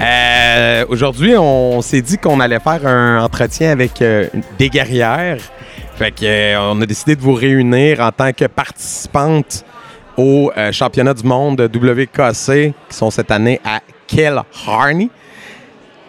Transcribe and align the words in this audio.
Euh, 0.00 0.84
Aujourd'hui, 0.88 1.34
on 1.36 1.80
s'est 1.80 2.02
dit 2.02 2.18
qu'on 2.18 2.40
allait 2.40 2.60
faire 2.60 2.86
un 2.86 3.22
entretien 3.22 3.70
avec 3.70 4.02
euh, 4.02 4.26
des 4.58 4.68
guerrières. 4.68 5.38
Fait 5.96 6.10
que, 6.10 6.24
euh, 6.24 6.60
on 6.60 6.80
a 6.82 6.86
décidé 6.86 7.16
de 7.16 7.20
vous 7.20 7.32
réunir 7.32 8.00
en 8.00 8.12
tant 8.12 8.32
que 8.32 8.44
participantes 8.44 9.64
au 10.16 10.50
championnat 10.72 11.12
du 11.12 11.24
monde 11.24 11.60
WKC 11.60 12.72
qui 12.88 12.96
sont 12.96 13.10
cette 13.10 13.30
année 13.30 13.60
à 13.66 13.80
Kilharney 14.06 15.10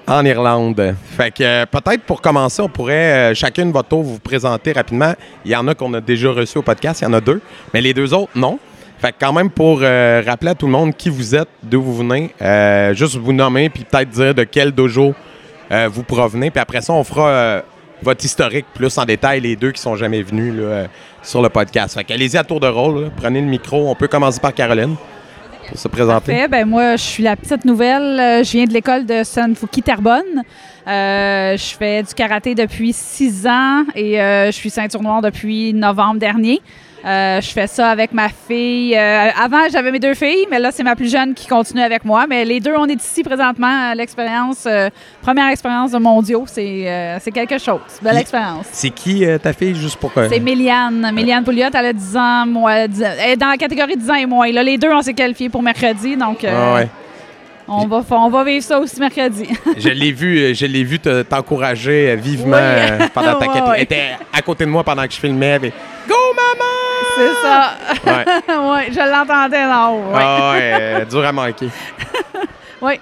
en 0.07 0.23
Irlande. 0.23 0.95
Fait 1.17 1.29
que 1.29 1.66
peut-être 1.66 2.03
pour 2.03 2.22
commencer, 2.22 2.61
on 2.61 2.69
pourrait 2.69 3.35
chacune 3.35 3.73
votre 3.73 3.89
tour 3.89 4.03
vous 4.03 4.19
présenter 4.19 4.72
rapidement. 4.72 5.13
Il 5.44 5.51
y 5.51 5.55
en 5.57 5.67
a 5.67 5.75
qu'on 5.75 5.94
a 5.94 5.99
déjà 5.99 6.31
reçu 6.31 6.57
au 6.57 6.61
podcast, 6.61 7.01
il 7.01 7.03
y 7.03 7.07
en 7.07 7.11
a 7.11 7.19
deux, 7.19 7.41
mais 7.73 7.81
les 7.81 7.94
deux 7.94 8.13
autres 8.13 8.31
non. 8.33 8.59
Fait 9.00 9.12
que 9.12 9.17
quand 9.20 9.34
même 9.34 9.50
pour 9.50 9.80
euh, 9.81 10.23
rappeler 10.26 10.52
à 10.52 10.56
tout 10.56 10.66
le 10.66 10.72
monde 10.72 10.95
qui 10.95 11.09
vous 11.09 11.36
êtes, 11.36 11.50
d'où 11.62 11.81
vous 11.81 11.95
venez, 11.98 12.34
euh, 12.42 12.95
juste 12.95 13.16
vous 13.16 13.34
nommer 13.34 13.70
puis 13.70 13.84
peut-être 13.84 14.09
dire 14.09 14.34
de 14.34 14.44
quel 14.44 14.72
dojo 14.72 15.14
euh, 15.72 15.88
vous 15.92 16.03
provenez. 16.03 16.50
Puis 16.50 16.59
après 16.59 16.81
ça, 16.81 16.94
on 16.94 17.03
fera 17.03 17.62
votre 18.02 18.25
historique 18.25 18.66
plus 18.73 18.98
en 18.98 19.06
détail, 19.06 19.42
les 19.42 19.56
deux 19.56 19.72
qui 19.72 19.81
sont 19.81 19.95
jamais 19.95 20.22
venus 20.22 20.53
sur 21.22 21.42
le 21.42 21.50
podcast. 21.50 21.95
Fait 21.95 22.03
qu'allez-y 22.03 22.38
à 22.38 22.44
tour 22.44 22.59
de 22.59 22.68
rôle, 22.68 23.12
prenez 23.16 23.42
le 23.42 23.48
micro. 23.48 23.90
On 23.90 23.95
peut 23.95 24.08
commencer 24.08 24.40
par 24.40 24.53
Caroline 24.53 24.95
pour 25.68 25.78
se 25.78 25.88
présenter. 25.88 26.31
Parfait. 26.31 26.48
Ben, 26.48 26.66
moi, 26.66 26.95
je 26.95 27.03
suis 27.03 27.23
la 27.23 27.36
petite 27.36 27.66
nouvelle. 27.66 28.44
Je 28.44 28.52
viens 28.52 28.66
de 28.66 28.73
l'école 28.73 29.06
de 29.06 29.23
Sunfuki 29.23 29.84
Terrebonne. 29.84 30.44
Je 30.88 31.75
fais 31.78 32.02
du 32.02 32.14
karaté 32.16 32.56
depuis 32.56 32.94
six 32.94 33.45
ans 33.45 33.84
et 33.94 34.16
je 34.18 34.52
suis 34.52 34.72
ceinture 34.72 35.03
noire 35.03 35.22
depuis 35.22 35.73
novembre 35.73 36.20
dernier. 36.20 36.62
Euh, 37.06 37.40
je 37.42 37.50
fais 37.52 37.67
ça 37.67 37.90
avec 37.90 38.12
ma 38.12 38.28
fille. 38.30 38.95
Euh, 38.98 39.30
avant, 39.40 39.70
j'avais 39.72 39.92
mes 39.92 40.00
deux 40.00 40.14
filles, 40.16 40.48
mais 40.50 40.59
là, 40.59 40.72
c'est 40.72 40.84
ma 40.84 40.95
plus 40.95 41.12
jeune 41.12 41.34
qui 41.34 41.48
continue 41.48 41.81
avec 41.81 42.03
moi. 42.03 42.26
Mais 42.28 42.44
les 42.44 42.59
deux, 42.59 42.73
on 42.78 42.86
est 42.88 43.02
ici 43.02 43.23
présentement. 43.23 43.94
L'expérience, 43.94 44.66
euh, 44.66 44.90
première 45.22 45.48
expérience 45.50 45.92
de 45.92 46.00
mondiaux, 46.00 46.45
c'est 46.48 47.18
c'est 47.22 47.31
quelque 47.31 47.58
chose. 47.59 47.80
Belle 48.02 48.18
expérience. 48.18 48.66
C'est 48.72 48.90
qui 48.90 49.25
ta 49.42 49.53
fille, 49.53 49.75
juste 49.75 49.98
pour. 49.98 50.12
C'est 50.16 50.40
Méliane. 50.40 51.12
Méliane 51.14 51.44
Pouliot, 51.44 51.68
elle 51.74 51.86
a 51.86 51.94
10 51.94 52.18
ans, 52.18 52.46
moi, 52.47 52.88
10 52.88 53.02
elle 53.02 53.30
est 53.31 53.36
dans 53.38 53.50
la 53.50 53.57
catégorie 53.57 53.96
10 53.96 54.09
ans 54.09 54.16
et 54.16 54.25
moins. 54.25 54.52
Là, 54.52 54.63
les 54.63 54.78
deux, 54.78 54.90
on 54.91 55.02
s'est 55.02 55.13
qualifiés 55.13 55.50
pour 55.50 55.62
mercredi, 55.62 56.18
donc 56.18 56.44
Ah 56.44 56.74
ouais. 56.75 56.88
on, 57.68 57.86
va, 57.88 58.03
on 58.12 58.30
va 58.30 58.44
vivre 58.44 58.63
ça 58.63 58.80
aussi 58.80 59.00
mercredi. 59.00 59.47
Je 59.78 59.90
l'ai 59.90 60.12
vu, 60.12 60.56
je 60.56 60.66
l'ai 60.66 60.84
vu 60.84 61.00
te- 61.00 61.22
t'encourager 61.24 62.16
vivement 62.16 62.57
Oui. 62.57 63.06
pendant 63.13 63.36
ta 63.40 63.46
Ouais, 63.52 63.62
ouais. 63.62 63.74
Elle 63.78 63.84
était 63.84 64.09
à 64.34 64.41
côté 64.41 64.66
de 64.66 64.69
moi 64.72 64.84
pendant 64.84 65.06
que 65.06 65.13
je 65.13 65.19
filmais. 65.19 65.59
Go 65.59 66.16
maman! 66.36 66.76
C'est 67.17 67.33
ça. 67.41 67.73
Ouais. 68.05 68.25
ouais, 68.69 68.88
je 68.91 69.11
l'entendais 69.11 69.66
là 69.66 69.89
haut. 69.89 70.11
Ouais. 70.13 70.22
Ah 70.22 70.51
ouais, 70.53 70.72
euh, 70.73 71.05
dur 71.05 71.25
à 71.25 71.31
manquer. 71.31 71.69
Ouais. 72.81 73.00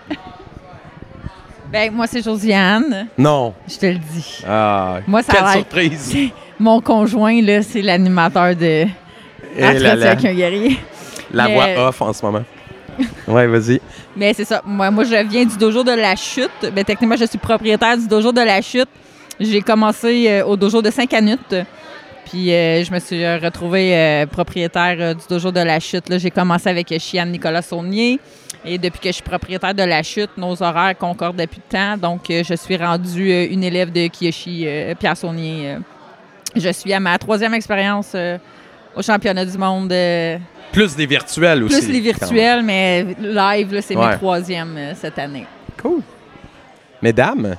Ben, 1.69 1.91
moi, 1.91 2.07
c'est 2.07 2.23
Josiane. 2.23 3.07
Non. 3.17 3.53
Je 3.67 3.77
te 3.77 3.85
le 3.87 3.95
dis. 3.95 4.41
Ah, 4.47 4.99
Moi, 5.05 5.21
ça 5.21 5.33
quelle 5.33 5.47
surprise. 5.49 6.15
Mon 6.59 6.79
conjoint, 6.79 7.41
là, 7.41 7.61
c'est 7.61 7.81
l'animateur 7.81 8.55
de 8.55 8.85
Entretien 9.61 9.91
avec 10.01 10.23
un 10.25 10.33
guerrier. 10.33 10.79
la 11.33 11.47
Mais- 11.49 11.53
voix 11.75 11.89
off 11.89 12.01
en 12.01 12.13
ce 12.13 12.25
moment. 12.25 12.43
Ouais, 13.27 13.45
vas-y. 13.47 13.81
Mais 14.15 14.33
c'est 14.33 14.45
ça. 14.45 14.61
Moi, 14.65 14.89
moi, 14.91 15.03
je 15.03 15.27
viens 15.27 15.43
du 15.43 15.57
dojo 15.57 15.83
de 15.83 15.91
la 15.91 16.15
chute. 16.15 16.71
Ben, 16.73 16.85
techniquement, 16.85 17.17
je 17.17 17.25
suis 17.25 17.37
propriétaire 17.37 17.97
du 17.97 18.07
dojo 18.07 18.31
de 18.31 18.39
la 18.41 18.61
chute. 18.61 18.87
J'ai 19.37 19.59
commencé 19.61 20.27
euh, 20.29 20.45
au 20.45 20.55
dojo 20.55 20.81
de 20.81 20.89
Saint-Canut. 20.89 21.53
Puis 22.25 22.51
euh, 22.53 22.83
je 22.83 22.91
me 22.91 22.99
suis 22.99 23.25
retrouvée 23.37 23.95
euh, 23.95 24.25
propriétaire 24.25 24.95
euh, 24.99 25.13
du 25.13 25.21
dojo 25.29 25.51
de 25.51 25.59
la 25.59 25.79
chute. 25.79 26.05
J'ai 26.17 26.31
commencé 26.31 26.69
avec 26.69 26.93
Chiane 26.99 27.31
Nicolas 27.31 27.61
Saunier. 27.61 28.19
Et 28.67 28.77
depuis 28.79 28.99
que 28.99 29.07
je 29.09 29.13
suis 29.13 29.23
propriétaire 29.23 29.75
de 29.75 29.83
la 29.83 30.01
chute, 30.01 30.31
nos 30.37 30.61
horaires 30.63 30.97
concordent 30.97 31.37
depuis 31.37 31.61
le 31.65 31.71
temps. 31.77 31.97
Donc, 31.97 32.29
euh, 32.31 32.43
je 32.43 32.55
suis 32.55 32.75
rendue 32.77 33.31
euh, 33.31 33.47
une 33.51 33.63
élève 33.63 33.91
de 33.91 34.07
Kiyoshi 34.07 34.63
euh, 34.65 34.95
Pierre 34.95 35.15
Saunier. 35.15 35.73
euh. 35.75 35.79
je 36.55 36.69
suis 36.71 36.91
à 36.91 36.99
ma 36.99 37.15
troisième 37.19 37.53
expérience 37.53 38.13
euh, 38.15 38.37
au 38.95 39.03
championnat 39.03 39.45
du 39.45 39.55
monde. 39.57 39.91
euh, 39.91 40.37
Plus 40.71 40.95
des 40.95 41.05
virtuels 41.05 41.63
aussi. 41.63 41.79
plus 41.79 41.91
les 41.91 41.99
virtuels, 41.99 42.63
mais 42.63 43.05
live, 43.19 43.79
c'est 43.81 43.95
Ouais. 43.95 44.09
mes 44.09 44.15
troisièmes 44.15 44.75
euh, 44.77 44.93
cette 44.95 45.19
année. 45.19 45.45
Cool. 45.79 46.01
Mesdames, 47.03 47.55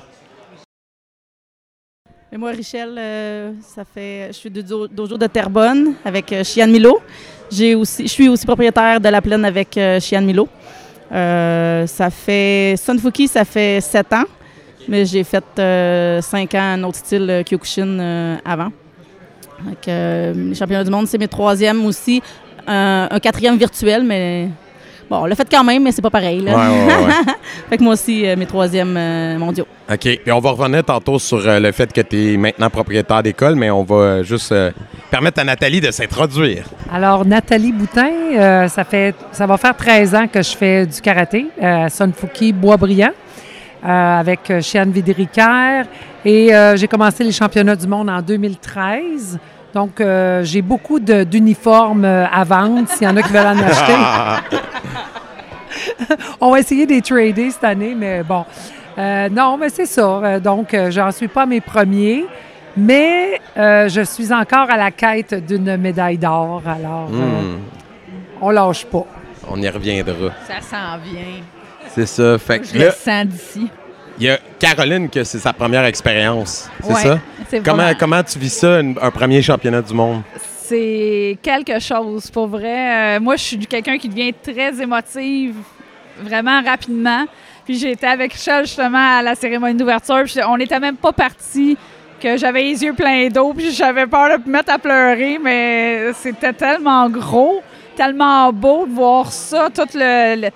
Et 2.31 2.37
moi, 2.37 2.51
Richel, 2.51 2.93
euh, 2.97 3.51
ça 3.61 3.83
fait, 3.85 4.27
je 4.27 4.33
suis 4.33 4.49
do- 4.49 4.87
dojo 4.87 5.17
de 5.17 5.27
Terrebonne 5.27 5.93
avec 6.03 6.33
euh, 6.33 6.43
Milo. 6.67 6.99
J'ai 7.49 7.73
aussi, 7.73 8.03
je 8.03 8.11
suis 8.11 8.27
aussi 8.27 8.45
propriétaire 8.45 8.99
de 8.99 9.07
la 9.07 9.21
plaine 9.21 9.45
avec 9.45 9.77
euh, 9.77 9.99
Milo. 10.21 10.49
Euh, 11.11 11.87
ça 11.87 12.09
fait 12.09 12.75
Sunfuki, 12.77 13.29
ça 13.29 13.45
fait 13.45 13.79
sept 13.79 14.11
ans, 14.11 14.25
mais 14.89 15.05
j'ai 15.05 15.23
fait 15.23 15.43
euh, 15.57 16.21
cinq 16.21 16.53
ans 16.55 16.73
un 16.73 16.83
autre 16.83 16.97
style 16.97 17.43
Kyokushin 17.49 18.37
avant. 18.43 18.71
Les 19.85 20.53
championnats 20.53 20.83
du 20.83 20.91
monde, 20.91 21.07
c'est 21.07 21.17
mes 21.17 21.29
troisièmes 21.29 21.85
aussi. 21.85 22.21
Un 22.67 23.19
quatrième 23.21 23.55
virtuel, 23.57 24.03
mais 24.03 24.49
bon, 25.09 25.17
on 25.23 25.25
l'a 25.25 25.35
fait 25.35 25.47
quand 25.49 25.63
même, 25.63 25.83
mais 25.83 25.91
c'est 25.91 26.01
pas 26.01 26.09
pareil. 26.09 26.41
Là. 26.41 26.51
ouais, 26.51 26.85
ouais. 27.05 27.33
fait 27.69 27.77
que 27.77 27.83
moi 27.83 27.93
aussi, 27.93 28.27
euh, 28.27 28.35
mes 28.35 28.45
troisièmes 28.45 28.95
euh, 28.97 29.37
mondiaux. 29.37 29.67
OK. 29.91 29.99
Puis 29.99 30.31
on 30.31 30.39
va 30.39 30.51
revenir 30.51 30.83
tantôt 30.83 31.17
sur 31.19 31.39
euh, 31.47 31.59
le 31.59 31.71
fait 31.71 31.91
que 31.91 32.01
tu 32.01 32.33
es 32.33 32.37
maintenant 32.37 32.69
propriétaire 32.69 33.23
d'école, 33.23 33.55
mais 33.55 33.69
on 33.71 33.83
va 33.83 34.23
juste 34.23 34.51
euh, 34.51 34.71
permettre 35.09 35.39
à 35.39 35.43
Nathalie 35.43 35.79
de 35.81 35.91
s'introduire. 35.91 36.65
Alors, 36.91 37.25
Nathalie 37.25 37.71
Boutin, 37.71 38.11
euh, 38.35 38.67
ça, 38.67 38.83
fait, 38.83 39.15
ça 39.31 39.45
va 39.45 39.57
faire 39.57 39.75
13 39.75 40.15
ans 40.15 40.27
que 40.27 40.41
je 40.41 40.55
fais 40.55 40.85
du 40.85 40.99
karaté 41.01 41.47
euh, 41.61 41.85
à 41.85 41.89
Sunfuki 41.89 42.51
Boisbriand 42.51 43.11
euh, 43.85 44.19
avec 44.19 44.51
Chiane 44.61 44.91
Vidéricaire. 44.91 45.85
Et 46.25 46.53
euh, 46.53 46.75
j'ai 46.75 46.87
commencé 46.87 47.23
les 47.23 47.31
championnats 47.31 47.75
du 47.75 47.87
monde 47.87 48.09
en 48.09 48.21
2013. 48.21 49.39
Donc, 49.73 50.01
euh, 50.01 50.43
j'ai 50.43 50.61
beaucoup 50.61 50.99
d'uniformes 50.99 52.03
à 52.03 52.43
vendre 52.43 52.87
s'il 52.89 53.03
y 53.03 53.09
en 53.09 53.15
a 53.15 53.21
qui 53.21 53.31
veulent 53.31 53.45
en 53.45 53.57
acheter. 53.59 53.93
On 56.41 56.51
va 56.51 56.59
essayer 56.59 56.85
de 56.85 56.91
les 56.91 57.01
trader 57.01 57.49
cette 57.51 57.63
année, 57.63 57.93
mais 57.95 58.23
bon. 58.23 58.45
Euh, 58.97 59.29
non, 59.29 59.57
mais 59.57 59.69
c'est 59.69 59.85
ça. 59.85 60.01
Euh, 60.23 60.39
donc, 60.39 60.73
euh, 60.73 60.89
j'en 60.91 61.11
suis 61.11 61.27
pas 61.27 61.45
mes 61.45 61.61
premiers, 61.61 62.25
mais 62.75 63.39
euh, 63.57 63.87
je 63.89 64.01
suis 64.01 64.33
encore 64.33 64.69
à 64.69 64.77
la 64.77 64.91
quête 64.91 65.33
d'une 65.45 65.77
médaille 65.77 66.17
d'or. 66.17 66.61
Alors, 66.65 67.09
euh, 67.13 67.53
Hmm. 67.53 67.59
on 68.41 68.49
lâche 68.49 68.85
pas. 68.85 69.05
On 69.49 69.61
y 69.61 69.69
reviendra. 69.69 70.31
Ça 70.47 70.61
s'en 70.61 70.97
vient. 71.03 71.43
C'est 71.89 72.05
ça. 72.07 72.37
Fait 72.37 72.59
que 72.59 72.65
Je 72.67 72.77
là, 72.77 72.85
le 72.85 72.91
sens 72.91 73.25
d'ici. 73.27 73.67
il 74.19 74.25
y 74.25 74.29
a 74.29 74.37
Caroline 74.59 75.09
que 75.09 75.23
c'est 75.23 75.39
sa 75.39 75.53
première 75.53 75.85
expérience. 75.85 76.69
C'est 76.83 76.93
Ouais, 76.93 77.01
ça? 77.01 77.19
Comment, 77.63 77.91
comment 77.97 78.23
tu 78.23 78.37
vis 78.39 78.49
ça, 78.53 78.79
une- 78.81 78.97
un 79.01 79.09
premier 79.11 79.41
championnat 79.41 79.81
du 79.81 79.93
monde? 79.93 80.21
C'est 80.63 81.37
quelque 81.41 81.79
chose, 81.79 82.29
pour 82.29 82.47
vrai. 82.47 83.15
Euh, 83.15 83.19
moi, 83.21 83.37
je 83.37 83.43
suis 83.43 83.57
quelqu'un 83.59 83.97
qui 83.97 84.09
devient 84.09 84.33
très 84.33 84.81
émotive 84.81 85.55
vraiment 86.21 86.61
rapidement. 86.61 87.25
Puis 87.65 87.75
j'ai 87.75 87.91
été 87.91 88.07
avec 88.07 88.33
Richel 88.33 88.65
justement 88.65 89.17
à 89.17 89.21
la 89.21 89.35
cérémonie 89.35 89.77
d'ouverture. 89.77 90.23
On 90.47 90.57
n'était 90.57 90.79
même 90.79 90.95
pas 90.95 91.11
parti 91.11 91.77
que 92.21 92.37
j'avais 92.37 92.63
les 92.63 92.83
yeux 92.83 92.93
pleins 92.93 93.27
d'eau. 93.27 93.53
Puis 93.53 93.71
j'avais 93.71 94.07
peur 94.07 94.39
de 94.39 94.45
me 94.45 94.51
mettre 94.53 94.71
à 94.71 94.79
pleurer, 94.79 95.37
mais 95.41 96.13
c'était 96.13 96.53
tellement 96.53 97.09
gros, 97.09 97.61
tellement 97.95 98.51
beau 98.53 98.85
de 98.85 98.93
voir 98.93 99.31
ça, 99.31 99.69
tout 99.69 99.87
le, 99.93 100.49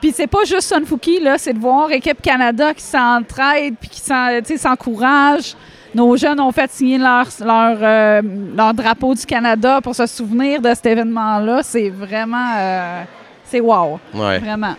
Puis 0.00 0.12
c'est 0.12 0.26
pas 0.26 0.44
juste 0.44 0.72
Sunfuki, 0.72 1.20
là, 1.20 1.38
c'est 1.38 1.52
de 1.52 1.58
voir 1.58 1.90
Équipe 1.90 2.22
Canada 2.22 2.72
qui 2.72 2.82
s'entraide 2.82 3.74
puis 3.80 3.90
qui 3.90 4.58
s'encourage. 4.58 5.56
Nos 5.94 6.16
jeunes 6.16 6.40
ont 6.40 6.52
fait 6.52 6.70
signer 6.70 6.98
leur, 6.98 7.26
leur, 7.44 7.78
euh, 7.80 8.22
leur 8.56 8.74
drapeau 8.74 9.14
du 9.14 9.24
Canada 9.24 9.80
pour 9.80 9.94
se 9.94 10.06
souvenir 10.06 10.60
de 10.60 10.68
cet 10.70 10.86
événement-là. 10.86 11.62
C'est 11.62 11.90
vraiment... 11.90 12.52
euh, 12.58 13.02
c'est 13.44 13.60
wow, 13.60 13.98
Ouais. 14.14 14.38
vraiment. 14.38 14.74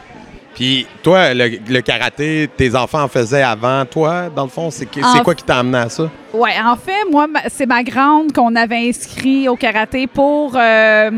Puis 0.54 0.88
toi, 1.04 1.34
le, 1.34 1.60
le 1.68 1.82
karaté, 1.82 2.50
tes 2.56 2.74
enfants 2.76 3.04
en 3.04 3.08
faisaient 3.10 3.42
avant 3.44 3.84
toi, 3.86 4.30
dans 4.34 4.44
le 4.46 4.50
fond? 4.50 4.70
C'est 4.72 4.88
quoi 5.24 5.36
qui 5.36 5.44
t'a 5.44 5.60
amené 5.60 5.80
à 5.80 5.90
ça? 5.90 6.10
Ouais, 6.34 6.54
en 6.64 6.78
fait, 6.78 7.04
moi, 7.12 7.28
c'est 7.50 7.66
ma 7.66 7.84
grande 7.84 8.32
qu'on 8.32 8.56
avait 8.56 8.88
inscrit 8.88 9.50
au 9.50 9.58
karaté 9.58 10.08
pour 10.08 10.54
euh, 10.56 11.12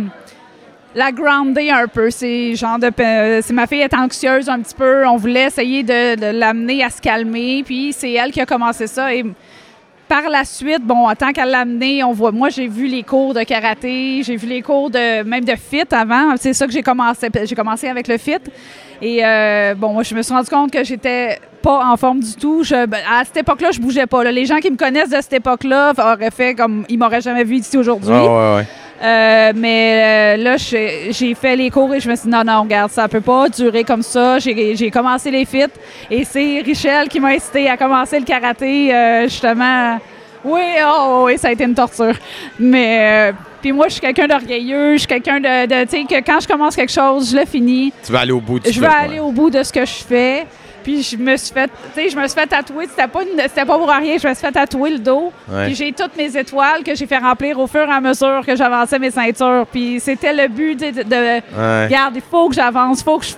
la 0.96 1.12
grounder 1.12 1.70
un 1.70 1.88
peu. 1.88 2.10
C'est 2.10 2.56
genre 2.56 2.80
de, 2.80 2.90
euh, 3.00 3.42
c'est 3.44 3.54
ma 3.54 3.68
fille 3.68 3.82
est 3.82 3.94
anxieuse 3.94 4.50
un 4.50 4.60
petit 4.60 4.74
peu. 4.76 5.06
On 5.06 5.18
voulait 5.18 5.44
essayer 5.46 5.84
de, 5.84 6.16
de 6.16 6.36
l'amener 6.36 6.84
à 6.84 6.90
se 6.90 7.00
calmer. 7.00 7.62
Puis 7.64 7.94
c'est 7.94 8.14
elle 8.14 8.32
qui 8.32 8.42
a 8.42 8.46
commencé 8.48 8.88
ça. 8.88 9.14
Et 9.14 9.24
par 10.08 10.30
la 10.30 10.46
suite, 10.46 10.84
bon, 10.84 11.08
en 11.08 11.16
tant 11.16 11.32
qu'elle 11.32 11.50
l'a 11.50 11.60
amené, 11.60 12.04
on 12.04 12.14
voit. 12.14 12.32
Moi, 12.32 12.50
j'ai 12.50 12.68
vu 12.68 12.88
les 12.88 13.04
cours 13.04 13.34
de 13.34 13.44
karaté, 13.44 14.22
j'ai 14.24 14.36
vu 14.36 14.48
les 14.48 14.62
cours 14.62 14.90
de 14.90 15.24
même 15.24 15.44
de 15.44 15.56
fit 15.56 15.84
avant. 15.92 16.36
C'est 16.38 16.54
ça 16.54 16.66
que 16.66 16.72
j'ai 16.72 16.84
commencé. 16.84 17.28
J'ai 17.44 17.56
commencé 17.56 17.88
avec 17.88 18.08
le 18.08 18.18
fit. 18.18 18.38
Et 19.02 19.24
euh, 19.24 19.76
bon, 19.76 19.94
moi, 19.94 20.04
je 20.04 20.16
me 20.16 20.22
suis 20.22 20.34
rendu 20.34 20.50
compte 20.50 20.72
que 20.72 20.84
j'étais 20.84 21.40
pas 21.62 21.86
en 21.86 21.98
forme 21.98 22.22
du 22.22 22.34
tout. 22.36 22.64
Ben, 22.70 23.00
à 23.12 23.24
cette 23.26 23.38
époque-là, 23.38 23.72
je 23.72 23.80
bougeais 23.80 24.08
pas. 24.08 24.24
Les 24.32 24.46
gens 24.46 24.58
qui 24.58 24.72
me 24.72 24.78
connaissent 24.78 25.10
de 25.10 25.22
cette 25.22 25.34
époque-là 25.34 25.94
auraient 25.98 26.32
fait 26.32 26.56
comme 26.56 26.86
ils 26.90 26.98
m'auraient 26.98 27.22
jamais 27.22 27.44
vu 27.44 27.58
ici 27.58 27.78
aujourd'hui. 27.78 28.14
Ah. 28.14 28.62
Euh, 29.02 29.54
mais 29.56 30.38
euh, 30.38 30.44
là, 30.44 30.58
j'ai 30.58 31.36
fait 31.36 31.56
les 31.56 31.70
cours 31.70 31.94
et 31.94 32.00
je 32.00 32.10
me 32.10 32.16
suis 32.16 32.26
dit, 32.30 32.36
non, 32.36 32.44
non, 32.44 32.64
regarde, 32.64 32.92
ça 32.92 33.08
peut 33.08 33.22
pas 33.22 33.48
durer 33.50 33.84
comme 33.84 34.02
ça. 34.02 34.40
J'ai 34.40 34.92
commencé 34.92 35.30
les 35.32 35.46
fits 35.46 35.66
et 36.10 36.24
c'est 36.24 36.62
Richel 36.66 37.08
qui 37.08 37.20
m'a 37.20 37.30
incité 37.30 37.70
à 37.70 37.78
commencer 37.78 38.20
le 38.20 38.26
karaté, 38.26 38.94
euh, 38.94 39.24
justement. 39.24 40.00
Oui, 40.44 40.62
oh, 40.88 41.24
oui, 41.26 41.38
ça 41.38 41.50
a 41.50 41.52
été 41.52 41.64
une 41.64 41.76
torture. 41.76 42.16
Mais, 42.60 43.34
puis 43.62 43.72
moi, 43.72 43.88
je 43.88 43.94
suis 43.94 44.02
quelqu'un 44.02 44.28
d'orgueilleux, 44.28 44.94
je 44.94 45.00
suis 45.00 45.08
quelqu'un 45.08 45.40
de, 45.40 45.66
de 45.66 45.84
tu 45.84 45.98
sais, 45.98 46.04
que 46.04 46.26
quand 46.26 46.40
je 46.40 46.48
commence 46.48 46.76
quelque 46.76 46.92
chose, 46.92 47.32
je 47.32 47.38
le 47.38 47.46
finis. 47.46 47.92
Tu 48.06 48.12
vas 48.12 48.20
aller 48.22 48.32
au 48.32 48.40
bout 48.40 48.60
du 48.60 48.72
Je 48.72 48.80
veux 48.80 48.88
truc, 48.88 48.98
aller 49.00 49.14
ouais. 49.16 49.20
au 49.20 49.32
bout 49.32 49.50
de 49.50 49.62
ce 49.64 49.74
que 49.74 49.82
je 49.86 50.04
fais. 50.08 50.46
Puis 50.88 51.04
je 51.04 51.18
me 51.18 51.36
suis 51.36 51.54
fait, 51.54 51.68
tu 51.68 52.02
sais, 52.02 52.10
je 52.10 52.16
me 52.16 52.26
suis 52.28 52.40
fait 52.40 52.48
tatouer. 52.48 52.86
C'était 52.88 53.10
pas, 53.10 53.22
une- 53.22 53.42
c'était 53.42 53.66
pas 53.66 53.78
pour 53.78 53.90
rien. 53.90 54.18
Je 54.18 54.26
me 54.26 54.34
suis 54.34 54.46
fait 54.46 54.54
tatouer 54.54 54.92
le 54.92 55.00
dos. 55.00 55.34
Ouais. 55.52 55.66
Puis 55.66 55.76
j'ai 55.76 55.92
toutes 55.92 56.16
mes 56.16 56.38
étoiles 56.38 56.82
que 56.82 56.96
j'ai 56.96 57.06
fait 57.06 57.18
remplir 57.18 57.60
au 57.60 57.68
fur 57.68 57.82
et 57.82 57.92
à 57.92 58.00
mesure 58.00 58.42
que 58.46 58.56
j'avançais 58.56 58.98
mes 58.98 59.12
ceintures. 59.12 59.66
Puis 59.70 60.00
c'était 60.00 60.32
le 60.32 60.48
but 60.48 60.80
de, 60.80 60.92
de, 60.92 61.04
de- 61.04 61.42
Ouais. 61.58 61.86
regarde, 61.88 62.14
il 62.16 62.22
faut 62.22 62.48
que 62.48 62.56
j'avance, 62.56 63.04
faut 63.04 63.18
que 63.20 63.26
je, 63.26 63.34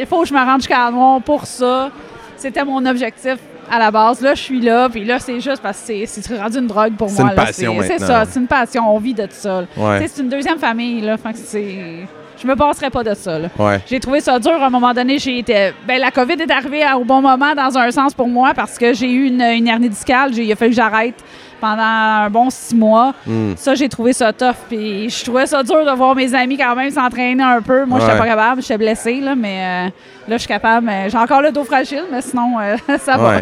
il 0.00 0.04
faut 0.06 0.22
que 0.22 0.26
je 0.28 0.34
me 0.34 0.40
rende 0.44 0.62
jusqu'à 0.62 0.86
la 0.86 0.90
noire 0.90 1.20
pour 1.22 1.46
ça. 1.46 1.90
C'était 2.36 2.64
mon 2.64 2.84
objectif 2.84 3.36
à 3.70 3.78
la 3.78 3.92
base. 3.92 4.20
Là, 4.20 4.34
je 4.34 4.40
suis 4.42 4.60
là. 4.60 4.88
Puis 4.88 5.04
là, 5.04 5.20
c'est 5.20 5.38
juste 5.40 5.62
parce 5.62 5.78
que 5.80 5.86
c'est- 5.86 6.06
c'est 6.22 6.36
rendu 6.40 6.58
une 6.58 6.66
drogue 6.66 6.96
pour 6.96 7.08
C'est 7.08 7.22
moi. 7.22 7.30
une 7.30 7.36
là. 7.36 7.44
passion 7.46 7.76
C'est- 7.82 7.98
ça, 8.00 8.24
c'est 8.28 8.40
une 8.40 8.48
passion. 8.48 8.92
On 8.92 8.98
vit 8.98 9.14
de 9.14 9.28
ça. 9.30 9.60
Ouais. 9.76 10.00
Tu 10.00 10.06
sais, 10.08 10.12
C'est 10.16 10.22
une 10.22 10.28
deuxième 10.28 10.58
famille. 10.58 11.02
Là. 11.02 11.16
Fait 11.18 11.32
que 11.34 11.38
c'est... 11.38 11.98
Je 12.42 12.46
me 12.46 12.56
passerais 12.56 12.90
pas 12.90 13.04
de 13.04 13.14
ça. 13.14 13.38
Ouais. 13.58 13.80
J'ai 13.86 14.00
trouvé 14.00 14.20
ça 14.20 14.38
dur. 14.38 14.52
À 14.62 14.66
un 14.66 14.70
moment 14.70 14.94
donné, 14.94 15.18
j'ai 15.18 15.38
été. 15.38 15.72
Ben, 15.86 16.00
la 16.00 16.10
COVID 16.10 16.34
est 16.40 16.50
arrivée 16.50 16.82
à- 16.82 16.96
au 16.96 17.04
bon 17.04 17.20
moment 17.20 17.54
dans 17.54 17.76
un 17.76 17.90
sens 17.90 18.14
pour 18.14 18.28
moi 18.28 18.52
parce 18.54 18.78
que 18.78 18.94
j'ai 18.94 19.10
eu 19.10 19.26
une, 19.26 19.42
une 19.42 19.68
hernie 19.68 19.88
discale. 19.90 20.32
J'ai, 20.32 20.44
il 20.44 20.52
a 20.52 20.56
fallu 20.56 20.70
que 20.70 20.76
j'arrête 20.76 21.16
pendant 21.60 21.82
un 21.82 22.30
bon 22.30 22.48
six 22.48 22.74
mois. 22.74 23.12
Hmm. 23.26 23.52
Ça, 23.56 23.74
j'ai 23.74 23.90
trouvé 23.90 24.14
ça 24.14 24.32
tough. 24.32 24.54
Puis 24.70 25.10
je 25.10 25.22
trouvais 25.24 25.46
ça 25.46 25.62
dur 25.62 25.84
de 25.84 25.90
voir 25.94 26.14
mes 26.14 26.34
amis 26.34 26.56
quand 26.56 26.74
même 26.74 26.90
s'entraîner 26.90 27.42
un 27.42 27.60
peu. 27.60 27.84
Moi, 27.84 27.98
je 27.98 28.04
Ouais. 28.04 28.10
j'étais 28.12 28.22
pas 28.22 28.28
capable. 28.28 28.62
J'étais 28.62 28.78
blessée, 28.78 29.20
là, 29.20 29.34
mais 29.34 29.58
euh, 29.60 29.90
là, 30.28 30.36
je 30.36 30.38
suis 30.38 30.48
capable. 30.48 30.90
J'ai 31.08 31.18
encore 31.18 31.42
le 31.42 31.52
dos 31.52 31.64
fragile, 31.64 32.04
mais 32.10 32.22
sinon, 32.22 32.58
euh, 32.58 32.76
ça 32.98 33.18
va. 33.18 33.40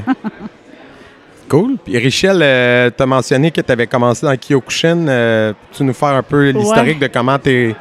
Cool. 1.49 1.77
Puis 1.83 1.97
Richel, 1.97 2.41
euh, 2.43 2.91
tu 2.95 3.03
as 3.03 3.06
mentionné 3.06 3.50
que 3.50 3.61
tu 3.62 3.73
avais 3.73 3.87
commencé 3.87 4.27
dans 4.27 4.35
Kyokushin. 4.37 5.09
Euh, 5.09 5.53
Peux-tu 5.71 5.85
nous 5.85 5.95
faire 5.95 6.09
un 6.11 6.23
peu 6.23 6.50
l'historique 6.50 6.99
de 6.99 7.06
comment 7.06 7.39
t'es. 7.39 7.75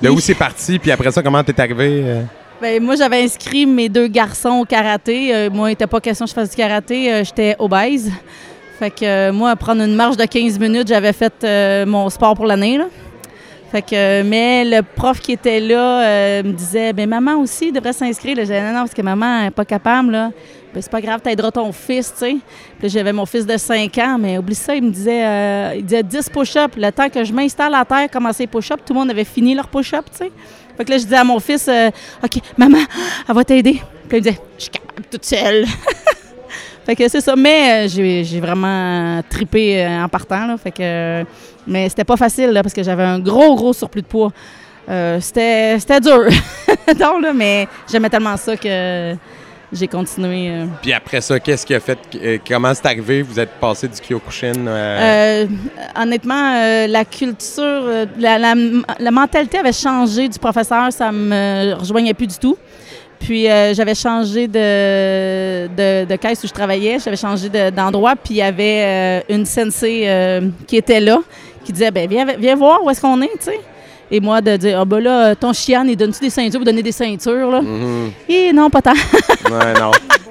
De 0.00 0.08
où 0.08 0.18
c'est 0.20 0.34
parti, 0.34 0.78
puis 0.78 0.90
après 0.90 1.10
ça, 1.10 1.22
comment 1.22 1.42
t'es 1.44 1.58
arrivé? 1.60 2.02
euh? 2.04 2.22
Ben, 2.60 2.82
moi, 2.82 2.94
j'avais 2.94 3.22
inscrit 3.22 3.66
mes 3.66 3.88
deux 3.88 4.06
garçons 4.08 4.60
au 4.60 4.64
karaté. 4.64 5.34
Euh, 5.34 5.50
moi, 5.50 5.68
il 5.68 5.72
n'était 5.72 5.86
pas 5.86 6.00
question 6.00 6.24
que 6.24 6.30
je 6.30 6.34
fasse 6.34 6.50
du 6.50 6.56
karaté. 6.56 7.12
Euh, 7.12 7.24
J'étais 7.24 7.56
obèse. 7.58 8.10
Fait 8.78 8.90
que 8.90 9.04
euh, 9.04 9.32
moi, 9.32 9.54
prendre 9.56 9.82
une 9.82 9.94
marche 9.94 10.16
de 10.16 10.24
15 10.24 10.58
minutes, 10.58 10.88
j'avais 10.88 11.12
fait 11.12 11.32
euh, 11.44 11.84
mon 11.86 12.08
sport 12.10 12.34
pour 12.34 12.46
l'année. 12.46 12.78
Fait 13.70 13.82
que, 13.82 14.22
mais 14.22 14.64
le 14.64 14.82
prof 14.82 15.20
qui 15.20 15.32
était 15.32 15.60
là 15.60 16.42
me 16.42 16.52
disait, 16.52 16.92
ben 16.92 17.08
maman 17.08 17.36
aussi 17.36 17.70
devrait 17.70 17.92
s'inscrire. 17.92 18.34
J'ai 18.36 18.44
dit, 18.46 18.52
non, 18.52 18.72
non, 18.72 18.80
parce 18.80 18.94
que 18.94 19.02
maman 19.02 19.42
n'est 19.44 19.50
pas 19.52 19.64
capable. 19.64 20.10
Là. 20.10 20.30
Ben, 20.72 20.80
c'est 20.80 20.90
pas 20.90 21.00
grave, 21.00 21.20
t'aideras 21.20 21.50
ton 21.50 21.72
fils, 21.72 22.12
tu 22.12 22.18
sais. 22.18 22.36
Puis 22.78 22.88
j'avais 22.88 23.12
mon 23.12 23.26
fils 23.26 23.44
de 23.44 23.56
5 23.56 23.98
ans, 23.98 24.18
mais 24.20 24.38
oublie 24.38 24.54
ça, 24.54 24.74
il 24.74 24.84
me 24.84 24.90
disait, 24.90 25.26
euh, 25.26 25.74
il 25.76 25.84
disait 25.84 26.02
10 26.04 26.28
push-ups. 26.28 26.76
Le 26.76 26.90
temps 26.92 27.08
que 27.08 27.24
je 27.24 27.32
m'installe 27.32 27.74
à 27.74 27.84
terre, 27.84 28.08
commencer 28.08 28.44
les 28.44 28.46
push-ups, 28.46 28.82
tout 28.86 28.92
le 28.92 29.00
monde 29.00 29.10
avait 29.10 29.24
fini 29.24 29.54
leur 29.54 29.66
push-up, 29.66 30.04
tu 30.12 30.18
sais. 30.18 30.30
Fait 30.80 30.84
que 30.86 30.92
là, 30.92 30.96
je 30.96 31.02
disais 31.02 31.16
à 31.16 31.24
mon 31.24 31.38
fils, 31.40 31.68
euh, 31.68 31.90
OK, 32.24 32.40
maman, 32.56 32.78
elle 33.28 33.34
va 33.34 33.44
t'aider. 33.44 33.82
Puis 34.08 34.12
il 34.12 34.14
me 34.16 34.20
disait, 34.20 34.40
je 34.56 34.62
suis 34.62 34.70
capable 34.70 35.02
toute 35.10 35.24
seule. 35.26 35.66
fait 36.86 36.96
que 36.96 37.06
c'est 37.06 37.20
ça. 37.20 37.36
Mais 37.36 37.86
euh, 37.86 37.88
j'ai 37.88 38.40
vraiment 38.40 39.20
tripé 39.28 39.84
euh, 39.84 40.04
en 40.04 40.08
partant, 40.08 40.46
là. 40.46 40.56
Fait 40.56 40.70
que, 40.70 41.24
mais 41.66 41.86
c'était 41.90 42.04
pas 42.04 42.16
facile, 42.16 42.50
là, 42.52 42.62
parce 42.62 42.72
que 42.72 42.82
j'avais 42.82 43.02
un 43.02 43.18
gros, 43.18 43.56
gros 43.56 43.74
surplus 43.74 44.00
de 44.00 44.06
poids. 44.06 44.32
C'était 45.20 45.78
c'était 45.78 46.00
dur. 46.00 46.28
Donc, 46.98 47.22
là, 47.22 47.32
mais 47.34 47.68
j'aimais 47.90 48.08
tellement 48.08 48.38
ça 48.38 48.56
que 48.56 49.14
j'ai 49.72 49.86
continué. 49.88 50.48
euh. 50.50 50.66
Puis 50.82 50.92
après 50.92 51.20
ça, 51.20 51.38
qu'est-ce 51.38 51.64
qui 51.64 51.74
a 51.74 51.80
fait? 51.80 51.98
euh, 52.16 52.38
comment 52.46 52.72
c'est 52.74 52.86
arrivé? 52.86 53.22
Vous 53.22 53.38
êtes 53.38 53.50
passé 53.60 53.86
du 53.88 54.00
Kyokushin? 54.00 54.66
euh, 54.66 55.44
Euh, 55.44 55.46
honnêtement, 56.00 56.86
la 56.88 57.04
culture, 57.04 57.82
la, 58.18 58.38
la- 58.38 58.54
la 58.98 59.10
mentalité 59.10 59.58
avait 59.58 59.72
changé 59.72 60.28
du 60.28 60.38
professeur, 60.38 60.92
ça 60.92 61.12
me 61.12 61.74
rejoignait 61.78 62.14
plus 62.14 62.26
du 62.26 62.36
tout. 62.38 62.56
Puis 63.20 63.44
j'avais 63.44 63.94
changé 63.94 64.48
de, 64.48 65.66
de, 65.68 66.04
de 66.06 66.16
caisse 66.16 66.42
où 66.42 66.46
je 66.46 66.52
travaillais, 66.52 66.98
j'avais 66.98 67.16
changé 67.18 67.48
de- 67.50 67.68
d'endroit, 67.70 68.16
puis 68.16 68.34
il 68.34 68.36
y 68.38 68.42
avait 68.42 69.22
une 69.28 69.44
sensei 69.44 70.08
qui 70.66 70.76
était 70.78 71.00
là, 71.00 71.18
qui 71.64 71.72
disait 71.72 71.90
ben 71.90 72.08
viens, 72.08 72.24
viens 72.38 72.56
voir 72.56 72.82
où 72.82 72.88
est-ce 72.90 73.00
qu'on 73.00 73.20
est, 73.20 73.26
tu 73.38 73.44
sais. 73.44 73.60
Et 74.10 74.20
moi 74.20 74.40
de 74.40 74.56
dire 74.56 74.80
ah 74.80 74.84
ben 74.84 75.00
là 75.00 75.34
ton 75.36 75.52
chien 75.52 75.84
il 75.86 75.96
donne-tu 75.96 76.20
des 76.20 76.30
ceintures, 76.30 76.58
vous 76.58 76.64
donnez 76.64 76.82
des 76.82 76.92
ceintures 76.92 77.50
là? 77.50 77.62
mhm. 77.62 78.10
Et 78.28 78.52
non 78.52 78.68
pas 78.70 78.82
tant. 78.82 78.92
Ouais, 78.92 79.72
non. 79.80 79.90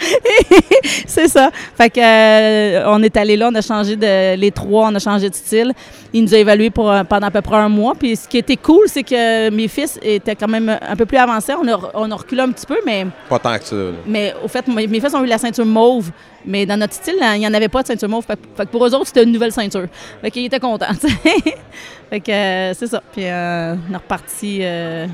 c'est 1.06 1.28
ça. 1.28 1.50
Fait 1.76 1.90
que 1.90 2.00
euh, 2.00 2.84
on 2.86 3.02
est 3.02 3.16
allé 3.16 3.36
là, 3.36 3.48
on 3.52 3.54
a 3.54 3.60
changé 3.60 3.96
de 3.96 4.34
les 4.36 4.50
trois, 4.50 4.88
on 4.88 4.94
a 4.94 4.98
changé 4.98 5.28
de 5.28 5.34
style. 5.34 5.72
Il 6.12 6.24
nous 6.24 6.34
a 6.34 6.38
évalués 6.38 6.70
pour 6.70 6.90
euh, 6.90 7.04
pendant 7.04 7.26
à 7.28 7.30
peu 7.30 7.40
près 7.42 7.56
un 7.56 7.68
mois. 7.68 7.94
Puis 7.98 8.16
ce 8.16 8.26
qui 8.28 8.38
était 8.38 8.56
cool, 8.56 8.86
c'est 8.86 9.02
que 9.02 9.50
mes 9.50 9.68
fils 9.68 9.98
étaient 10.02 10.34
quand 10.34 10.48
même 10.48 10.76
un 10.80 10.96
peu 10.96 11.06
plus 11.06 11.18
avancés. 11.18 11.52
On 11.62 11.68
a, 11.68 11.78
on 11.94 12.10
a 12.10 12.14
reculé 12.16 12.40
un 12.42 12.50
petit 12.50 12.66
peu, 12.66 12.78
mais, 12.84 13.06
Pas 13.28 13.38
tant 13.38 13.56
que 13.58 13.64
ça. 13.64 13.76
là. 13.76 13.90
mais 14.06 14.34
au 14.42 14.48
fait, 14.48 14.66
mes 14.68 14.88
fils 15.00 15.14
ont 15.14 15.22
eu 15.22 15.26
la 15.28 15.38
ceinture 15.38 15.66
mauve. 15.66 16.10
Mais 16.46 16.64
dans 16.64 16.78
notre 16.78 16.94
style, 16.94 17.16
il 17.20 17.38
n'y 17.40 17.46
en 17.46 17.52
avait 17.52 17.68
pas 17.68 17.82
de 17.82 17.88
ceinture 17.88 18.08
mauve. 18.08 18.24
Fait, 18.24 18.34
que- 18.36 18.56
fait 18.56 18.64
que 18.64 18.70
pour 18.70 18.86
eux 18.86 18.94
autres, 18.94 19.08
c'était 19.08 19.24
une 19.24 19.32
nouvelle 19.32 19.52
ceinture. 19.52 19.86
Fait 20.22 20.30
qu'ils 20.30 20.46
étaient 20.46 20.58
contents. 20.58 20.86
fait 22.10 22.20
que 22.20 22.32
euh, 22.32 22.72
c'est 22.74 22.86
ça. 22.86 23.02
Puis 23.12 23.24
euh, 23.26 23.74
on 23.90 23.92
est 23.92 23.96
reparti, 23.96 24.60
on 24.62 24.64
est 24.64 25.08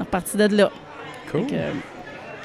reparti 0.00 0.36
de 0.36 0.56
là. 0.56 0.70
Cool. 1.30 1.42
Fait 1.42 1.46
que, 1.46 1.54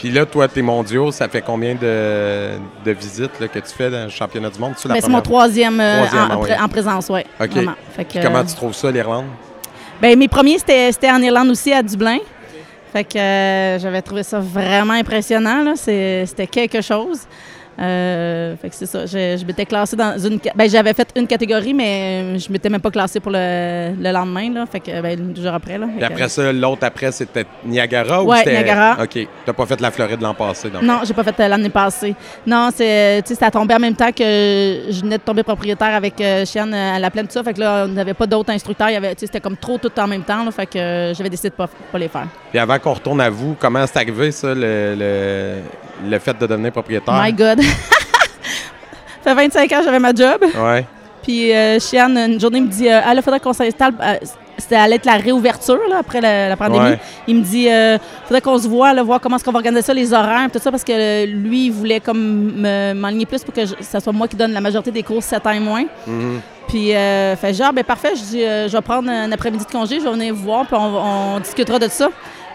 Puis 0.03 0.11
là, 0.11 0.25
toi, 0.25 0.49
tes 0.49 0.61
mondiaux, 0.61 1.13
ça 1.13 1.29
fait 1.29 1.41
combien 1.41 1.75
de, 1.75 2.49
de 2.83 2.91
visites 2.91 3.39
là, 3.39 3.47
que 3.47 3.59
tu 3.59 3.73
fais 3.73 3.89
dans 3.89 4.03
le 4.03 4.09
championnat 4.09 4.49
du 4.49 4.59
monde? 4.59 4.73
La 4.83 4.95
ben, 4.95 4.99
c'est 5.01 5.07
mon 5.09 5.21
troisième, 5.21 5.79
euh, 5.79 5.99
Troisième, 6.05 6.23
en, 6.23 6.27
ah 6.29 6.35
en 6.37 6.41
oui. 6.41 6.49
pré- 6.49 6.59
en 6.61 6.67
présence, 6.67 7.07
oui. 7.09 7.21
OK. 7.39 7.49
Fait 7.95 8.03
que, 8.03 8.21
comment 8.21 8.39
euh, 8.39 8.43
tu 8.43 8.53
trouves 8.53 8.73
ça, 8.73 8.91
l'Irlande? 8.91 9.27
Ben, 10.01 10.19
mes 10.19 10.27
premiers, 10.27 10.57
c'était 10.59 11.09
en 11.09 11.21
Irlande 11.21 11.47
aussi, 11.47 11.71
à 11.71 11.81
Dublin. 11.81 12.17
Fait 12.91 13.05
que 13.05 13.17
euh, 13.17 13.79
j'avais 13.79 14.01
trouvé 14.01 14.23
ça 14.23 14.41
vraiment 14.41 14.91
impressionnant. 14.93 15.73
C'est- 15.77 16.25
C'était 16.25 16.47
quelque 16.47 16.81
chose. 16.81 17.21
Euh, 17.79 18.55
fait 18.57 18.69
que 18.69 18.75
c'est 18.75 18.85
ça. 18.85 19.05
Je, 19.05 19.37
je 19.39 19.45
m'étais 19.45 19.65
classée 19.65 19.95
dans 19.95 20.17
une. 20.17 20.39
Ben, 20.55 20.69
j'avais 20.69 20.93
fait 20.93 21.07
une 21.15 21.25
catégorie, 21.27 21.73
mais 21.73 22.37
je 22.37 22.51
m'étais 22.51 22.69
même 22.69 22.81
pas 22.81 22.91
classée 22.91 23.19
pour 23.19 23.31
le, 23.31 23.93
le 23.99 24.11
lendemain. 24.11 24.51
Là. 24.53 24.65
Fait 24.71 24.79
que, 24.79 25.01
ben, 25.01 25.33
deux 25.33 25.41
jours 25.41 25.53
après. 25.53 25.77
Là. 25.77 25.87
Que- 25.99 26.03
après 26.03 26.29
ça, 26.29 26.51
l'autre 26.53 26.85
après, 26.85 27.11
c'était 27.11 27.45
Niagara 27.65 28.23
ou 28.23 28.29
Ouais, 28.29 28.37
c'était... 28.39 28.51
Niagara. 28.53 29.03
OK. 29.03 29.27
T'as 29.45 29.53
pas 29.53 29.65
fait 29.65 29.81
la 29.81 29.91
Floride 29.91 30.21
l'an 30.21 30.33
passé, 30.33 30.69
donc? 30.69 30.83
Non, 30.83 30.99
j'ai 31.03 31.13
pas 31.13 31.23
fait 31.23 31.39
euh, 31.39 31.47
l'année 31.47 31.69
passée. 31.69 32.15
Non, 32.45 32.69
c'est, 32.73 33.21
tu 33.25 33.33
sais, 33.33 33.39
ça 33.39 33.49
tombé 33.49 33.73
en 33.75 33.79
même 33.79 33.95
temps 33.95 34.11
que 34.11 34.23
je 34.23 35.01
venais 35.01 35.17
de 35.17 35.23
tomber 35.23 35.43
propriétaire 35.43 35.95
avec 35.95 36.19
euh, 36.21 36.45
euh, 36.55 36.95
à 36.95 36.99
la 36.99 37.09
plaine, 37.11 37.25
tout 37.27 37.33
ça. 37.33 37.43
Fait 37.43 37.53
que 37.53 37.59
là, 37.59 37.85
on 37.85 37.89
n'avait 37.89 38.13
pas 38.13 38.27
d'autres 38.27 38.51
instructeurs. 38.51 38.89
Il 38.89 38.93
y 38.93 38.97
avait, 38.97 39.15
tu 39.15 39.21
sais, 39.21 39.25
c'était 39.25 39.41
comme 39.41 39.57
trop 39.57 39.77
tout 39.77 39.91
en 39.99 40.07
même 40.07 40.23
temps. 40.23 40.43
Là, 40.43 40.51
fait 40.51 40.65
que 40.67 40.77
euh, 40.77 41.13
j'avais 41.13 41.29
décidé 41.29 41.49
de 41.49 41.55
pas, 41.55 41.67
pas 41.91 41.97
les 41.97 42.07
faire. 42.07 42.27
Puis 42.51 42.59
avant 42.59 42.77
qu'on 42.77 42.93
retourne 42.93 43.21
à 43.21 43.29
vous, 43.29 43.55
comment 43.59 43.85
c'est 43.87 43.97
arrivé, 43.97 44.31
ça, 44.31 44.53
le, 44.53 44.95
le, 44.97 45.55
le 46.03 46.19
fait 46.19 46.37
de 46.39 46.45
devenir 46.47 46.71
propriétaire? 46.71 47.21
My 47.23 47.33
God. 47.33 47.61
ça 49.23 49.35
fait 49.35 49.35
25 49.35 49.71
ans 49.71 49.77
que 49.79 49.83
j'avais 49.85 49.99
ma 49.99 50.13
job. 50.13 50.43
Ouais. 50.57 50.85
Puis 51.21 51.53
euh, 51.53 51.79
Chiane, 51.79 52.17
une 52.17 52.39
journée, 52.39 52.61
me 52.61 52.67
dit 52.67 52.89
euh, 52.89 52.99
Ah, 53.03 53.13
là, 53.13 53.21
il 53.21 53.23
faudrait 53.23 53.39
qu'on 53.39 53.53
s'installe. 53.53 53.93
euh, 54.01 54.15
c'était 54.55 54.75
allait 54.75 54.97
être 54.97 55.05
la 55.05 55.13
réouverture 55.13 55.79
là, 55.89 55.97
après 55.99 56.21
la, 56.21 56.47
la 56.49 56.55
pandémie. 56.55 56.85
Ouais. 56.91 56.99
Il 57.27 57.37
me 57.37 57.41
dit 57.41 57.67
euh, 57.71 57.97
faudrait 58.25 58.39
qu'on 58.41 58.57
se 58.59 58.67
voit, 58.67 58.93
là, 58.93 59.01
voir 59.01 59.19
comment 59.19 59.37
est-ce 59.37 59.43
qu'on 59.43 59.51
va 59.51 59.57
organiser 59.57 59.81
ça, 59.81 59.93
les 59.95 60.13
horaires, 60.13 60.47
tout 60.53 60.59
ça, 60.59 60.69
parce 60.69 60.83
que 60.83 60.91
euh, 60.93 61.25
lui, 61.25 61.65
il 61.65 61.71
voulait 61.71 61.99
comme 61.99 62.51
me- 62.61 62.93
m'enligner 62.93 63.25
plus 63.25 63.43
pour 63.43 63.51
que 63.53 63.65
je- 63.65 63.73
ça 63.81 63.99
soit 63.99 64.13
moi 64.13 64.27
qui 64.27 64.35
donne 64.35 64.51
la 64.53 64.61
majorité 64.61 64.91
des 64.91 65.01
cours 65.01 65.23
7 65.23 65.45
ans 65.47 65.51
et 65.51 65.59
moins. 65.59 65.85
Mhm. 66.05 66.39
Puis, 66.67 66.95
euh, 66.95 67.35
fait 67.35 67.53
genre, 67.53 67.73
ben 67.73 67.83
parfait, 67.83 68.11
je 68.15 68.21
dis, 68.21 68.39
je 68.41 68.71
vais 68.71 68.81
prendre 68.81 69.09
un 69.09 69.31
après-midi 69.31 69.65
de 69.65 69.71
congé, 69.71 69.99
je 69.99 70.05
vais 70.05 70.11
venir 70.11 70.33
vous 70.35 70.43
voir, 70.43 70.65
puis 70.67 70.75
on, 70.79 71.35
on 71.35 71.39
discutera 71.39 71.79
de 71.79 71.87
ça. 71.87 72.09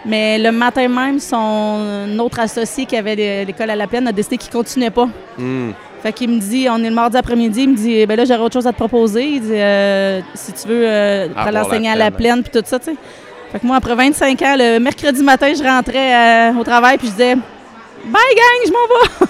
Mais 0.05 0.37
le 0.39 0.51
matin 0.51 0.87
même, 0.87 1.19
son 1.19 2.17
autre 2.19 2.39
associé 2.39 2.85
qui 2.85 2.95
avait 2.95 3.15
l'é- 3.15 3.45
l'école 3.45 3.69
à 3.69 3.75
la 3.75 3.85
plaine 3.87 4.07
a 4.07 4.11
décidé 4.11 4.37
qu'il 4.37 4.51
continuait 4.51 4.89
pas. 4.89 5.07
Mhm. 5.37 5.73
Fait 6.01 6.13
qu'il 6.13 6.29
me 6.29 6.39
dit, 6.39 6.67
on 6.71 6.77
est 6.81 6.89
le 6.89 6.95
mardi 6.95 7.17
après-midi, 7.17 7.63
il 7.63 7.69
me 7.71 7.75
dit, 7.75 8.05
ben 8.05 8.15
là, 8.15 8.23
j'aurais 8.23 8.39
autre 8.39 8.53
chose 8.53 8.65
à 8.67 8.71
te 8.71 8.77
proposer. 8.77 9.25
Il 9.25 9.41
dit, 9.41 9.49
euh, 9.53 10.21
si 10.33 10.53
tu 10.53 10.69
veux 10.69 10.87
euh, 10.87 11.27
Ah, 11.35 11.43
aller 11.43 11.51
voir 11.51 11.67
enseigner 11.67 11.87
la 11.89 11.93
à 11.93 11.97
la 11.97 12.11
plaine. 12.11 12.41
plaine, 12.41 12.43
puis 12.43 12.51
tout 12.61 12.65
ça, 12.65 12.79
tu 12.79 12.85
sais. 12.85 12.95
Fait 13.51 13.59
que 13.59 13.65
moi, 13.67 13.75
après 13.75 13.95
25 13.95 14.41
ans, 14.43 14.55
le 14.57 14.79
mercredi 14.79 15.21
matin, 15.21 15.51
je 15.53 15.61
rentrais 15.63 16.51
euh, 16.53 16.57
au 16.59 16.63
travail, 16.63 16.97
puis 16.97 17.07
je 17.07 17.11
disais, 17.11 17.35
bye 17.35 18.13
gang, 18.13 18.65
je 18.65 18.71
m'en 18.71 18.77
vais. 18.87 19.25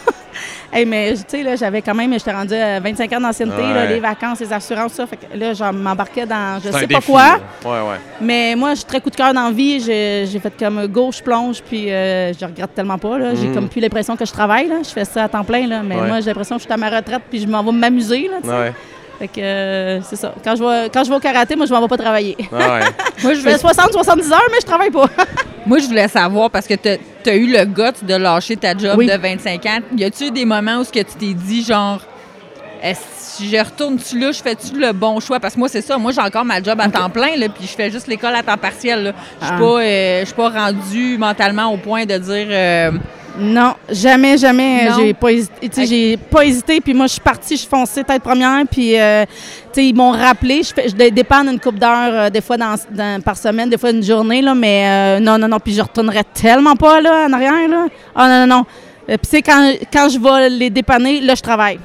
Hey, 0.74 0.86
mais 0.86 1.14
tu 1.14 1.24
sais, 1.28 1.44
là, 1.44 1.56
j'avais 1.56 1.82
quand 1.82 1.94
même, 1.96 2.12
j'étais 2.14 2.32
rendue 2.32 2.54
à 2.56 2.80
25 2.80 3.14
ans 3.14 3.22
d'ancienneté, 3.22 3.62
Ouais. 3.62 3.88
les 3.88 4.00
vacances, 4.00 4.40
les 4.40 4.52
assurances, 4.54 4.94
ça. 4.94 5.06
Fait 5.08 5.18
que 5.18 5.38
là, 5.38 5.54
je 5.54 5.64
m'embarquais 5.64 6.26
dans 6.26 6.60
je 6.64 6.72
sais 6.72 6.88
pas 6.88 7.02
quoi. 7.02 7.40
Ouais, 7.66 7.72
ouais. 7.72 8.00
Mais 8.22 8.56
moi, 8.56 8.72
je 8.72 8.76
suis 8.78 8.86
très 8.86 9.02
coup 9.02 9.10
de 9.10 9.16
cœur 9.16 9.34
dans 9.34 9.46
la 9.46 9.52
vie. 9.52 9.80
J'ai 9.80 10.40
fait 10.40 10.54
comme 10.60 10.88
gauche 10.88 11.22
plonge, 11.22 11.62
puis 11.62 11.92
euh, 11.92 12.34
je 12.34 12.46
regrette 12.46 12.74
tellement 12.76 12.98
pas. 12.98 13.18
là. 13.18 13.36
J'ai 13.36 13.48
Mhm. 13.48 13.54
comme 13.56 13.70
plus 13.70 13.82
l'impression 13.82 14.16
que 14.16 14.26
je 14.26 14.32
travaille. 14.32 14.68
Là. 14.68 14.78
Je 14.84 14.90
fais 14.90 15.06
ça 15.06 15.24
à 15.26 15.30
temps 15.30 15.44
plein. 15.44 15.68
Là. 15.68 15.82
Mais 15.84 15.96
moi, 15.96 16.20
j'ai 16.20 16.28
l'impression 16.28 16.56
que 16.56 16.62
je 16.62 16.66
suis 16.66 16.74
à 16.74 16.78
ma 16.78 16.90
retraite, 16.90 17.22
puis 17.30 17.40
je 17.40 17.48
m'en 17.48 17.64
vais 17.64 17.72
m'amuser. 17.72 18.30
Là. 18.30 18.72
Fait 19.20 19.28
que 19.28 19.42
euh, 19.42 20.02
c'est 20.04 20.16
ça. 20.16 20.34
Quand 20.42 20.56
je, 20.56 20.64
vais, 20.64 20.90
quand 20.90 21.04
je 21.04 21.10
vais 21.10 21.16
au 21.18 21.20
karaté, 21.20 21.56
moi, 21.58 21.66
je 21.66 21.74
m'en 21.74 21.82
vais 21.82 21.90
pas 21.90 21.98
travailler. 21.98 22.38
Ah 22.54 22.56
ouais. 22.76 22.80
Moi, 23.24 23.34
je 23.34 23.42
fais 23.42 23.52
veux 23.52 23.58
60-70 23.58 24.32
heures, 24.32 24.42
mais 24.50 24.60
je 24.62 24.66
travaille 24.66 24.92
pas. 24.92 25.08
Moi, 25.70 25.78
je 25.78 25.86
voulais 25.86 26.08
savoir, 26.08 26.50
parce 26.50 26.66
que 26.66 26.74
tu 26.74 27.30
as 27.30 27.36
eu 27.36 27.46
le 27.46 27.64
guts 27.64 28.04
de 28.04 28.16
lâcher 28.16 28.58
ta 28.58 28.76
job 28.76 28.96
Oui. 28.98 29.06
de 29.06 29.14
25 29.16 29.66
ans. 29.68 29.80
Y 29.96 30.04
a-tu 30.04 30.26
eu 30.26 30.32
des 30.32 30.44
moments 30.46 30.78
où 30.80 30.84
ce 30.84 30.92
que 30.92 30.98
tu 31.00 31.14
t'es 31.20 31.34
dit, 31.34 31.64
genre, 31.64 32.02
est-ce 32.82 33.02
si 33.20 33.48
je 33.50 33.58
retourne-tu 33.58 34.18
là, 34.20 34.32
je 34.32 34.42
fais-tu 34.42 34.80
le 34.80 34.92
bon 34.94 35.20
choix? 35.20 35.40
Parce 35.40 35.54
que 35.54 35.60
moi, 35.60 35.70
c'est 35.70 35.82
ça. 35.84 35.98
Moi, 36.00 36.12
j'ai 36.12 36.22
encore 36.22 36.44
ma 36.44 36.60
job 36.62 36.80
à 36.82 36.90
temps 36.90 37.10
plein, 37.12 37.36
là, 37.38 37.48
puis 37.50 37.68
je 37.68 37.74
fais 37.74 37.92
juste 37.92 38.08
l'école 38.08 38.34
à 38.34 38.42
temps 38.42 38.58
partiel. 38.58 39.14
Je 39.40 39.46
suis 39.46 39.56
Ah. 39.56 39.60
pas, 39.60 39.66
euh, 39.80 40.20
je 40.22 40.26
suis 40.26 40.34
pas 40.36 40.50
rendue 40.50 41.18
mentalement 41.20 41.72
au 41.72 41.78
point 41.78 42.06
de 42.06 42.18
dire. 42.18 42.48
euh, 42.50 42.92
Non, 43.38 43.74
jamais, 43.90 44.38
jamais. 44.38 44.90
Non. 44.90 44.96
J'ai 45.00 45.14
pas 45.14 45.32
hésité. 45.32 45.86
J'ai 45.86 46.18
pas 46.18 46.46
hésité. 46.46 46.82
Puis 46.82 46.94
moi, 46.94 47.08
je 47.08 47.14
suis 47.14 47.22
partie, 47.22 47.56
je 47.58 47.68
foncée 47.68 48.04
tête 48.04 48.22
première. 48.24 48.64
Puis, 48.70 49.00
euh, 49.00 49.26
tu 49.28 49.32
sais, 49.74 49.86
ils 49.88 49.96
m'ont 49.96 50.12
rappelé. 50.12 50.62
Je, 50.64 50.74
fais, 50.74 50.90
je 50.90 50.96
dé- 50.96 51.12
dépanne 51.12 51.48
une 51.50 51.60
coupe 51.60 51.80
d'heures, 51.80 52.14
euh, 52.14 52.30
des 52.30 52.42
fois 52.42 52.58
dans, 52.58 52.76
dans- 52.92 53.22
par 53.22 53.38
semaine, 53.38 53.70
des 53.70 53.78
fois 53.78 53.92
une 53.92 54.04
journée. 54.04 54.42
Là, 54.42 54.54
mais 54.56 54.84
euh, 54.88 55.20
non, 55.20 55.38
non, 55.38 55.48
non. 55.48 55.60
Puis 55.60 55.74
je 55.74 55.82
retournerai 55.82 56.24
tellement 56.34 56.76
pas 56.76 57.00
là, 57.02 57.28
en 57.30 57.34
arrière. 57.34 57.68
Là. 57.70 57.86
Ah 58.16 58.28
non, 58.28 58.48
non, 58.48 58.58
non. 58.58 58.66
Euh, 59.10 59.18
Puis, 59.18 59.20
tu 59.24 59.30
sais, 59.30 59.42
quand, 59.42 59.74
quand 59.94 60.10
je 60.10 60.20
vais 60.20 60.50
les 60.50 60.70
dépanner, 60.70 61.22
là, 61.22 61.36
je 61.36 61.42
travaille. 61.42 61.80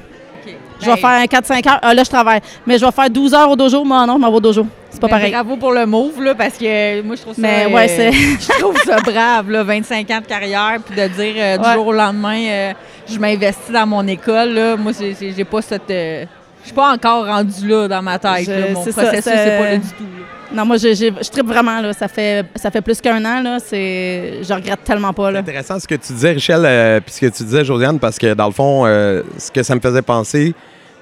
Je 0.81 0.85
vais 0.87 0.91
Ben, 0.91 0.97
faire 0.97 1.09
un 1.09 1.25
4-5 1.25 1.67
heures. 1.69 1.79
Ah, 1.81 1.93
là, 1.93 2.03
je 2.03 2.09
travaille. 2.09 2.41
Mais 2.67 2.77
je 2.77 2.85
vais 2.85 2.91
faire 2.91 3.09
12 3.09 3.33
heures 3.33 3.49
au 3.49 3.55
dojo. 3.55 3.83
Moi, 3.85 4.05
non, 4.05 4.15
je 4.15 4.19
m'en 4.19 4.29
vais 4.29 4.35
au 4.37 4.41
dojo. 4.41 4.67
C'est 4.95 5.01
pas 5.01 5.07
pareil. 5.09 5.31
Bravo 5.31 5.57
pour 5.57 5.71
le 5.73 5.85
move, 5.85 6.21
là, 6.23 6.33
parce 6.35 6.57
que 6.57 7.01
moi, 7.01 7.15
je 7.15 7.21
trouve 7.21 7.35
ça. 7.35 7.41
Mais 7.41 7.65
ouais, 7.67 7.87
c'est- 7.87 8.11
je 8.11 8.59
trouve 8.59 8.77
ça 8.83 8.97
brave, 9.01 9.49
là, 9.51 9.63
25 9.63 10.09
ans 10.11 10.21
de 10.21 10.25
carrière, 10.25 10.77
puis 10.85 10.95
de 10.95 11.07
dire 11.07 11.33
euh, 11.37 11.57
du 11.57 11.63
Ouais. 11.63 11.73
jour 11.73 11.87
au 11.87 11.93
lendemain, 11.93 12.39
euh, 12.47 12.73
je 13.07 13.19
m'investis 13.19 13.71
dans 13.71 13.85
mon 13.85 14.05
école, 14.07 14.49
là. 14.53 14.75
Moi, 14.77 14.93
c'est- 14.93 15.13
c'est- 15.13 15.31
j'ai 15.35 15.43
pas 15.45 15.61
cette. 15.61 15.89
euh, 15.91 16.25
je 16.61 16.67
suis 16.67 16.75
pas 16.75 16.91
encore 16.93 17.25
rendue 17.27 17.67
là 17.67 17.87
dans 17.87 18.01
ma 18.01 18.17
tête. 18.17 18.45
Je- 18.45 18.51
là. 18.51 18.57
Mon 18.73 18.83
c'est 18.83 18.91
ça, 18.91 19.03
processus, 19.03 19.23
c'est- 19.31 19.37
c'est 19.45 19.57
pas 19.57 19.69
là 19.71 19.77
du 19.77 19.87
tout. 19.89 20.03
là. 20.03 20.25
Non, 20.53 20.65
moi, 20.65 20.77
je, 20.77 20.93
j'ai- 20.93 21.11
je 21.21 21.29
tripe 21.29 21.47
vraiment. 21.47 21.81
Là. 21.81 21.91
Ça, 21.91 22.07
fait, 22.07 22.45
ça 22.55 22.71
fait 22.71 22.81
plus 22.81 23.01
qu'un 23.01 23.23
an. 23.25 23.41
Là. 23.41 23.57
C'est, 23.59 24.35
je 24.43 24.53
regrette 24.53 24.83
tellement 24.85 25.11
pas. 25.11 25.27
C'est 25.27 25.33
Là. 25.33 25.39
intéressant 25.39 25.79
ce 25.79 25.87
que 25.87 25.95
tu 25.95 26.13
disais, 26.13 26.31
Richel, 26.31 26.61
euh, 26.63 26.99
puis 27.01 27.13
ce 27.13 27.21
que 27.21 27.35
tu 27.35 27.43
disais, 27.43 27.65
Josiane, 27.65 27.99
parce 27.99 28.17
que 28.17 28.33
dans 28.33 28.45
le 28.45 28.53
fond, 28.53 28.83
euh, 28.85 29.23
ce 29.37 29.51
que 29.51 29.63
ça 29.63 29.75
me 29.75 29.81
faisait 29.81 30.03
penser, 30.03 30.53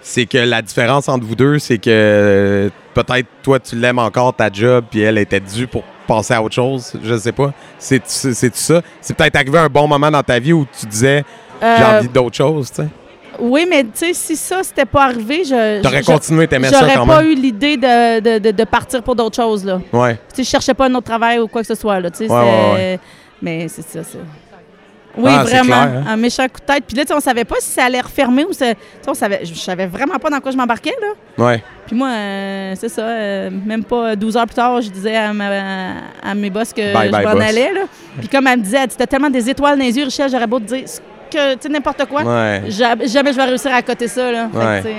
c'est 0.03 0.25
que 0.25 0.37
la 0.37 0.61
différence 0.61 1.07
entre 1.09 1.25
vous 1.25 1.35
deux, 1.35 1.57
c'est 1.59 1.77
que 1.79 1.89
euh, 1.89 2.69
peut-être 2.93 3.27
toi, 3.41 3.59
tu 3.59 3.75
l'aimes 3.75 3.99
encore 3.99 4.35
ta 4.35 4.51
job, 4.51 4.85
puis 4.91 5.01
elle 5.01 5.17
était 5.17 5.39
due 5.39 5.65
pour 5.67 5.83
passer 6.07 6.33
à 6.33 6.43
autre 6.43 6.53
chose. 6.55 6.93
Je 7.03 7.17
sais 7.17 7.31
pas. 7.31 7.53
C'est 7.79 8.01
c'est 8.05 8.55
ça. 8.55 8.81
C'est 9.01 9.15
peut-être 9.15 9.35
arrivé 9.37 9.57
un 9.57 9.69
bon 9.69 9.87
moment 9.87 10.11
dans 10.11 10.21
ta 10.23 10.37
vie 10.39 10.53
où 10.53 10.67
tu 10.79 10.85
disais 10.85 11.23
j'ai 11.61 11.67
Euh, 11.67 11.97
envie 11.99 12.09
d'autre 12.09 12.35
chose, 12.35 12.69
tu 12.69 12.81
sais. 12.81 12.87
Oui, 13.39 13.65
mais 13.67 13.83
tu 13.83 13.89
sais, 13.95 14.13
si 14.13 14.35
ça, 14.35 14.61
c'était 14.61 14.85
pas 14.85 15.05
arrivé, 15.05 15.43
je. 15.43 15.81
T'aurais 15.81 16.03
continué, 16.03 16.47
ça 16.51 16.59
J'aurais 16.79 17.05
pas 17.07 17.23
eu 17.23 17.33
l'idée 17.33 17.77
de, 17.77 18.19
de, 18.19 18.37
de, 18.37 18.51
de 18.51 18.63
partir 18.65 19.01
pour 19.01 19.15
d'autres 19.15 19.35
choses. 19.37 19.65
Là. 19.65 19.79
Ouais. 19.91 20.15
Tu 20.15 20.35
sais, 20.35 20.43
je 20.43 20.49
cherchais 20.49 20.73
pas 20.75 20.85
un 20.85 20.93
autre 20.93 21.07
travail 21.07 21.39
ou 21.39 21.47
quoi 21.47 21.61
que 21.61 21.67
ce 21.67 21.73
soit. 21.75 21.99
Là. 21.99 22.11
Tu 22.11 22.27
sais, 22.27 22.31
Ouais, 22.31 22.39
ouais, 22.73 22.99
Mais 23.41 23.67
c'est 23.69 23.81
ça. 23.81 24.03
c'est- 24.03 24.19
Oui, 25.15 25.29
Ah, 25.31 25.43
vraiment. 25.43 25.63
clair, 25.65 25.77
hein? 25.97 26.03
Un 26.07 26.17
méchant 26.17 26.43
coup 26.47 26.59
de 26.59 26.65
tête. 26.73 26.83
Puis 26.87 26.97
là, 26.97 27.05
tu 27.05 27.13
on 27.13 27.19
savait 27.19 27.43
pas 27.45 27.55
si 27.59 27.69
ça 27.69 27.85
allait 27.85 28.01
refermer 28.01 28.45
ou 28.45 28.53
ça. 28.53 28.73
tu 28.73 28.79
sais, 29.01 29.09
on 29.09 29.13
savait, 29.13 29.41
je 29.45 29.53
savais 29.53 29.85
vraiment 29.85 30.17
pas 30.17 30.29
dans 30.29 30.39
quoi 30.39 30.51
je 30.51 30.57
m'embarquais. 30.57 30.95
là. 31.01 31.45
Ouais. 31.45 31.63
Puis 31.85 31.95
moi, 31.95 32.07
euh, 32.09 32.73
c'est 32.75 32.89
ça, 32.89 33.01
euh, 33.03 33.49
même 33.51 33.83
pas 33.83 34.15
12 34.15 34.35
heures 34.37 34.45
plus 34.47 34.55
tard, 34.55 34.81
je 34.81 34.89
disais 34.89 35.15
à, 35.15 35.31
ma- 35.33 35.93
à 36.23 36.33
mes 36.33 36.49
boss 36.49 36.73
que 36.73 36.93
Bye, 36.93 37.11
je 37.13 37.21
m'en 37.27 37.39
allais. 37.41 37.73
Là. 37.73 37.81
Puis 38.17 38.27
comme 38.27 38.47
elle 38.47 38.59
me 38.59 38.63
disait, 38.63 38.77
elle 38.81 38.87
dit, 38.87 38.95
t'as 38.97 39.05
tellement 39.05 39.29
des 39.29 39.49
étoiles 39.49 39.77
dans 39.77 39.83
les 39.85 39.95
yeux, 39.97 40.05
Richel, 40.05 40.29
j'aurais 40.31 40.47
beau 40.47 40.59
te 40.59 40.65
dire 40.65 40.83
que, 41.31 41.55
tu 41.55 41.69
n'importe 41.69 42.05
quoi. 42.05 42.23
Ouais. 42.23 42.63
Ja- 42.69 42.95
Jamais 43.05 43.31
je 43.33 43.37
vais 43.37 43.43
réussir 43.45 43.73
à 43.73 43.81
coter 43.81 44.07
ça. 44.07 44.31
Là. 44.31 44.47
Fait 44.53 44.83
que, 44.83 44.89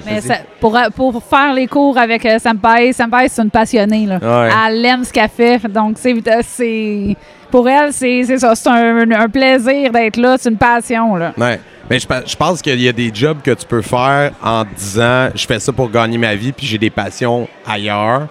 Euh, 0.00 0.10
Mais 0.14 0.20
ça- 0.20 0.38
pour, 0.60 0.78
pour 0.94 1.22
faire 1.22 1.52
les 1.54 1.66
cours 1.66 1.96
avec 1.98 2.24
euh, 2.26 2.38
Senpai, 2.38 2.92
c'est 2.92 3.42
une 3.42 3.50
passionnée. 3.50 4.06
Là. 4.06 4.18
Ouais. 4.20 4.50
Elle 4.68 4.84
aime 4.86 5.04
ce 5.04 5.12
qu'elle 5.12 5.28
fait. 5.28 5.58
Donc, 5.68 5.96
c'est, 5.98 6.14
c'est, 6.42 7.16
pour 7.50 7.68
elle, 7.68 7.92
c'est, 7.92 8.24
ça. 8.38 8.54
C'est 8.54 8.68
un, 8.68 9.10
un 9.10 9.28
plaisir 9.28 9.92
d'être 9.92 10.16
là. 10.16 10.36
C'est 10.38 10.48
une 10.50 10.56
passion. 10.56 11.16
Là. 11.16 11.32
Ouais. 11.36 11.60
Mais 11.88 11.98
je, 11.98 12.06
pe- 12.06 12.22
je 12.26 12.36
pense 12.36 12.62
qu'il 12.62 12.80
y 12.80 12.88
a 12.88 12.92
des 12.92 13.10
jobs 13.12 13.38
que 13.42 13.50
tu 13.50 13.66
peux 13.66 13.82
faire 13.82 14.30
en 14.42 14.64
disant 14.76 15.28
je 15.34 15.44
fais 15.44 15.58
ça 15.58 15.72
pour 15.72 15.90
gagner 15.90 16.18
ma 16.18 16.34
vie 16.36 16.52
puis 16.52 16.64
j'ai 16.66 16.78
des 16.78 16.90
passions 16.90 17.48
ailleurs. 17.66 18.28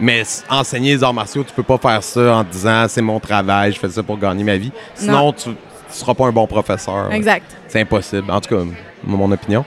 Mais 0.00 0.22
enseigner 0.48 0.94
les 0.94 1.02
arts 1.04 1.12
martiaux, 1.12 1.44
tu 1.44 1.52
peux 1.52 1.62
pas 1.64 1.78
faire 1.78 2.02
ça 2.02 2.36
en 2.36 2.44
disant 2.44 2.86
c'est 2.88 3.02
mon 3.02 3.18
travail, 3.20 3.72
je 3.72 3.78
fais 3.78 3.88
ça 3.88 4.02
pour 4.02 4.16
gagner 4.18 4.44
ma 4.44 4.56
vie. 4.56 4.72
Sinon, 4.94 5.32
tu 5.32 5.50
ne 5.50 5.54
seras 5.90 6.14
pas 6.14 6.26
un 6.26 6.32
bon 6.32 6.46
professeur. 6.46 7.12
exact. 7.12 7.44
C'est 7.68 7.80
impossible. 7.80 8.30
En 8.30 8.40
tout 8.40 8.54
cas, 8.54 8.62
mon 9.04 9.30
opinion. 9.32 9.64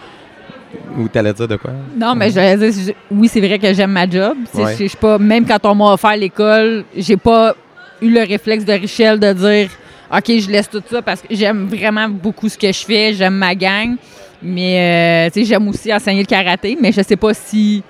Ou 0.98 1.08
t'allais 1.08 1.34
dire 1.34 1.48
de 1.48 1.56
quoi? 1.58 1.72
Non, 1.98 2.16
mais 2.16 2.30
je 2.30 2.36
vais 2.36 2.58
dire, 2.58 2.72
je- 2.72 2.92
oui, 3.16 3.28
c'est 3.28 3.40
vrai 3.42 3.60
que 3.60 3.74
j'aime 3.74 3.92
ma 3.92 4.10
job. 4.10 4.38
Ouais. 4.54 4.76
Je 4.80 4.88
je 4.88 4.98
pas, 4.98 5.18
même 5.18 5.46
quand 5.46 5.64
on 5.66 5.76
m'a 5.76 5.94
offert 5.94 6.16
l'école, 6.16 6.86
j'ai 6.96 7.18
pas 7.18 7.56
eu 8.02 8.10
le 8.10 8.22
réflexe 8.22 8.66
de 8.66 8.74
Richel 8.74 9.20
de 9.20 9.34
dire 9.34 9.70
OK, 10.16 10.26
je 10.28 10.50
laisse 10.50 10.70
tout 10.70 10.84
ça 10.90 11.02
parce 11.02 11.22
que 11.22 11.28
j'aime 11.32 11.68
vraiment 11.68 12.08
beaucoup 12.08 12.48
ce 12.48 12.58
que 12.58 12.68
je 12.72 12.86
fais, 12.86 13.14
j'aime 13.14 13.36
ma 13.36 13.56
gang. 13.56 13.96
Mais 14.42 15.28
euh, 15.28 15.30
tu 15.34 15.40
sais, 15.42 15.46
j'aime 15.46 15.68
aussi 15.68 15.92
enseigner 15.94 16.22
le 16.22 16.28
karaté, 16.28 16.78
mais 16.80 16.92
je 16.92 17.02
sais 17.02 17.16
pas 17.16 17.34
si. 17.34 17.82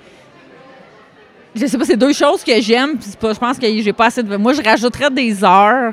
Je 1.54 1.66
sais 1.66 1.78
pas, 1.78 1.84
c'est 1.84 1.96
deux 1.96 2.12
choses 2.12 2.42
que 2.44 2.60
j'aime. 2.60 2.96
pas- 3.20 3.32
Je 3.32 3.38
pense 3.38 3.58
que 3.58 3.66
j'ai 3.66 3.92
pas 3.92 4.06
assez 4.06 4.22
de. 4.22 4.36
Moi, 4.36 4.52
je 4.52 4.62
rajouterais 4.62 5.10
des 5.10 5.42
heures 5.42 5.92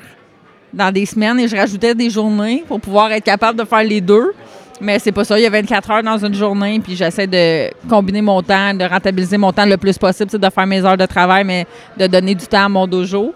dans 0.74 0.92
des 0.92 1.06
semaines 1.06 1.40
et 1.40 1.48
je 1.48 1.56
rajouterais 1.56 1.96
des 1.96 2.10
journées 2.10 2.64
pour 2.68 2.80
pouvoir 2.82 3.12
être 3.12 3.24
capable 3.24 3.60
de 3.60 3.64
faire 3.66 3.84
les 3.84 4.02
deux. 4.02 4.34
Mais 4.82 5.00
c'est 5.00 5.12
pas 5.12 5.24
ça. 5.24 5.38
Il 5.40 5.44
y 5.44 5.46
a 5.46 5.50
24 5.50 5.92
heures 5.92 6.04
dans 6.04 6.18
une 6.18 6.34
journée, 6.34 6.80
puis 6.84 6.96
j'essaie 6.96 7.28
de 7.28 7.70
combiner 7.90 8.22
mon 8.22 8.42
temps, 8.42 8.74
de 8.74 8.84
rentabiliser 8.84 9.38
mon 9.38 9.52
temps 9.54 9.66
le 9.66 9.78
plus 9.78 9.98
possible, 9.98 10.32
de 10.32 10.50
faire 10.50 10.66
mes 10.68 10.84
heures 10.84 10.98
de 10.98 11.06
travail, 11.06 11.44
mais 11.44 11.66
de 11.98 12.08
donner 12.08 12.36
du 12.36 12.46
temps 12.48 12.66
à 12.66 12.70
mon 12.70 12.88
dojo. 12.88 13.34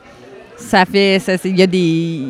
Ça 0.57 0.83
fait. 0.85 1.21
Il 1.45 1.57
y 1.57 1.61
a, 1.61 1.67
des, 1.67 2.21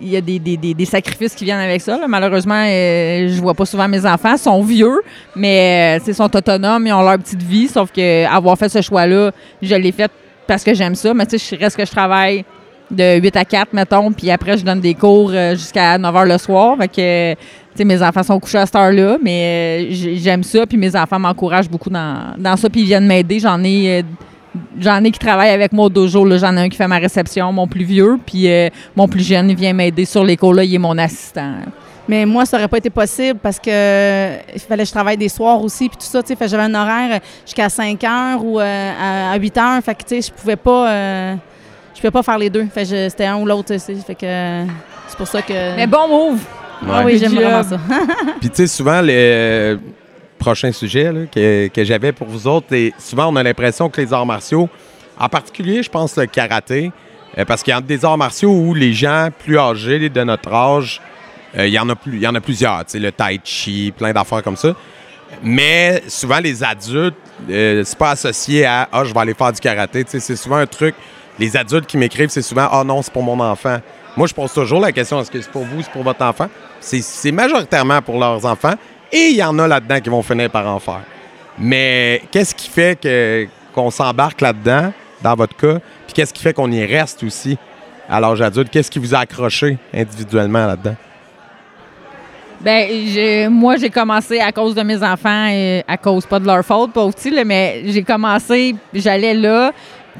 y 0.00 0.16
a 0.16 0.20
des, 0.22 0.38
des- 0.38 0.56
des- 0.56 0.72
des 0.72 0.84
sacrifices 0.86 1.34
qui 1.34 1.44
viennent 1.44 1.60
avec 1.60 1.82
ça. 1.82 2.00
Malheureusement, 2.08 2.64
euh, 2.66 3.28
je 3.28 3.40
vois 3.42 3.52
pas 3.52 3.66
souvent 3.66 3.86
mes 3.86 4.06
enfants. 4.06 4.32
Ils 4.32 4.38
sont 4.38 4.62
vieux, 4.62 5.02
mais 5.36 5.98
euh, 6.00 6.04
ils 6.06 6.14
sont 6.14 6.34
autonomes, 6.34 6.86
ils 6.86 6.92
ont 6.94 7.02
leur 7.02 7.18
petite 7.18 7.42
vie. 7.42 7.68
Sauf 7.68 7.92
que 7.92 8.24
avoir 8.26 8.56
fait 8.56 8.70
ce 8.70 8.80
choix-là, 8.80 9.32
je 9.60 9.74
l'ai 9.74 9.92
fait 9.92 10.10
parce 10.46 10.64
que 10.64 10.72
j'aime 10.72 10.94
ça. 10.94 11.12
Mais 11.12 11.26
tu 11.26 11.38
sais, 11.38 11.56
je 11.56 11.60
reste 11.62 11.76
que 11.76 11.84
je 11.84 11.90
travaille 11.90 12.46
de 12.94 13.20
8 13.20 13.36
à 13.36 13.44
4, 13.44 13.72
mettons, 13.72 14.12
puis 14.12 14.30
après, 14.30 14.56
je 14.56 14.64
donne 14.64 14.80
des 14.80 14.94
cours 14.94 15.30
euh, 15.32 15.52
jusqu'à 15.52 15.98
9 15.98 16.14
h 16.14 16.26
le 16.26 16.38
soir. 16.38 16.76
Fait 16.78 16.88
que, 16.88 17.34
tu 17.34 17.38
sais, 17.76 17.84
mes 17.84 18.02
enfants 18.02 18.22
sont 18.22 18.38
couchés 18.40 18.58
à 18.58 18.66
cette 18.66 18.76
heure-là, 18.76 19.18
mais 19.22 19.88
euh, 19.90 20.14
j'aime 20.16 20.42
ça, 20.42 20.66
puis 20.66 20.78
mes 20.78 20.94
enfants 20.96 21.18
m'encouragent 21.18 21.68
beaucoup 21.68 21.90
dans, 21.90 22.34
dans 22.38 22.56
ça, 22.56 22.70
puis 22.70 22.82
ils 22.82 22.86
viennent 22.86 23.06
m'aider. 23.06 23.40
J'en 23.40 23.62
ai, 23.62 24.00
euh, 24.00 24.02
j'en 24.78 25.02
ai 25.04 25.10
qui 25.10 25.18
travaillent 25.18 25.52
avec 25.52 25.72
moi 25.72 25.86
au 25.86 25.90
dojo. 25.90 26.26
J'en 26.38 26.56
ai 26.56 26.60
un 26.60 26.68
qui 26.68 26.76
fait 26.76 26.88
ma 26.88 26.98
réception, 26.98 27.52
mon 27.52 27.66
plus 27.66 27.84
vieux, 27.84 28.18
puis 28.24 28.48
mon 28.96 29.08
plus 29.08 29.26
jeune, 29.26 29.50
il 29.50 29.56
vient 29.56 29.72
m'aider 29.72 30.04
sur 30.04 30.24
les 30.24 30.36
cours. 30.36 30.54
Là, 30.54 30.64
il 30.64 30.74
est 30.74 30.78
mon 30.78 30.96
assistant. 30.96 31.54
Mais 32.06 32.26
moi, 32.26 32.44
ça 32.44 32.58
aurait 32.58 32.68
pas 32.68 32.76
été 32.78 32.90
possible 32.90 33.38
parce 33.42 33.58
que 33.58 34.34
il 34.54 34.60
fallait 34.60 34.82
que 34.82 34.88
je 34.88 34.92
travaille 34.92 35.16
des 35.16 35.30
soirs 35.30 35.62
aussi, 35.62 35.88
puis 35.88 35.96
tout 35.96 36.06
ça, 36.06 36.20
j'avais 36.46 36.64
un 36.64 36.74
horaire 36.74 37.20
jusqu'à 37.46 37.68
5 37.68 38.04
heures 38.04 38.44
ou 38.44 38.58
à, 38.58 39.32
à 39.32 39.38
8 39.38 39.58
heures. 39.58 39.82
Fait 39.82 39.94
que, 39.94 40.02
tu 40.02 40.20
sais, 40.20 40.28
je 40.28 40.32
pouvais 40.32 40.56
pas. 40.56 41.38
Euh, 42.04 42.08
je 42.08 42.10
pouvais 42.10 42.10
pas 42.10 42.22
faire 42.22 42.38
les 42.38 42.50
deux. 42.50 42.66
Fait 42.72 42.82
que 42.82 42.88
je- 42.88 43.08
c'était 43.08 43.26
un 43.26 43.36
ou 43.36 43.46
l'autre, 43.46 43.72
tu 43.72 43.78
sais. 43.78 43.94
Fait 43.94 44.14
que 44.14 44.26
euh, 44.26 44.64
c'est 45.08 45.16
pour 45.16 45.26
ça 45.28 45.42
que. 45.42 45.76
Mais 45.76 45.86
bon 45.86 46.08
move! 46.08 46.40
Ah 46.90 47.02
oui, 47.04 47.18
j'aime 47.18 47.34
vraiment 47.34 47.62
ça. 47.62 47.78
Puis, 48.40 48.50
tu 48.50 48.56
sais, 48.56 48.66
souvent, 48.66 49.00
le 49.02 49.78
prochain 50.38 50.70
sujet 50.72 51.10
là, 51.12 51.20
que, 51.32 51.68
que 51.68 51.84
j'avais 51.84 52.12
pour 52.12 52.26
vous 52.26 52.46
autres, 52.46 52.72
et 52.74 52.92
souvent, 52.98 53.32
on 53.32 53.36
a 53.36 53.42
l'impression 53.42 53.88
que 53.88 54.00
les 54.00 54.12
arts 54.12 54.26
martiaux, 54.26 54.68
En 55.18 55.28
particulier, 55.28 55.82
je 55.82 55.88
pense 55.88 56.16
le 56.16 56.26
karaté, 56.26 56.90
euh, 57.38 57.44
parce 57.46 57.62
qu'il 57.62 57.72
y 57.72 57.76
a 57.76 57.80
des 57.80 58.04
arts 58.04 58.18
martiaux 58.18 58.50
où 58.50 58.74
les 58.74 58.92
gens 58.92 59.28
plus 59.38 59.56
âgés 59.58 60.08
de 60.10 60.24
notre 60.24 60.52
âge, 60.52 61.00
euh, 61.56 61.66
il 61.68 61.72
y 61.72 61.78
en 61.78 61.88
a 61.88 61.94
plus, 61.94 62.16
il 62.16 62.20
y 62.22 62.26
en 62.26 62.34
a 62.34 62.40
plusieurs, 62.40 62.78
tu 62.84 62.90
sais, 62.92 62.98
le 62.98 63.12
tai 63.12 63.40
chi, 63.44 63.92
plein 63.96 64.12
d'affaires 64.12 64.42
comme 64.42 64.56
ça. 64.56 64.74
Mais 65.42 66.02
souvent 66.08 66.38
les 66.40 66.62
adultes, 66.62 67.14
euh, 67.48 67.82
c'est 67.84 67.96
pas 67.98 68.10
associé 68.10 68.66
à 68.66 68.88
ah 68.92 69.04
je 69.04 69.14
vais 69.14 69.20
aller 69.20 69.34
faire 69.34 69.52
du 69.52 69.60
karaté, 69.60 70.04
tu 70.04 70.10
sais, 70.10 70.20
c'est 70.20 70.36
souvent 70.36 70.56
un 70.56 70.66
truc. 70.66 70.94
Les 71.38 71.56
adultes 71.56 71.86
qui 71.86 71.96
m'écrivent, 71.96 72.28
c'est 72.28 72.42
souvent 72.42 72.68
ah 72.70 72.84
non 72.84 73.02
c'est 73.02 73.12
pour 73.12 73.22
mon 73.22 73.38
enfant. 73.40 73.78
Moi 74.16 74.26
je 74.26 74.34
pose 74.34 74.52
toujours 74.52 74.80
la 74.80 74.92
question 74.92 75.20
est-ce 75.20 75.30
que 75.30 75.40
c'est 75.40 75.50
pour 75.50 75.64
vous, 75.64 75.82
c'est 75.82 75.90
pour 75.90 76.02
votre 76.02 76.24
enfant? 76.24 76.48
C'est 76.80 77.32
majoritairement 77.32 78.02
pour 78.02 78.18
leurs 78.18 78.44
enfants 78.46 78.74
et 79.12 79.28
il 79.30 79.36
y 79.36 79.42
en 79.42 79.58
a 79.58 79.66
là-dedans 79.66 80.00
qui 80.00 80.10
vont 80.10 80.22
finir 80.22 80.50
par 80.50 80.66
en 80.66 80.78
faire. 80.78 81.02
Mais 81.58 82.22
qu'est-ce 82.30 82.54
qui 82.54 82.68
fait 82.68 83.00
que 83.00 83.46
qu'on 83.74 83.90
s'embarque 83.90 84.40
là-dedans 84.40 84.92
dans 85.22 85.34
votre 85.34 85.56
cas 85.56 85.78
Puis 86.06 86.14
qu'est-ce 86.14 86.32
qui 86.32 86.42
fait 86.42 86.52
qu'on 86.52 86.70
y 86.70 86.84
reste 86.84 87.22
aussi 87.22 87.58
à 88.08 88.20
l'âge 88.20 88.40
adulte? 88.40 88.70
Qu'est-ce 88.70 88.90
qui 88.90 88.98
vous 88.98 89.14
a 89.14 89.18
accroché 89.18 89.78
individuellement 89.92 90.66
là-dedans? 90.66 90.96
Ben, 92.60 93.50
moi, 93.50 93.76
j'ai 93.76 93.90
commencé 93.90 94.40
à 94.40 94.50
cause 94.50 94.74
de 94.74 94.82
mes 94.82 95.02
enfants, 95.02 95.48
et 95.48 95.84
à 95.86 95.98
cause 95.98 96.24
pas 96.24 96.40
de 96.40 96.46
leur 96.46 96.64
faute, 96.64 96.92
pas 96.92 97.02
aussi, 97.02 97.30
là, 97.30 97.44
mais 97.44 97.82
j'ai 97.86 98.02
commencé, 98.02 98.74
j'allais 98.94 99.34
là. 99.34 99.70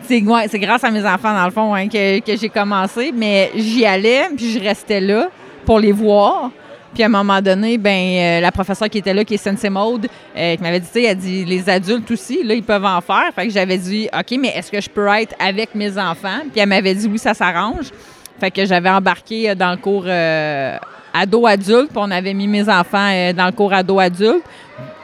C'est 0.02 0.20
grâce 0.20 0.84
à 0.84 0.90
mes 0.90 1.04
enfants, 1.04 1.34
dans 1.34 1.44
le 1.44 1.50
fond, 1.50 1.74
hein, 1.74 1.88
que, 1.88 2.20
que 2.20 2.36
j'ai 2.36 2.48
commencé, 2.48 3.12
mais 3.14 3.50
j'y 3.54 3.86
allais, 3.86 4.28
puis 4.36 4.50
je 4.50 4.60
restais 4.60 5.00
là 5.00 5.28
pour 5.64 5.78
les 5.78 5.92
voir. 5.92 6.50
Puis 6.92 7.02
à 7.02 7.06
un 7.06 7.10
moment 7.10 7.42
donné, 7.42 7.76
ben 7.76 7.90
euh, 7.90 8.40
la 8.40 8.52
professeure 8.52 8.88
qui 8.88 8.98
était 8.98 9.12
là, 9.12 9.24
qui 9.24 9.34
est 9.34 9.38
Sensei 9.38 9.68
Mode, 9.68 10.06
euh, 10.36 10.56
qui 10.56 10.62
m'avait 10.62 10.78
dit, 10.78 11.04
elle 11.04 11.16
dit, 11.16 11.44
les 11.44 11.68
adultes 11.68 12.08
aussi, 12.10 12.44
là, 12.44 12.54
ils 12.54 12.62
peuvent 12.62 12.84
en 12.84 13.00
faire. 13.00 13.30
Fait 13.34 13.46
que 13.46 13.52
j'avais 13.52 13.78
dit, 13.78 14.08
OK, 14.16 14.38
mais 14.38 14.48
est-ce 14.48 14.70
que 14.70 14.80
je 14.80 14.88
peux 14.88 15.08
être 15.08 15.34
avec 15.40 15.74
mes 15.74 15.98
enfants? 15.98 16.40
Puis 16.52 16.60
elle 16.60 16.68
m'avait 16.68 16.94
dit, 16.94 17.08
oui, 17.10 17.18
ça 17.18 17.34
s'arrange. 17.34 17.90
Fait 18.38 18.50
que 18.50 18.64
j'avais 18.64 18.90
embarqué 18.90 19.50
euh, 19.50 19.54
dans 19.54 19.72
le 19.72 19.76
cours 19.76 20.04
euh, 20.06 20.76
ado-adulte, 21.14 21.88
puis 21.88 21.96
on 21.98 22.10
avait 22.10 22.34
mis 22.34 22.48
mes 22.48 22.68
enfants 22.68 23.08
euh, 23.12 23.32
dans 23.32 23.46
le 23.46 23.52
cours 23.52 23.72
ado-adulte. 23.72 24.42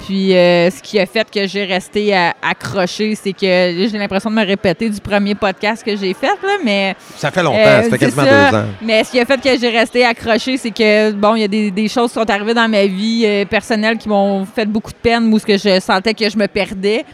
Puis 0.05 0.35
euh, 0.35 0.71
ce 0.71 0.83
qui 0.83 0.99
a 0.99 1.07
fait 1.07 1.31
que 1.31 1.47
j'ai 1.47 1.65
resté 1.65 2.17
euh, 2.17 2.31
accrochée, 2.43 3.15
c'est 3.15 3.33
que 3.33 3.39
j'ai 3.43 3.99
l'impression 3.99 4.29
de 4.31 4.35
me 4.35 4.45
répéter 4.45 4.89
du 4.91 5.01
premier 5.01 5.35
podcast 5.37 5.85
que 5.85 5.95
j'ai 5.95 6.13
fait, 6.15 6.27
là, 6.27 6.55
mais... 6.65 6.97
Ça 7.17 7.31
fait 7.31 7.43
longtemps, 7.43 7.59
Euh, 7.59 7.83
ça 7.85 7.91
fait 7.91 7.99
quasiment 7.99 8.25
ça. 8.25 8.51
deux 8.51 8.57
ans. 8.57 8.65
Mais 8.83 9.05
ce 9.05 9.11
qui 9.13 9.21
a 9.21 9.25
fait 9.27 9.41
que 9.41 9.57
j'ai 9.59 9.69
resté 9.69 10.05
accrochée, 10.05 10.57
c'est 10.57 10.71
que, 10.73 11.13
bon, 11.13 11.37
il 11.37 11.43
y 11.43 11.45
a 11.45 11.49
des, 11.49 11.71
des 11.71 11.87
choses 11.89 12.09
qui 12.09 12.15
sont 12.15 12.29
arrivées 12.29 12.55
dans 12.55 12.69
ma 12.69 12.87
vie 12.87 13.23
euh, 13.25 13.45
personnelle 13.45 13.99
qui 13.99 14.09
m'ont 14.09 14.45
fait 14.47 14.67
beaucoup 14.67 14.91
de 14.91 14.97
peine, 14.97 15.33
où 15.33 15.39
ce 15.39 15.47
que 15.47 15.57
je 15.59 15.79
sentais 15.79 16.15
que 16.15 16.29
je 16.29 16.37
me 16.37 16.49
perdais. 16.49 17.05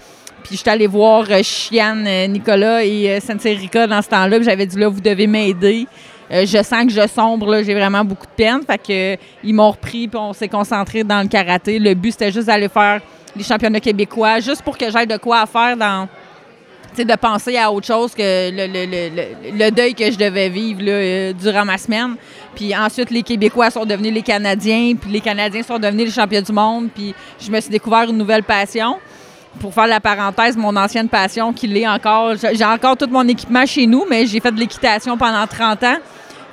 Puis 0.44 0.56
j'étais 0.56 0.70
allée 0.70 0.86
voir 0.86 1.26
Chiane, 1.42 2.08
Nicolas 2.28 2.84
et 2.84 3.18
Sensei 3.20 3.58
dans 3.74 4.00
ce 4.00 4.08
temps-là. 4.08 4.36
puis 4.36 4.44
J'avais 4.44 4.64
dit, 4.64 4.78
là, 4.78 4.88
vous 4.88 5.00
devez 5.00 5.26
m'aider. 5.26 5.88
Euh, 6.32 6.44
je 6.44 6.62
sens 6.62 6.84
que 6.86 6.90
je 6.90 7.06
sombre, 7.06 7.46
là, 7.52 7.62
j'ai 7.62 7.74
vraiment 7.74 8.04
beaucoup 8.04 8.26
de 8.26 8.32
peine. 8.36 8.60
Fait 8.66 8.78
que 8.78 9.22
ils 9.44 9.54
m'ont 9.54 9.70
repris, 9.70 10.08
puis 10.08 10.18
on 10.18 10.32
s'est 10.32 10.48
concentré 10.48 11.04
dans 11.04 11.20
le 11.22 11.28
karaté. 11.28 11.78
Le 11.78 11.94
but, 11.94 12.12
c'était 12.12 12.32
juste 12.32 12.46
d'aller 12.48 12.68
faire 12.68 13.00
les 13.36 13.44
championnats 13.44 13.80
québécois, 13.80 14.40
juste 14.40 14.62
pour 14.62 14.76
que 14.76 14.90
j'aille 14.90 15.06
de 15.06 15.18
quoi 15.18 15.44
faire 15.46 15.76
dans, 15.76 16.08
de 16.96 17.14
penser 17.16 17.56
à 17.58 17.70
autre 17.70 17.86
chose 17.86 18.14
que 18.14 18.22
le, 18.50 18.66
le- 18.66 18.86
le- 18.86 19.58
le- 19.58 19.70
deuil 19.70 19.94
que 19.94 20.10
je 20.10 20.16
devais 20.16 20.48
vivre 20.48 20.82
là, 20.82 20.92
euh, 20.92 21.32
durant 21.34 21.64
ma 21.64 21.76
semaine. 21.78 22.16
Puis 22.54 22.74
ensuite, 22.74 23.10
les 23.10 23.22
Québécois 23.22 23.70
sont 23.70 23.84
devenus 23.84 24.12
les 24.14 24.22
Canadiens, 24.22 24.94
puis 25.00 25.10
les 25.12 25.20
Canadiens 25.20 25.62
sont 25.62 25.78
devenus 25.78 26.06
les 26.06 26.12
champions 26.12 26.40
du 26.40 26.52
monde, 26.52 26.88
puis 26.94 27.14
je 27.38 27.50
me 27.50 27.60
suis 27.60 27.70
découvert 27.70 28.04
une 28.08 28.16
nouvelle 28.16 28.42
passion. 28.42 28.96
Pour 29.60 29.72
faire 29.72 29.86
la 29.86 30.00
parenthèse, 30.00 30.56
mon 30.56 30.74
ancienne 30.76 31.08
passion 31.08 31.52
qui 31.52 31.66
l'est 31.66 31.86
encore, 31.88 32.34
j'ai 32.52 32.64
encore 32.64 32.96
tout 32.96 33.06
mon 33.10 33.26
équipement 33.28 33.64
chez 33.64 33.86
nous, 33.86 34.04
mais 34.08 34.26
j'ai 34.26 34.40
fait 34.40 34.50
de 34.52 34.58
l'équitation 34.58 35.16
pendant 35.16 35.46
30 35.46 35.82
ans. 35.84 35.96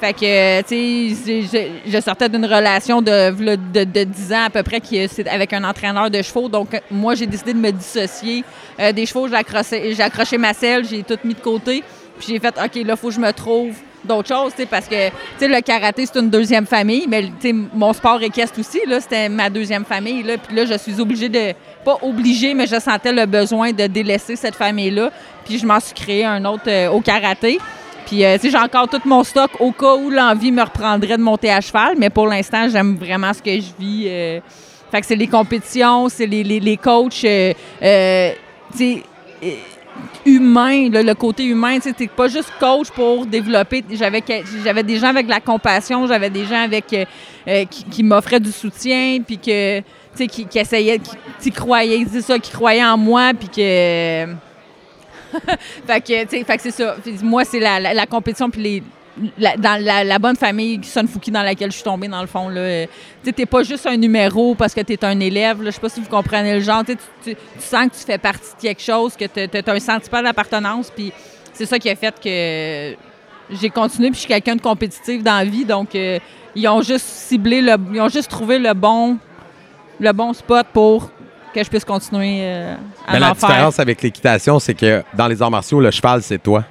Fait 0.03 0.11
que, 0.11 0.25
euh, 0.25 0.61
tu 0.67 1.15
sais, 1.15 1.69
je, 1.87 2.01
sortais 2.01 2.27
d'une 2.27 2.45
relation 2.45 3.01
de, 3.01 3.31
de, 3.31 3.85
de 3.85 4.03
10 4.03 4.33
ans 4.33 4.43
à 4.47 4.49
peu 4.49 4.61
près 4.61 4.81
qui, 4.81 5.07
c'est 5.07 5.25
avec 5.29 5.53
un 5.53 5.63
entraîneur 5.63 6.11
de 6.11 6.21
chevaux. 6.21 6.49
Donc, 6.49 6.73
euh, 6.73 6.79
moi, 6.91 7.15
j'ai 7.15 7.25
décidé 7.25 7.53
de 7.53 7.59
me 7.59 7.71
dissocier 7.71 8.43
euh, 8.81 8.91
des 8.91 9.05
chevaux. 9.05 9.29
J'ai 9.29 10.01
accroché, 10.01 10.37
ma 10.37 10.53
selle, 10.53 10.85
j'ai 10.85 11.03
tout 11.03 11.17
mis 11.23 11.33
de 11.33 11.39
côté. 11.39 11.85
Puis 12.19 12.27
j'ai 12.27 12.39
fait, 12.39 12.49
OK, 12.49 12.75
là, 12.75 12.95
il 12.95 12.97
faut 12.97 13.07
que 13.07 13.13
je 13.13 13.19
me 13.21 13.31
trouve 13.31 13.77
d'autres 14.03 14.27
choses, 14.27 14.51
parce 14.69 14.87
que, 14.87 15.07
tu 15.39 15.47
le 15.47 15.61
karaté, 15.61 16.05
c'est 16.05 16.19
une 16.19 16.29
deuxième 16.29 16.65
famille, 16.65 17.05
mais, 17.07 17.31
tu 17.39 17.53
mon 17.53 17.93
sport 17.93 18.21
équestre 18.21 18.59
aussi, 18.59 18.81
là, 18.85 18.99
c'était 18.99 19.29
ma 19.29 19.49
deuxième 19.49 19.85
famille, 19.85 20.21
là. 20.23 20.33
Puis 20.37 20.53
là, 20.53 20.65
je 20.65 20.77
suis 20.77 20.99
obligée 20.99 21.29
de, 21.29 21.53
pas 21.85 21.97
obligée, 22.01 22.53
mais 22.53 22.67
je 22.67 22.77
sentais 22.77 23.13
le 23.13 23.25
besoin 23.25 23.71
de 23.71 23.87
délaisser 23.87 24.35
cette 24.35 24.55
famille-là. 24.55 25.11
Puis 25.45 25.59
je 25.59 25.65
m'en 25.65 25.79
suis 25.79 25.93
créé 25.93 26.25
un 26.25 26.43
autre 26.43 26.63
euh, 26.67 26.89
au 26.89 26.99
karaté. 26.99 27.57
Puis, 28.05 28.23
euh, 28.25 28.37
j'ai 28.41 28.57
encore 28.57 28.87
tout 28.87 29.01
mon 29.05 29.23
stock 29.23 29.51
au 29.59 29.71
cas 29.71 29.95
où 29.95 30.09
l'envie 30.09 30.51
me 30.51 30.61
reprendrait 30.61 31.17
de 31.17 31.21
monter 31.21 31.51
à 31.51 31.61
cheval, 31.61 31.95
mais 31.97 32.09
pour 32.09 32.27
l'instant, 32.27 32.67
j'aime 32.69 32.95
vraiment 32.97 33.33
ce 33.33 33.41
que 33.41 33.51
je 33.55 33.71
vis. 33.79 34.05
euh. 34.07 34.39
fait 34.91 35.01
que 35.01 35.07
c'est 35.07 35.15
les 35.15 35.27
compétitions, 35.27 36.07
c'est 36.09 36.27
les, 36.27 36.43
les, 36.43 36.59
les 36.59 36.77
coachs, 36.77 37.23
euh, 37.25 37.53
euh, 37.81 38.31
euh, 38.79 38.95
humain, 40.25 40.89
le 40.89 41.13
côté 41.13 41.45
humain, 41.45 41.79
tu 41.79 42.07
pas 42.07 42.27
juste 42.27 42.51
coach 42.59 42.91
pour 42.91 43.25
développer. 43.25 43.83
J'avais 43.91 44.83
des 44.83 44.97
gens 44.97 45.07
avec 45.07 45.27
la 45.27 45.39
compassion, 45.39 46.05
j'avais 46.05 46.29
des 46.29 46.45
gens 46.45 46.63
avec 46.63 46.85
qui, 47.89 48.03
m'offraient 48.03 48.39
du 48.39 48.51
soutien, 48.51 49.19
puis 49.25 49.37
que, 49.37 49.81
qui, 50.15 50.45
qui 50.45 50.59
essayaient, 50.59 50.99
qui, 51.41 51.51
croyaient, 51.51 52.05
ça, 52.21 52.37
qui 52.37 52.51
croyaient 52.51 52.85
en 52.85 52.97
moi, 52.97 53.31
puis 53.33 53.49
que 53.49 54.27
fait 55.87 56.01
que, 56.01 56.23
tu 56.25 56.45
c'est 56.59 56.71
ça. 56.71 56.95
Moi, 57.21 57.45
c'est 57.45 57.59
la, 57.59 58.05
compétition, 58.05 58.49
puis 58.49 58.61
les. 58.61 58.83
la- 59.37 59.57
dans 59.57 59.81
la, 59.83 60.03
la 60.03 60.19
bonne 60.19 60.35
famille 60.35 60.79
Sun 60.83 61.07
Fuki 61.07 61.31
dans 61.31 61.43
laquelle 61.43 61.71
je 61.71 61.75
suis 61.75 61.83
tombée, 61.83 62.07
dans 62.07 62.21
le 62.21 62.27
fond, 62.27 62.49
Tu 63.23 63.33
t'es 63.33 63.45
pas 63.45 63.63
juste 63.63 63.85
un 63.85 63.97
numéro 63.97 64.55
parce 64.55 64.73
que 64.73 64.81
t'es 64.81 65.03
un 65.05 65.19
élève. 65.19 65.57
Je 65.63 65.71
sais 65.71 65.79
pas 65.81 65.89
si 65.89 65.99
vous 66.01 66.09
comprenez 66.09 66.55
le 66.55 66.59
genre. 66.61 66.83
Tu, 66.85 66.95
tu, 66.95 67.01
tu- 67.23 67.35
tu 67.35 67.61
sens 67.61 67.87
que 67.89 67.95
tu 67.95 68.03
fais 68.05 68.17
partie 68.17 68.55
de 68.57 68.61
quelque 68.61 68.81
chose, 68.81 69.15
que 69.15 69.25
t'as 69.25 69.71
as 69.71 69.75
un 69.75 69.79
sentiment 69.79 70.21
d'appartenance, 70.21 70.91
puis 70.95 71.11
c'est 71.53 71.65
ça 71.65 71.77
qui 71.79 71.89
a 71.89 71.95
fait 71.95 72.15
que 72.19 72.95
j'ai 73.55 73.69
continué, 73.69 74.07
puis 74.09 74.15
je 74.15 74.19
suis 74.21 74.27
quelqu'un 74.27 74.55
de 74.55 74.61
compétitif 74.61 75.21
dans 75.21 75.37
la 75.37 75.45
vie, 75.45 75.65
donc 75.65 75.93
euh, 75.95 76.17
ils 76.55 76.67
ont 76.67 76.81
juste 76.81 77.05
ciblé, 77.05 77.61
le, 77.61 77.75
ils 77.93 78.01
ont 78.01 78.09
juste 78.09 78.29
trouvé 78.31 78.57
le 78.57 78.73
bon, 78.73 79.17
le 79.99 80.11
bon 80.13 80.33
spot 80.33 80.65
pour 80.73 81.11
que 81.53 81.63
je 81.63 81.69
puisse 81.69 81.85
continuer 81.85 82.39
euh, 82.41 82.75
à 83.07 83.13
Mais 83.13 83.19
la 83.19 83.33
faire. 83.35 83.47
différence 83.49 83.79
avec 83.79 84.01
l'équitation, 84.01 84.59
c'est 84.59 84.73
que 84.73 85.03
dans 85.15 85.27
les 85.27 85.41
arts 85.41 85.51
martiaux, 85.51 85.79
le 85.79 85.91
cheval, 85.91 86.21
c'est 86.21 86.41
toi. 86.41 86.63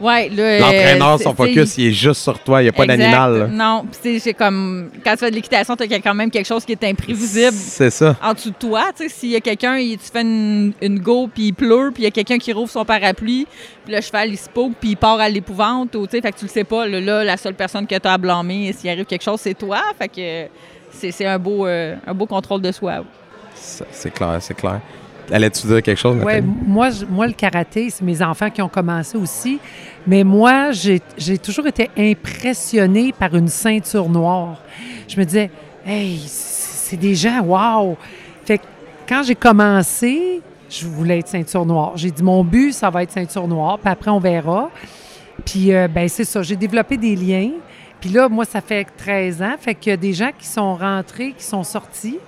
Ouais, 0.00 0.30
euh, 0.38 0.60
L'entraîneur, 0.60 1.18
son 1.20 1.34
focus, 1.34 1.76
il 1.76 1.88
est 1.88 1.92
juste 1.92 2.20
sur 2.22 2.38
toi. 2.38 2.60
Il 2.62 2.66
n'y 2.66 2.68
a 2.68 2.72
pas 2.72 2.86
d'animal. 2.86 3.48
Non, 3.52 3.84
puis 4.00 4.20
c'est 4.20 4.32
comme 4.32 4.90
quand 5.04 5.10
tu 5.14 5.18
fais 5.18 5.30
de 5.30 5.34
l'équitation, 5.34 5.74
tu 5.74 5.82
as 5.92 5.98
quand 5.98 6.14
même 6.14 6.30
quelque 6.30 6.46
chose 6.46 6.64
qui 6.64 6.70
est 6.70 6.84
imprévisible 6.84 7.50
C'est 7.52 7.90
ça. 7.90 8.14
en 8.22 8.32
dessous 8.32 8.50
de 8.50 8.54
toi. 8.54 8.84
Tu 8.96 9.02
sais, 9.02 9.08
s'il 9.08 9.30
y 9.30 9.36
a 9.36 9.40
quelqu'un, 9.40 9.76
tu 9.78 9.98
fais 10.12 10.20
une, 10.22 10.72
une 10.80 11.00
go, 11.00 11.28
puis 11.34 11.48
il 11.48 11.52
pleut, 11.52 11.90
puis 11.92 12.04
il 12.04 12.04
y 12.04 12.08
a 12.08 12.12
quelqu'un 12.12 12.38
qui 12.38 12.52
rouvre 12.52 12.70
son 12.70 12.84
parapluie, 12.84 13.48
puis 13.84 13.92
le 13.92 14.00
cheval, 14.00 14.28
il 14.30 14.38
se 14.38 14.48
poke, 14.48 14.74
puis 14.78 14.90
il 14.90 14.96
part 14.96 15.18
à 15.18 15.28
l'épouvante, 15.28 15.92
ou 15.96 16.06
tu 16.06 16.12
sais, 16.12 16.20
fait 16.20 16.30
que 16.30 16.38
tu 16.38 16.44
le 16.44 16.50
sais 16.50 16.62
pas. 16.64 16.86
Là, 16.86 17.24
la 17.24 17.36
seule 17.36 17.54
personne 17.54 17.84
que 17.84 17.98
tu 17.98 18.06
as 18.06 18.12
à 18.12 18.18
blâmer, 18.18 18.72
s'il 18.78 18.90
arrive 18.90 19.04
quelque 19.04 19.24
chose, 19.24 19.40
c'est 19.40 19.54
toi. 19.58 19.80
Fait 19.98 20.06
que 20.06 20.48
c'est 20.92 21.10
c'est 21.10 21.26
un 21.26 21.40
beau, 21.40 21.66
euh, 21.66 21.96
un 22.06 22.14
beau 22.14 22.26
contrôle 22.26 22.62
de 22.62 22.70
soi. 22.70 23.02
C'est 23.90 24.10
clair, 24.12 24.36
c'est 24.40 24.54
clair. 24.54 24.80
Allais-tu 25.30 25.66
dire 25.66 25.82
quelque 25.82 25.98
chose, 25.98 26.16
Nathalie? 26.16 26.46
moi, 26.66 26.88
je- 26.88 27.04
moi, 27.04 27.26
le 27.26 27.34
karaté, 27.34 27.90
c'est 27.90 28.02
mes 28.02 28.22
enfants 28.22 28.48
qui 28.48 28.62
ont 28.62 28.68
commencé 28.68 29.18
aussi. 29.18 29.58
Mais 30.06 30.24
moi, 30.24 30.72
j'ai 30.72 31.02
j'ai 31.18 31.36
toujours 31.36 31.66
été 31.66 31.90
impressionnée 31.98 33.12
par 33.12 33.34
une 33.34 33.48
ceinture 33.48 34.08
noire. 34.08 34.56
Je 35.06 35.18
me 35.20 35.24
disais, 35.24 35.50
hey, 35.86 36.18
c'est 36.26 36.96
des 36.96 37.14
gens, 37.14 37.42
wow! 37.42 37.96
Fait 38.46 38.56
que 38.58 38.64
quand 39.06 39.22
j'ai 39.22 39.34
commencé, 39.34 40.40
je 40.70 40.86
voulais 40.86 41.18
être 41.18 41.28
ceinture 41.28 41.66
noire. 41.66 41.92
J'ai 41.96 42.10
dit, 42.10 42.22
mon 42.22 42.42
but, 42.42 42.72
ça 42.72 42.88
va 42.88 43.02
être 43.02 43.12
ceinture 43.12 43.46
noire, 43.48 43.78
puis 43.78 43.90
après, 43.92 44.10
on 44.10 44.20
verra. 44.20 44.70
Puis, 45.44 45.74
euh, 45.74 45.88
ben 45.88 46.08
c'est 46.08 46.24
ça, 46.24 46.42
j'ai 46.42 46.56
développé 46.56 46.96
des 46.96 47.14
liens. 47.14 47.50
Puis 48.00 48.10
là, 48.10 48.28
moi, 48.30 48.44
ça 48.46 48.60
fait 48.60 48.86
13 48.96 49.42
ans. 49.42 49.54
Fait 49.60 49.74
qu'il 49.74 49.90
y 49.90 49.92
a 49.92 49.96
des 49.96 50.12
gens 50.14 50.30
qui 50.38 50.46
sont 50.46 50.74
rentrés, 50.74 51.32
qui 51.36 51.44
sont 51.44 51.64
sortis. 51.64 52.18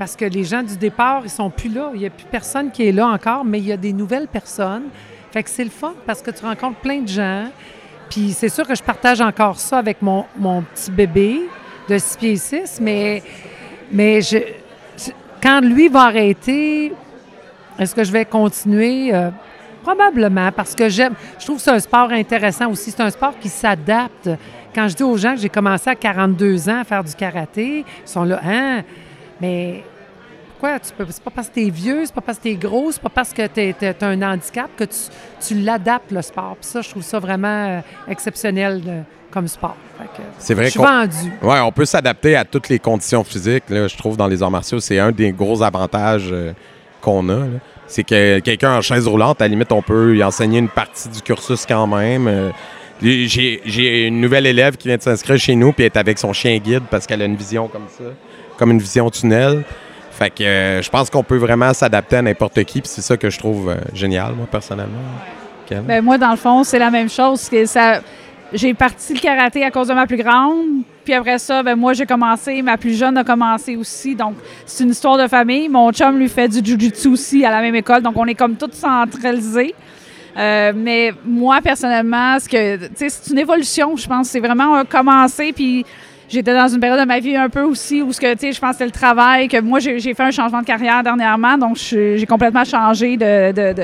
Parce 0.00 0.16
que 0.16 0.24
les 0.24 0.44
gens 0.44 0.62
du 0.62 0.78
départ, 0.78 1.20
ils 1.24 1.30
sont 1.30 1.50
plus 1.50 1.68
là. 1.68 1.90
Il 1.92 2.00
n'y 2.00 2.06
a 2.06 2.10
plus 2.10 2.24
personne 2.24 2.70
qui 2.70 2.88
est 2.88 2.92
là 2.92 3.06
encore, 3.06 3.44
mais 3.44 3.58
il 3.58 3.66
y 3.66 3.72
a 3.72 3.76
des 3.76 3.92
nouvelles 3.92 4.28
personnes. 4.28 4.84
Fait 5.30 5.42
que 5.42 5.50
c'est 5.50 5.62
le 5.62 5.68
fun 5.68 5.92
parce 6.06 6.22
que 6.22 6.30
tu 6.30 6.42
rencontres 6.42 6.78
plein 6.78 7.00
de 7.00 7.08
gens. 7.08 7.44
Puis 8.08 8.32
c'est 8.32 8.48
sûr 8.48 8.66
que 8.66 8.74
je 8.74 8.82
partage 8.82 9.20
encore 9.20 9.60
ça 9.60 9.76
avec 9.76 10.00
mon, 10.00 10.24
mon 10.38 10.62
petit 10.62 10.90
bébé 10.90 11.42
de 11.86 11.98
6 11.98 12.16
pieds 12.16 12.36
6, 12.36 12.78
mais, 12.80 13.22
mais 13.92 14.20
quand 15.42 15.60
lui 15.60 15.88
va 15.88 16.04
arrêter, 16.04 16.94
est-ce 17.78 17.94
que 17.94 18.02
je 18.02 18.10
vais 18.10 18.24
continuer? 18.24 19.14
Euh, 19.14 19.28
probablement, 19.82 20.50
parce 20.50 20.74
que 20.74 20.88
j'aime. 20.88 21.12
Je 21.38 21.44
trouve 21.44 21.58
que 21.58 21.62
c'est 21.62 21.72
un 21.72 21.78
sport 21.78 22.10
intéressant 22.10 22.70
aussi. 22.70 22.90
C'est 22.90 23.02
un 23.02 23.10
sport 23.10 23.38
qui 23.38 23.50
s'adapte. 23.50 24.30
Quand 24.74 24.88
je 24.88 24.94
dis 24.94 25.02
aux 25.02 25.18
gens 25.18 25.34
que 25.34 25.42
j'ai 25.42 25.50
commencé 25.50 25.90
à 25.90 25.94
42 25.94 26.70
ans 26.70 26.80
à 26.80 26.84
faire 26.84 27.04
du 27.04 27.14
karaté, 27.14 27.80
ils 27.80 28.08
sont 28.08 28.24
là, 28.24 28.40
hein? 28.42 28.82
Mais 29.42 29.82
pourquoi 30.60 30.78
tu 30.78 30.92
peux. 30.96 31.06
C'est 31.08 31.22
pas 31.24 31.30
parce 31.34 31.48
que 31.48 31.54
t'es 31.54 31.70
vieux, 31.70 32.04
c'est 32.04 32.14
pas 32.14 32.20
parce 32.20 32.38
que 32.38 32.42
t'es 32.44 32.54
gros, 32.54 32.92
c'est 32.92 33.00
pas 33.02 33.08
parce 33.08 33.32
que 33.32 33.46
t'es- 33.46 33.74
t'as 33.78 34.06
un 34.06 34.20
handicap 34.22 34.68
que 34.76 34.84
tu, 34.84 34.96
tu 35.46 35.54
l'adaptes, 35.54 36.10
le 36.12 36.20
sport. 36.22 36.56
Puis 36.60 36.68
ça, 36.70 36.82
je 36.82 36.90
trouve 36.90 37.02
ça 37.02 37.18
vraiment 37.18 37.48
euh, 37.68 37.80
exceptionnel 38.08 39.04
comme 39.30 39.48
sport. 39.48 39.76
C'est 40.38 40.54
vrai 40.54 40.66
je 40.66 40.70
suis 40.70 40.80
ouais, 41.42 41.60
on 41.60 41.72
peut 41.72 41.84
s'adapter 41.84 42.36
à 42.36 42.44
toutes 42.44 42.68
les 42.68 42.78
conditions 42.78 43.24
physiques. 43.24 43.64
Là, 43.70 43.86
je 43.88 43.96
trouve 43.96 44.16
dans 44.16 44.26
les 44.26 44.42
arts 44.42 44.50
martiaux, 44.50 44.80
c'est 44.80 44.98
un 44.98 45.12
des 45.12 45.32
gros 45.32 45.62
avantages 45.62 46.28
euh, 46.30 46.52
qu'on 47.00 47.28
a. 47.28 47.36
là. 47.38 47.46
C'est 47.86 48.04
que 48.04 48.38
quelqu'un 48.40 48.76
en 48.76 48.80
chaise 48.82 49.08
roulante, 49.08 49.40
à 49.40 49.44
la 49.44 49.48
limite, 49.48 49.72
on 49.72 49.82
peut 49.82 50.16
y 50.16 50.22
enseigner 50.22 50.58
une 50.58 50.68
partie 50.68 51.08
du 51.08 51.22
cursus 51.22 51.64
quand 51.66 51.86
même. 51.86 52.28
Euh, 52.28 52.50
J'ai 53.02 53.62
j'ai 53.64 54.06
une 54.06 54.20
nouvelle 54.20 54.46
élève 54.46 54.76
qui 54.76 54.88
vient 54.88 54.98
de 54.98 55.02
s'inscrire 55.02 55.38
chez 55.38 55.54
nous 55.56 55.72
puis 55.72 55.84
elle 55.84 55.92
est 55.92 55.96
avec 55.96 56.18
son 56.18 56.32
chien 56.34 56.58
guide 56.58 56.82
parce 56.90 57.06
qu'elle 57.06 57.22
a 57.22 57.24
une 57.24 57.36
vision 57.36 57.66
comme 57.66 57.86
ça, 57.88 58.04
comme 58.58 58.70
une 58.72 58.78
vision 58.80 59.08
tunnel. 59.10 59.62
Fait 60.20 60.28
que 60.28 60.44
euh, 60.44 60.82
je 60.82 60.90
pense 60.90 61.08
qu'on 61.08 61.22
peut 61.22 61.38
vraiment 61.38 61.72
s'adapter 61.72 62.16
à 62.16 62.22
n'importe 62.22 62.62
qui 62.64 62.82
puis 62.82 62.90
c'est 62.92 63.00
ça 63.00 63.16
que 63.16 63.30
je 63.30 63.38
trouve 63.38 63.70
euh, 63.70 63.76
génial, 63.94 64.34
moi, 64.34 64.46
personnellement. 64.50 65.00
Ken? 65.66 65.82
Ben, 65.82 66.04
moi, 66.04 66.18
dans 66.18 66.32
le 66.32 66.36
fond, 66.36 66.62
c'est 66.62 66.78
la 66.78 66.90
même 66.90 67.08
chose. 67.08 67.48
que 67.48 67.64
ça... 67.64 68.00
J'ai 68.52 68.74
parti 68.74 69.14
le 69.14 69.20
karaté 69.20 69.64
à 69.64 69.70
cause 69.70 69.88
de 69.88 69.94
ma 69.94 70.06
plus 70.06 70.18
grande. 70.18 70.82
Puis 71.04 71.14
après 71.14 71.38
ça, 71.38 71.62
ben, 71.62 71.74
moi, 71.74 71.94
j'ai 71.94 72.04
commencé. 72.04 72.60
Ma 72.60 72.76
plus 72.76 72.98
jeune 72.98 73.16
a 73.16 73.24
commencé 73.24 73.76
aussi. 73.76 74.14
Donc, 74.14 74.34
c'est 74.66 74.84
une 74.84 74.90
histoire 74.90 75.16
de 75.16 75.26
famille. 75.26 75.70
Mon 75.70 75.90
chum 75.90 76.18
lui 76.18 76.28
fait 76.28 76.48
du 76.48 76.70
jujitsu 76.70 77.08
aussi 77.08 77.42
à 77.46 77.50
la 77.50 77.62
même 77.62 77.76
école. 77.76 78.02
Donc, 78.02 78.14
on 78.16 78.26
est 78.26 78.34
comme 78.34 78.56
tous 78.56 78.72
centralisés. 78.72 79.74
Euh, 80.36 80.72
mais 80.76 81.14
moi, 81.24 81.60
personnellement, 81.62 82.38
ce 82.38 82.48
que, 82.48 82.90
c'est 82.94 83.30
une 83.30 83.38
évolution, 83.38 83.96
je 83.96 84.06
pense. 84.06 84.28
C'est 84.28 84.40
vraiment 84.40 84.74
un 84.74 84.84
commencer. 84.84 85.52
Puis 85.54 85.86
j'étais 86.30 86.54
dans 86.54 86.68
une 86.68 86.80
période 86.80 87.00
de 87.00 87.04
ma 87.04 87.18
vie 87.18 87.36
un 87.36 87.48
peu 87.48 87.62
aussi 87.62 88.00
où, 88.00 88.12
ce 88.12 88.20
que, 88.20 88.32
tu 88.34 88.40
sais, 88.40 88.52
je 88.52 88.60
pense 88.60 88.76
que 88.76 88.84
le 88.84 88.90
travail. 88.90 89.48
Que 89.48 89.60
moi, 89.60 89.80
j'ai 89.80 90.14
fait 90.14 90.22
un 90.22 90.30
changement 90.30 90.60
de 90.60 90.66
carrière 90.66 91.02
dernièrement. 91.02 91.58
Donc, 91.58 91.76
j'ai 91.76 92.26
complètement 92.26 92.64
changé 92.64 93.16
de, 93.16 93.52
de, 93.52 93.74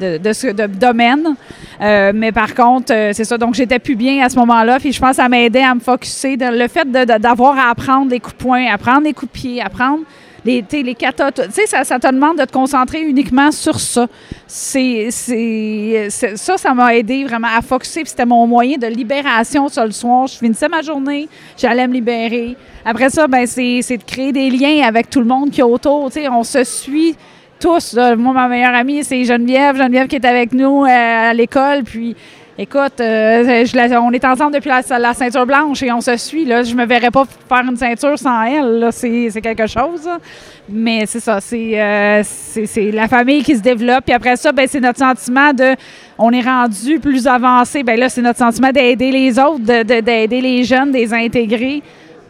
de, 0.00 0.18
de, 0.18 0.52
de 0.52 0.66
domaine. 0.66 1.36
Euh, 1.80 2.12
mais 2.14 2.32
par 2.32 2.54
contre, 2.54 2.92
euh, 2.92 3.10
c'est 3.12 3.24
ça. 3.24 3.38
Donc, 3.38 3.54
j'étais 3.54 3.78
plus 3.78 3.96
bien 3.96 4.24
à 4.24 4.28
ce 4.28 4.36
moment-là. 4.36 4.78
Puis 4.78 4.92
je 4.92 5.00
pense 5.00 5.10
que 5.10 5.16
ça 5.16 5.28
m'aidait 5.28 5.62
à 5.62 5.74
me 5.74 5.80
focusser. 5.80 6.36
Le 6.38 6.68
fait 6.68 6.90
d'avoir 6.90 7.56
à 7.58 7.70
apprendre 7.70 8.10
les 8.10 8.20
coups 8.20 8.36
de 8.36 8.42
poing, 8.42 8.66
apprendre 8.72 9.04
les 9.04 9.12
coups 9.12 9.32
de 9.32 9.38
pied, 9.38 9.62
apprendre 9.62 10.00
les, 10.44 10.64
les 10.70 10.94
tout- 10.94 11.42
tu 11.42 11.50
sais, 11.50 11.66
ça, 11.66 11.84
ça 11.84 11.98
te 11.98 12.06
demande 12.06 12.38
de 12.38 12.44
te 12.44 12.52
concentrer 12.52 13.00
uniquement 13.00 13.50
sur 13.50 13.80
ça. 13.80 14.06
C'est, 14.46 15.08
c'est, 15.10 16.08
ça, 16.10 16.56
ça 16.58 16.74
m'a 16.74 16.94
aidé 16.94 17.24
vraiment 17.24 17.48
à 17.56 17.62
focuser. 17.62 18.02
C'était 18.04 18.26
mon 18.26 18.46
moyen 18.46 18.76
de 18.76 18.86
libération 18.86 19.68
ça 19.68 19.84
le 19.86 19.92
soir. 19.92 20.26
Je 20.26 20.36
finissais 20.36 20.68
ma 20.68 20.82
journée, 20.82 21.28
j'allais 21.56 21.86
me 21.88 21.94
libérer. 21.94 22.56
Après 22.84 23.10
ça, 23.10 23.26
ben 23.26 23.46
c'est, 23.46 23.80
c'est 23.82 23.96
de 23.96 24.04
créer 24.04 24.32
des 24.32 24.50
liens 24.50 24.86
avec 24.86 25.08
tout 25.08 25.20
le 25.20 25.26
monde 25.26 25.50
qui 25.50 25.60
est 25.60 25.64
autour. 25.64 26.10
Tu 26.10 26.20
sais, 26.20 26.28
on 26.28 26.42
se 26.44 26.62
suit 26.64 27.16
tous. 27.58 27.94
Moi, 27.94 28.32
ma 28.34 28.48
meilleure 28.48 28.74
amie, 28.74 29.02
c'est 29.04 29.24
Geneviève. 29.24 29.76
Geneviève 29.76 30.06
qui 30.08 30.16
est 30.16 30.26
avec 30.26 30.52
nous 30.52 30.84
euh, 30.84 31.30
à 31.30 31.32
l'école. 31.32 31.82
Puis, 31.84 32.14
écoute, 32.58 33.00
euh, 33.00 33.64
on 34.00 34.12
est 34.12 34.24
ensemble 34.24 34.54
depuis 34.54 34.70
la, 34.70 35.14
ceinture 35.14 35.46
blanche 35.46 35.82
et 35.82 35.92
on 35.92 36.00
se 36.00 36.16
suit. 36.16 36.44
Là. 36.44 36.62
Je 36.62 36.74
me 36.74 36.86
verrais 36.86 37.10
pas 37.10 37.24
faire 37.48 37.64
une 37.68 37.76
ceinture 37.76 38.18
sans 38.18 38.42
elle. 38.42 38.88
C'est, 38.92 39.40
quelque 39.40 39.66
chose. 39.66 40.08
Mais 40.68 41.04
c'est 41.06 41.20
ça, 41.20 41.40
c'est, 41.40 41.80
euh, 41.80 42.22
c'est, 42.24 42.90
la 42.90 43.08
famille 43.08 43.42
qui 43.42 43.56
se 43.56 43.62
développe. 43.62 44.04
Puis 44.04 44.14
après 44.14 44.36
ça, 44.36 44.52
ben, 44.52 44.66
c'est 44.68 44.80
notre 44.80 44.98
sentiment 44.98 45.52
de. 45.52 45.74
On 46.16 46.30
est 46.30 46.42
rendu 46.42 47.00
plus 47.00 47.26
avancé. 47.26 47.82
Ben 47.82 47.98
là, 47.98 48.08
c'est 48.08 48.22
notre 48.22 48.38
sentiment 48.38 48.70
d'aider 48.70 49.10
les 49.10 49.38
autres, 49.38 49.58
de- 49.60 49.82
de- 49.82 50.00
d'aider 50.00 50.40
les 50.40 50.64
jeunes, 50.64 50.92
de 50.92 50.96
les 50.96 51.12
intégrer. 51.12 51.82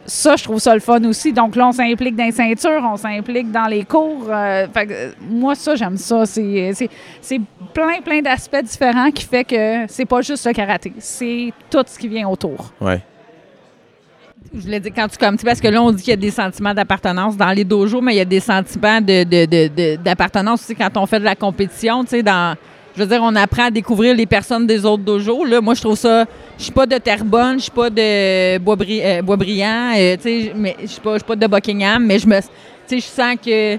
Ça, 0.06 0.36
je 0.36 0.44
trouve 0.44 0.58
ça 0.58 0.74
le 0.74 0.80
fun 0.80 1.02
aussi. 1.04 1.32
Donc 1.32 1.56
là, 1.56 1.68
on 1.68 1.72
s'implique 1.72 2.14
dans 2.14 2.24
les 2.24 2.32
ceintures, 2.32 2.82
on 2.84 2.96
s'implique 2.96 3.50
dans 3.50 3.66
les 3.66 3.84
cours. 3.84 4.26
euh, 4.28 4.66
fait 4.72 4.86
que, 4.86 4.92
euh, 4.92 5.10
moi, 5.30 5.54
ça, 5.54 5.74
j'aime 5.76 5.96
ça. 5.96 6.26
C'est, 6.26 6.72
c'est, 7.22 7.40
plein, 7.72 8.00
plein 8.04 8.20
d'aspects 8.20 8.62
différents 8.62 9.10
qui 9.10 9.24
fait 9.24 9.44
que 9.44 9.84
c'est 9.88 10.04
pas 10.04 10.20
juste 10.20 10.46
le 10.46 10.52
karaté. 10.52 10.92
C'est 10.98 11.52
tout 11.70 11.82
ce 11.86 11.98
qui 11.98 12.08
vient 12.08 12.28
autour. 12.28 12.72
Ouais. 12.80 13.00
Je 14.54 14.60
voulais 14.60 14.78
dire 14.78 14.92
quand 14.94 15.08
tu 15.08 15.18
comme 15.18 15.36
parce 15.38 15.60
que 15.60 15.66
là 15.66 15.82
on 15.82 15.90
dit 15.90 16.00
qu'il 16.02 16.10
y 16.10 16.14
a 16.14 16.16
des 16.16 16.30
sentiments 16.30 16.72
d'appartenance 16.74 17.36
dans 17.36 17.50
les 17.50 17.64
dojos, 17.64 18.00
mais 18.00 18.14
il 18.14 18.18
y 18.18 18.20
a 18.20 18.24
des 18.24 18.38
sentiments 18.38 19.00
de, 19.00 19.24
de- 19.24 19.46
de- 19.46 19.68
de- 19.68 19.96
d'appartenance 19.96 20.62
aussi 20.62 20.76
quand 20.76 20.96
on 20.96 21.06
fait 21.06 21.18
de 21.18 21.24
la 21.24 21.34
compétition, 21.34 22.04
tu 22.04 22.10
sais 22.10 22.22
dans 22.22 22.54
je 22.96 23.02
veux 23.02 23.09
dire 23.09 23.20
on 23.22 23.35
apprend 23.35 23.64
à 23.64 23.70
découvrir 23.70 24.14
les 24.14 24.26
personnes 24.26 24.66
des 24.66 24.85
autres 24.85 25.02
dojos. 25.02 25.44
Là, 25.44 25.61
moi 25.61 25.74
je 25.74 25.80
trouve 25.80 25.96
ça 25.96 26.24
je 26.59 26.64
suis 26.64 26.72
pas 26.72 26.87
de 26.87 26.96
Terrebonne, 26.98 27.59
je 27.59 27.64
suis 27.64 27.70
pas 27.70 27.90
de 27.90 28.00
euh, 28.00 29.22
Boisbriand, 29.22 29.92
euh, 29.96 30.16
tu 30.20 30.50
mais 30.54 30.76
je 30.80 30.87
suis 30.87 31.00
pas 31.00 31.18
pas 31.18 31.37
de 31.37 31.46
Buckingham, 31.46 32.04
mais 32.04 32.18
je 32.18 32.26
me 32.26 32.40
je 32.90 33.00
sens 33.00 33.37
que 33.44 33.78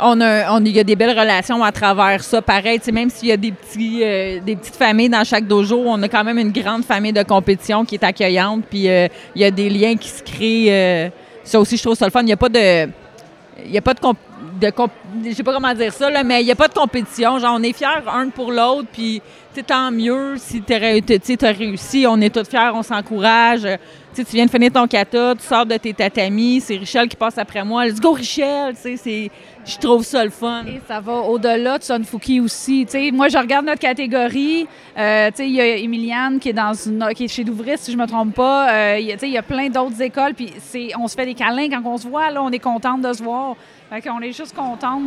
on 0.00 0.20
a, 0.20 0.52
on, 0.52 0.64
y 0.64 0.80
a 0.80 0.84
des 0.84 0.96
belles 0.96 1.16
relations 1.16 1.62
à 1.62 1.70
travers 1.70 2.22
ça. 2.24 2.42
Pareil, 2.42 2.80
même 2.92 3.08
s'il 3.10 3.28
y 3.28 3.32
a 3.32 3.36
des, 3.36 3.52
petits, 3.52 4.00
euh, 4.02 4.40
des 4.44 4.56
petites 4.56 4.74
familles 4.74 5.08
dans 5.08 5.22
chaque 5.22 5.46
dojo, 5.46 5.84
on 5.86 6.02
a 6.02 6.08
quand 6.08 6.24
même 6.24 6.38
une 6.38 6.50
grande 6.50 6.84
famille 6.84 7.12
de 7.12 7.22
compétition 7.22 7.84
qui 7.84 7.94
est 7.94 8.02
accueillante. 8.04 8.64
Puis 8.68 8.88
euh, 8.88 9.06
il 9.36 9.42
y 9.42 9.44
a 9.44 9.52
des 9.52 9.70
liens 9.70 9.96
qui 9.96 10.08
se 10.08 10.22
créent. 10.22 11.12
ça 11.44 11.60
aussi, 11.60 11.76
je 11.76 11.82
trouve 11.82 11.94
ça 11.94 12.06
le 12.06 12.10
fun. 12.10 12.22
Il 12.22 12.26
n'y 12.26 12.32
a 12.32 12.36
pas 12.36 12.48
de. 12.48 12.88
Il 13.64 13.70
y 13.70 13.78
a 13.78 13.82
pas 13.82 13.94
de, 13.94 14.00
comp- 14.00 14.18
de 14.60 14.72
je 15.24 15.32
sais 15.32 15.42
pas 15.42 15.52
comment 15.52 15.74
dire 15.74 15.92
ça, 15.92 16.10
mais 16.24 16.42
il 16.42 16.46
n'y 16.46 16.52
a 16.52 16.56
pas 16.56 16.68
de 16.68 16.74
compétition. 16.74 17.38
Genre, 17.38 17.54
on 17.58 17.62
est 17.62 17.72
fiers 17.72 17.86
un 18.12 18.28
pour 18.28 18.50
l'autre, 18.52 18.88
puis 18.92 19.20
tant 19.66 19.90
mieux 19.90 20.34
si 20.36 20.62
tu 20.62 20.74
as 20.74 21.52
réussi. 21.52 22.06
On 22.08 22.20
est 22.20 22.34
tous 22.34 22.48
fiers, 22.48 22.70
on 22.74 22.82
s'encourage. 22.82 23.66
Tu 24.14 24.22
viens 24.32 24.46
de 24.46 24.50
finir 24.50 24.70
ton 24.72 24.86
kata, 24.86 25.34
tu 25.34 25.42
sors 25.44 25.66
de 25.66 25.76
tes 25.76 25.92
tatamis, 25.92 26.60
c'est 26.60 26.76
Richel 26.76 27.08
qui 27.08 27.16
passe 27.16 27.36
après 27.36 27.64
moi. 27.64 27.84
Let's 27.84 28.00
go, 28.00 28.12
Richel! 28.12 28.74
Je 29.66 29.78
trouve 29.78 30.04
ça 30.04 30.22
le 30.22 30.30
fun. 30.30 30.62
Ça 30.86 31.00
va 31.00 31.14
au-delà 31.14 31.78
de 31.78 31.82
Sunfuki 31.82 32.38
aussi. 32.40 32.86
Moi, 33.12 33.28
je 33.28 33.38
regarde 33.38 33.66
notre 33.66 33.80
catégorie. 33.80 34.68
Euh, 34.96 35.30
il 35.38 35.50
y 35.50 35.60
a 35.60 35.76
Emiliane 35.78 36.38
qui 36.38 36.50
est 36.50 36.52
dans 36.52 36.74
une, 36.74 37.08
qui 37.16 37.24
est 37.24 37.28
chez 37.28 37.42
Douvris, 37.44 37.78
si 37.78 37.90
je 37.90 37.96
me 37.96 38.06
trompe 38.06 38.34
pas. 38.34 38.70
Euh, 38.70 38.98
il 39.00 39.06
y 39.30 39.38
a- 39.38 39.42
plein 39.42 39.68
d'autres 39.68 40.00
écoles. 40.02 40.34
Puis 40.34 40.52
on 40.98 41.08
se 41.08 41.14
fait 41.16 41.26
des 41.26 41.34
câlins 41.34 41.68
quand 41.70 41.82
on 41.84 41.96
se 41.96 42.06
voit. 42.06 42.30
Là, 42.30 42.42
on 42.42 42.50
est 42.50 42.58
contente 42.58 43.00
de 43.00 43.12
se 43.12 43.22
voir. 43.22 43.56
Fait 43.90 44.00
qu'on 44.00 44.20
est 44.20 44.32
juste 44.32 44.54
contente 44.54 45.02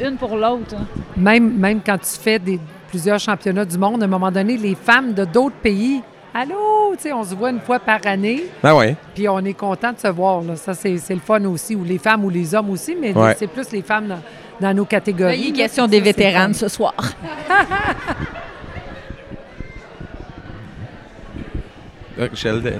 une 0.00 0.16
pour 0.16 0.36
l'autre. 0.36 0.74
hein. 0.76 0.86
Même, 1.16 1.52
même 1.58 1.80
quand 1.84 1.98
tu 1.98 2.18
fais 2.20 2.38
des, 2.38 2.58
plusieurs 2.88 3.18
championnats 3.18 3.64
du 3.64 3.76
monde, 3.78 4.02
à 4.02 4.04
un 4.06 4.08
moment 4.08 4.30
donné, 4.30 4.56
les 4.56 4.74
femmes 4.74 5.12
de 5.12 5.24
d'autres 5.24 5.56
pays, 5.56 6.00
allô, 6.32 6.92
tu 6.94 7.02
sais, 7.02 7.12
on 7.12 7.24
se 7.24 7.34
voit 7.34 7.50
une 7.50 7.60
fois 7.60 7.78
par 7.78 8.00
année, 8.06 8.44
Ah 8.62 8.74
ouais. 8.76 8.96
puis 9.14 9.28
on 9.28 9.38
est 9.40 9.52
content 9.54 9.92
de 9.92 9.98
se 9.98 10.08
voir. 10.08 10.40
là. 10.42 10.56
Ça, 10.56 10.72
c'est 10.74 10.96
c'est 10.98 11.14
le 11.14 11.20
fun 11.20 11.44
aussi, 11.44 11.74
ou 11.76 11.84
les 11.84 11.98
femmes 11.98 12.24
ou 12.24 12.30
les 12.30 12.54
hommes 12.54 12.70
aussi, 12.70 12.96
mais 12.98 13.12
Ouais. 13.12 13.34
c'est 13.38 13.48
plus 13.48 13.70
les 13.72 13.82
femmes 13.82 14.06
dans, 14.08 14.20
dans 14.68 14.74
nos 14.76 14.84
catégories. 14.84 15.38
il 15.40 15.48
est 15.50 15.52
question 15.64 15.86
des 15.86 16.00
le 16.00 16.52
ce 16.54 16.68
soir. 16.68 16.94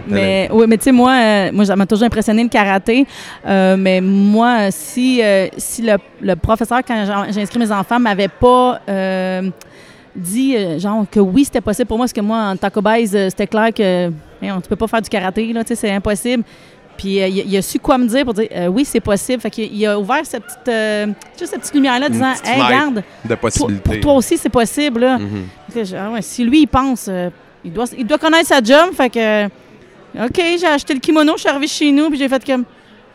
T'allais- 0.08 0.48
Mais 0.48 0.48
oui, 0.52 0.66
mais 0.68 0.76
tu 0.78 0.84
sais, 0.84 0.92
moi, 0.92 1.12
euh, 1.12 1.50
moi, 1.52 1.64
ça 1.64 1.76
m'a 1.76 1.86
toujours 1.86 2.06
impressionné 2.06 2.42
le 2.42 2.48
karaté. 2.48 3.06
Euh, 3.46 3.76
mais 3.78 4.00
moi, 4.00 4.70
si, 4.70 5.20
euh, 5.22 5.46
si 5.56 5.82
le, 5.82 5.96
le 6.20 6.36
professeur, 6.36 6.80
quand 6.86 7.04
j'ai- 7.32 7.40
inscrit 7.42 7.58
mes 7.58 7.72
enfants, 7.72 7.98
m'avait 8.00 8.28
pas 8.28 8.80
dit, 10.14 10.54
genre, 10.78 11.06
que 11.10 11.20
oui, 11.20 11.44
c'était 11.44 11.60
possible 11.60 11.86
pour 11.88 11.96
moi, 11.96 12.04
parce 12.04 12.12
que 12.12 12.20
moi, 12.20 12.38
en 12.50 12.56
taco 12.56 12.82
Base, 12.82 13.14
euh, 13.14 13.28
c'était 13.30 13.46
clair 13.46 13.72
que 13.74 14.10
voyons, 14.40 14.60
tu 14.60 14.68
peux 14.68 14.76
pas 14.76 14.86
faire 14.86 15.00
du 15.02 15.08
karaté, 15.08 15.52
là, 15.52 15.62
c'est 15.66 15.90
impossible. 15.90 16.42
Puis 16.98 17.22
euh, 17.22 17.26
il, 17.28 17.56
a- 17.56 17.62
su 17.62 17.78
quoi 17.78 17.96
me 17.96 18.06
dire 18.06 18.22
pour 18.22 18.34
dire 18.34 18.48
euh, 18.54 18.66
oui, 18.66 18.84
c'est 18.84 19.00
possible. 19.00 19.40
Fait 19.40 19.48
qu'il 19.50 19.74
il 19.74 19.86
a 19.86 19.98
ouvert 19.98 20.20
cette 20.24 20.44
petite, 20.44 20.68
euh, 20.68 21.06
juste 21.38 21.50
cette 21.52 21.60
petite 21.62 21.74
lumière-là, 21.74 22.10
disant 22.10 22.32
petite 22.32 22.46
Hey, 22.46 22.60
regarde, 22.60 22.94
de 22.96 23.28
toi- 23.28 23.36
possibilités. 23.38 23.82
pour 23.82 24.00
toi 24.00 24.12
aussi, 24.14 24.36
c'est 24.36 24.50
possible. 24.50 25.00
Là. 25.00 25.18
Mhm. 25.18 25.46
Je- 25.74 25.96
ah 25.96 26.10
ouais, 26.10 26.20
si 26.20 26.44
lui, 26.44 26.60
il 26.62 26.66
pense, 26.66 27.08
il, 27.64 27.72
doit, 27.72 27.86
il 27.96 28.06
doit 28.06 28.18
connaître 28.18 28.48
sa 28.48 28.62
job. 28.62 28.94
Fait 28.94 29.10
que, 29.10 29.46
OK, 29.46 30.40
j'ai 30.58 30.66
acheté 30.66 30.94
le 30.94 31.00
kimono, 31.00 31.34
je 31.36 31.40
suis 31.40 31.48
arrivée 31.48 31.66
chez 31.66 31.90
nous, 31.90 32.08
puis 32.08 32.18
j'ai 32.18 32.28
fait 32.28 32.44
comme, 32.44 32.64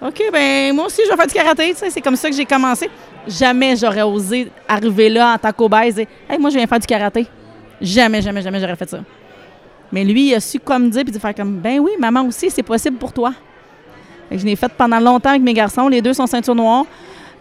OK, 0.02 0.22
ben 0.32 0.76
moi 0.76 0.86
aussi, 0.86 1.02
je 1.06 1.10
vais 1.10 1.16
faire 1.16 1.28
du 1.28 1.34
karaté. 1.34 1.74
C'est 1.74 2.02
comme 2.02 2.16
ça 2.16 2.30
que 2.30 2.36
j'ai 2.36 2.46
commencé. 2.46 2.90
Jamais 3.28 3.76
j'aurais 3.76 4.04
osé 4.04 4.52
arriver 4.68 5.10
là 5.10 5.34
en 5.34 5.38
taco 5.38 5.68
base 5.68 6.00
et 6.00 6.08
hey, 6.30 6.38
moi, 6.40 6.50
je 6.50 6.58
viens 6.58 6.68
faire 6.68 6.80
du 6.80 6.88
karaté. 6.88 7.28
Jamais, 7.82 8.22
jamais, 8.22 8.42
jamais 8.42 8.60
j'aurais 8.60 8.76
fait 8.76 8.90
ça. 8.90 9.00
Mais 9.92 10.04
lui, 10.04 10.30
il 10.30 10.36
a 10.36 10.40
su 10.40 10.60
quoi 10.60 10.80
me 10.80 10.90
dire, 10.90 11.04
puis 11.04 11.12
de 11.12 11.20
faire 11.20 11.34
comme, 11.34 11.58
ben 11.58 11.80
oui, 11.80 11.92
maman 12.00 12.24
aussi, 12.24 12.50
c'est 12.50 12.64
possible 12.64 12.98
pour 12.98 13.14
toi. 13.14 13.34
Fait 14.30 14.38
je 14.38 14.46
l'ai 14.46 14.56
fait 14.56 14.72
pendant 14.72 15.00
longtemps 15.00 15.30
avec 15.30 15.42
mes 15.42 15.54
garçons. 15.54 15.88
Les 15.88 16.02
deux 16.02 16.14
sont 16.14 16.28
ceinture 16.28 16.56
noire. 16.56 16.86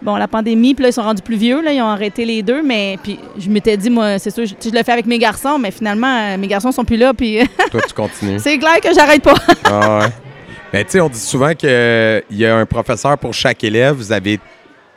Bon, 0.02 0.16
la 0.16 0.28
pandémie, 0.28 0.74
puis 0.74 0.82
là, 0.82 0.90
ils 0.90 0.92
sont 0.92 1.02
rendus 1.02 1.22
plus 1.22 1.36
vieux, 1.36 1.62
là, 1.62 1.72
ils 1.72 1.80
ont 1.80 1.86
arrêté 1.88 2.24
les 2.26 2.42
deux, 2.42 2.62
mais 2.62 2.98
puis 3.02 3.18
je 3.38 3.48
m'étais 3.48 3.76
dit, 3.78 3.88
moi, 3.88 4.18
c'est 4.18 4.30
sûr, 4.30 4.44
je, 4.44 4.54
je 4.62 4.70
le 4.74 4.82
fais 4.82 4.92
avec 4.92 5.06
mes 5.06 5.18
garçons, 5.18 5.58
mais 5.58 5.70
finalement, 5.70 6.06
euh, 6.34 6.36
mes 6.36 6.46
garçons 6.46 6.70
sont 6.70 6.84
plus 6.84 6.98
là, 6.98 7.14
puis 7.14 7.38
Toi, 7.70 7.80
tu 7.88 7.94
continues. 7.94 8.38
c'est 8.38 8.58
clair 8.58 8.78
que 8.82 8.92
j'arrête 8.94 9.22
pas. 9.22 9.34
Ah 9.64 9.98
ouais. 10.00 10.06
Mais 10.72 10.84
tu 10.84 10.90
sais, 10.92 11.00
on 11.00 11.08
dit 11.08 11.18
souvent 11.18 11.54
qu'il 11.54 11.70
y 12.30 12.44
a 12.44 12.56
un 12.56 12.66
professeur 12.66 13.16
pour 13.16 13.32
chaque 13.32 13.64
élève. 13.64 13.94
Vous 13.94 14.12
avez, 14.12 14.38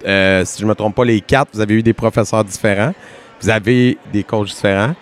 euh, 0.06 0.44
si 0.44 0.60
je 0.60 0.66
ne 0.66 0.70
me 0.70 0.76
trompe 0.76 0.96
pas, 0.96 1.06
les 1.06 1.22
quatre, 1.22 1.50
vous 1.54 1.62
avez 1.62 1.76
eu 1.76 1.84
des 1.84 1.94
professeurs 1.94 2.44
différents. 2.44 2.94
Vous 3.40 3.50
avez 3.50 3.98
des 4.12 4.24
coachs 4.24 4.48
différents. 4.50 4.94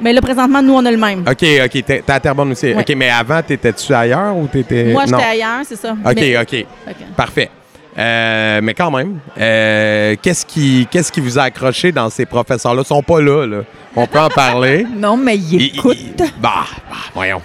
mais 0.00 0.12
là, 0.12 0.20
présentement, 0.20 0.62
nous, 0.62 0.74
on 0.74 0.84
a 0.86 0.90
le 0.92 0.96
même. 0.98 1.20
OK, 1.28 1.44
OK. 1.64 1.84
T'es 1.84 2.04
à 2.06 2.20
Terrebonne 2.20 2.52
aussi. 2.52 2.72
OK, 2.72 2.92
mais 2.96 3.10
avant, 3.10 3.42
t'étais-tu 3.42 3.92
ailleurs 3.92 4.36
ou 4.36 4.46
t'étais... 4.46 4.84
Moi, 4.92 5.06
j'étais 5.06 5.22
ailleurs, 5.22 5.60
c'est 5.64 5.76
ça. 5.76 5.92
OK, 5.92 6.14
Mais- 6.14 6.38
OK. 6.38 6.66
Parfait. 7.16 7.50
Euh, 7.98 8.60
mais 8.62 8.72
quand 8.74 8.90
même, 8.90 9.18
euh, 9.38 10.14
qu'est-ce 10.22 10.46
qui, 10.46 10.86
qu'est-ce 10.90 11.10
qui 11.10 11.20
vous 11.20 11.38
a 11.38 11.42
accroché 11.44 11.90
dans 11.92 12.08
ces 12.08 12.24
professeurs-là? 12.24 12.82
Ils 12.84 12.86
sont 12.88 13.02
pas 13.02 13.20
là, 13.20 13.46
là. 13.46 13.58
On 13.96 14.06
peut 14.06 14.20
en 14.20 14.28
parler. 14.28 14.86
Non, 14.96 15.16
mais 15.16 15.36
il 15.36 15.54
Il- 15.60 15.76
écoute. 15.76 15.96
il- 16.00 16.14
bah, 16.40 16.64
bah, 16.88 16.96
voyons. 17.14 17.42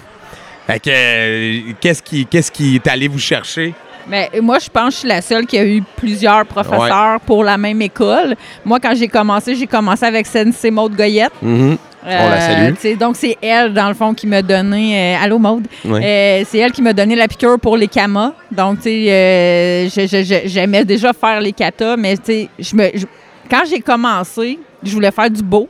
Fait 0.66 0.80
que, 0.80 0.90
euh, 0.92 1.72
qu'est-ce 1.80 2.02
qui, 2.02 2.26
qu'est-ce 2.26 2.50
qui 2.52 2.76
est 2.76 2.86
allé 2.86 3.08
vous 3.08 3.18
chercher? 3.18 3.74
Mais 4.08 4.30
moi, 4.40 4.58
je 4.60 4.68
pense 4.70 4.86
que 4.86 4.90
je 4.92 4.96
suis 4.98 5.08
la 5.08 5.20
seule 5.20 5.46
qui 5.46 5.58
a 5.58 5.66
eu 5.66 5.82
plusieurs 5.96 6.46
professeurs 6.46 7.18
pour 7.26 7.42
la 7.42 7.58
même 7.58 7.82
école. 7.82 8.36
Moi, 8.64 8.78
quand 8.80 8.94
j'ai 8.94 9.08
commencé, 9.08 9.56
j'ai 9.56 9.66
commencé 9.66 10.04
avec 10.04 10.26
Sensei 10.26 10.70
Maude 10.70 10.94
Goyette. 10.94 11.32
Mhm. 11.42 11.76
On 12.06 12.28
la 12.30 12.40
salue. 12.40 12.74
tu 12.74 12.80
sais, 12.80 12.96
donc, 12.96 13.16
c'est 13.16 13.36
elle, 13.42 13.72
dans 13.74 13.88
le 13.88 13.94
fond, 13.94 14.14
qui 14.14 14.26
m'a 14.26 14.42
donné. 14.42 15.16
euh, 15.16 15.24
allô, 15.24 15.38
Maude? 15.38 15.66
Oui. 15.84 16.00
Euh, 16.02 16.44
c'est 16.46 16.58
elle 16.58 16.72
qui 16.72 16.82
m'a 16.82 16.92
donné 16.92 17.16
la 17.16 17.26
piqûre 17.26 17.58
pour 17.58 17.76
les 17.76 17.88
kamas. 17.88 18.32
Donc, 18.50 18.76
tu 18.78 18.82
sais, 18.84 19.06
euh, 19.10 19.88
j'aimais 20.46 20.84
déjà 20.84 21.12
faire 21.12 21.40
les 21.40 21.52
katas, 21.52 21.96
mais 21.96 22.16
tu 22.16 22.48
sais, 22.62 22.94
quand 23.50 23.62
j'ai 23.68 23.80
commencé, 23.80 24.58
je 24.82 24.92
voulais 24.92 25.10
faire 25.10 25.30
du 25.30 25.42
beau. 25.42 25.68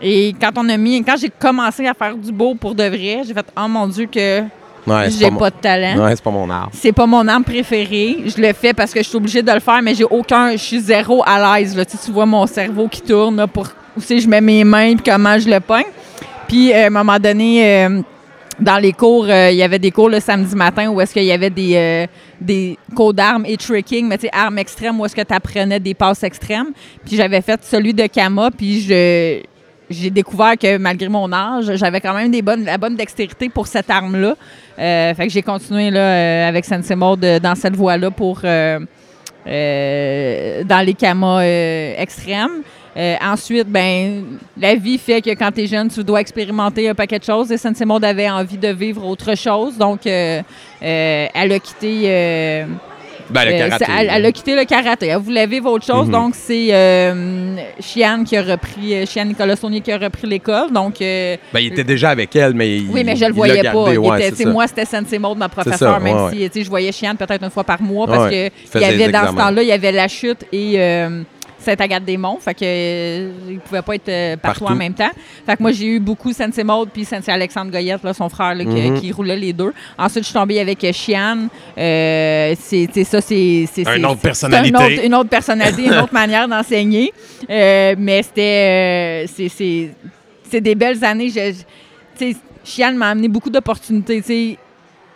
Et 0.00 0.34
quand 0.40 0.50
on 0.56 0.68
a 0.68 0.76
mis, 0.76 1.02
quand 1.02 1.16
j'ai 1.20 1.30
commencé 1.30 1.86
à 1.86 1.94
faire 1.94 2.14
du 2.14 2.30
beau 2.30 2.54
pour 2.54 2.74
de 2.74 2.84
vrai, 2.84 3.22
j'ai 3.26 3.34
fait, 3.34 3.46
oh 3.56 3.66
mon 3.68 3.86
Dieu, 3.88 4.06
que 4.06 4.42
Ouais, 4.86 5.10
j'ai 5.10 5.30
pas 5.32 5.50
de 5.50 5.56
talent. 5.56 6.04
Ouais, 6.04 6.14
c'est 6.14 6.22
pas 6.22 6.30
mon 6.30 6.48
art. 6.48 6.68
C'est 6.72 6.92
pas 6.92 7.06
mon 7.06 7.26
arme 7.26 7.42
préférée. 7.42 8.18
Je 8.26 8.40
le 8.40 8.52
fais 8.52 8.72
parce 8.72 8.92
que 8.92 9.02
je 9.02 9.08
suis 9.08 9.16
obligée 9.16 9.42
de 9.42 9.50
le 9.50 9.58
faire, 9.58 9.82
mais 9.82 9.94
j'ai 9.94 10.04
aucun. 10.04 10.52
Je 10.52 10.58
suis 10.58 10.78
zéro 10.78 11.24
à 11.26 11.58
l'aise. 11.58 11.76
tu 12.04 12.12
vois 12.12 12.24
mon 12.26 12.46
cerveau 12.46 12.86
qui 12.86 13.00
tourne 13.02 13.36
là, 13.36 13.48
pour 13.48 13.66
où 13.96 14.00
c'est 14.00 14.20
je 14.20 14.28
mets 14.28 14.40
mes 14.40 14.64
mains 14.64 14.94
puis 14.94 15.10
comment 15.10 15.38
je 15.38 15.48
le 15.48 15.60
pogne. 15.60 15.84
Puis 16.48 16.72
euh, 16.72 16.84
à 16.84 16.86
un 16.86 16.90
moment 16.90 17.18
donné, 17.18 17.84
euh, 17.84 18.02
dans 18.58 18.78
les 18.78 18.92
cours, 18.92 19.26
euh, 19.28 19.50
il 19.50 19.56
y 19.56 19.62
avait 19.62 19.78
des 19.78 19.90
cours 19.90 20.08
le 20.08 20.20
samedi 20.20 20.54
matin 20.54 20.88
où 20.88 21.00
est-ce 21.00 21.12
qu'il 21.12 21.24
y 21.24 21.32
avait 21.32 21.50
des, 21.50 21.74
euh, 21.76 22.06
des 22.40 22.78
cours 22.94 23.12
d'armes 23.12 23.44
et 23.46 23.56
tricking, 23.56 24.06
mais 24.08 24.16
tu 24.16 24.26
sais, 24.26 24.30
armes 24.32 24.58
extrêmes 24.58 24.98
où 24.98 25.04
est-ce 25.04 25.14
que 25.14 25.22
tu 25.22 25.34
apprenais 25.34 25.80
des 25.80 25.94
passes 25.94 26.22
extrêmes. 26.22 26.72
Puis 27.04 27.16
j'avais 27.16 27.42
fait 27.42 27.62
celui 27.64 27.92
de 27.92 28.06
Kama, 28.06 28.50
puis 28.56 28.80
j'ai 28.80 30.10
découvert 30.10 30.56
que 30.56 30.78
malgré 30.78 31.08
mon 31.08 31.30
âge, 31.32 31.74
j'avais 31.74 32.00
quand 32.00 32.14
même 32.14 32.30
des 32.30 32.42
bonnes, 32.42 32.64
la 32.64 32.78
bonne 32.78 32.96
dextérité 32.96 33.48
pour 33.48 33.66
cette 33.66 33.90
arme-là. 33.90 34.34
Fait 34.76 35.26
que 35.26 35.28
j'ai 35.28 35.42
continué 35.42 35.90
là, 35.90 36.48
avec 36.48 36.64
Sensei 36.64 36.96
Mode 36.96 37.40
dans 37.42 37.54
cette 37.54 37.76
voie-là 37.76 38.10
pour 38.10 38.40
dans 38.42 38.86
les 39.44 40.94
kamas 40.94 41.42
extrêmes. 41.98 42.62
Euh, 42.96 43.14
ensuite, 43.22 43.68
ben, 43.68 44.24
la 44.58 44.74
vie 44.74 44.96
fait 44.96 45.20
que 45.20 45.30
quand 45.30 45.50
tu 45.52 45.62
es 45.62 45.66
jeune, 45.66 45.88
tu 45.88 46.02
dois 46.02 46.20
expérimenter 46.20 46.88
un 46.88 46.94
paquet 46.94 47.18
de 47.18 47.24
choses. 47.24 47.52
Et 47.52 47.58
Sensei 47.58 47.84
Mode 47.84 48.04
avait 48.04 48.30
envie 48.30 48.56
de 48.56 48.68
vivre 48.68 49.04
autre 49.06 49.36
chose. 49.36 49.76
Donc, 49.76 50.06
euh, 50.06 50.40
euh, 50.82 51.26
elle 51.34 51.52
a 51.52 51.58
quitté. 51.58 52.64
Ben, 53.28 53.44
le 53.44 53.58
karaté. 53.58 53.84
elle, 53.98 54.08
elle 54.14 54.24
a 54.26 54.30
quitté 54.32 54.54
le 54.54 54.64
karaté. 54.64 55.06
Elle 55.08 55.18
voulait 55.18 55.48
vivre 55.48 55.68
autre 55.70 55.84
chose. 55.84 56.06
Mhm. 56.06 56.12
Donc, 56.12 56.34
c'est 56.36 56.68
Chiane 57.80 58.24
qui 58.24 58.36
a 58.36 58.42
repris, 58.42 59.04
Chiane 59.06 59.28
Nicolas 59.28 59.56
Saunier 59.56 59.80
qui 59.80 59.90
a 59.92 59.98
repris 59.98 60.28
l'école. 60.28 60.72
Donc, 60.72 60.94
Ben, 61.00 61.38
il 61.58 61.66
était 61.66 61.84
déjà 61.84 62.10
avec 62.10 62.34
elle, 62.36 62.54
mais 62.54 62.76
il, 62.78 62.88
oui, 62.88 63.02
mais 63.04 63.16
je 63.16 63.24
le 63.26 63.32
voyais 63.32 63.62
pas. 63.64 63.72
gardé, 63.72 63.98
ouais, 63.98 64.28
était- 64.28 64.44
moi, 64.46 64.66
c'était 64.68 64.84
Sensei 64.84 65.18
Mode, 65.18 65.38
ma 65.38 65.46
ça, 65.46 65.48
professeure, 65.50 66.00
même 66.00 66.16
ouais, 66.16 66.30
si 66.32 66.36
tu 66.50 66.58
sais, 66.60 66.64
je 66.64 66.70
voyais 66.70 66.92
Chiane 66.92 67.16
peut-être 67.16 67.42
une 67.42 67.50
fois 67.50 67.64
par 67.64 67.82
mois 67.82 68.06
parce 68.06 68.30
Ouais, 68.30 68.50
que 68.52 68.68
faisait 68.70 68.94
il 68.94 69.00
y 69.00 69.02
avait 69.02 69.12
dans 69.12 69.26
ce 69.32 69.34
temps-là, 69.36 69.62
il 69.62 69.68
y 69.68 69.72
avait 69.72 69.92
la 69.92 70.06
chute 70.08 70.44
et 70.52 70.78
euh, 71.66 71.70
Sainte-Agathe-des-Monts. 71.72 72.38
Fait 72.40 72.54
que 72.54 72.60
euh, 72.64 73.30
il 73.50 73.58
pouvait 73.60 73.82
pas 73.82 73.94
être 73.94 74.08
euh, 74.08 74.36
partout, 74.36 74.60
Partout. 74.60 74.72
en 74.74 74.76
même 74.76 74.94
temps. 74.94 75.10
Fait 75.46 75.56
que 75.56 75.62
moi, 75.62 75.72
j'ai 75.72 75.86
eu 75.86 76.00
beaucoup 76.00 76.32
Sensei 76.32 76.64
Mode 76.64 76.90
puis 76.92 77.04
Sensei 77.04 77.32
Alexandre 77.32 77.70
Goyette, 77.70 78.02
là, 78.02 78.14
son 78.14 78.28
frère, 78.28 78.54
là, 78.54 78.64
qui, 78.64 79.00
qui 79.00 79.12
roulait 79.12 79.36
les 79.36 79.52
deux. 79.52 79.72
Ensuite, 79.98 80.22
je 80.24 80.28
suis 80.28 80.34
tombée 80.34 80.60
avec 80.60 80.82
euh, 80.84 80.92
Chiane. 80.92 81.48
Euh, 81.76 82.54
c'est 82.58 82.88
c'est 82.92 83.04
ça, 83.04 83.20
c'est... 83.20 83.66
c'est- 83.72 83.82
Une 83.82 83.86
c'est- 83.86 84.04
autre 84.04 84.14
c'est 84.16 84.22
personnalité. 84.22 84.76
un 84.76 84.84
autre- 84.84 85.04
une 85.04 85.14
autre 85.14 85.30
personnalité, 85.30 85.84
une 85.86 85.94
autre 85.98 86.14
manière 86.14 86.48
d'enseigner. 86.48 87.12
Euh, 87.50 87.94
mais 87.98 88.22
c'était... 88.22 89.24
euh, 89.24 89.26
c'est- 89.34 89.48
c'est 89.48 89.90
c'est 90.48 90.60
des 90.60 90.74
belles 90.76 91.02
années. 91.04 91.28
Je, 91.28 91.52
Chiane 92.64 92.96
m'a 92.96 93.10
amené 93.10 93.28
beaucoup 93.28 93.50
d'opportunités. 93.50 94.58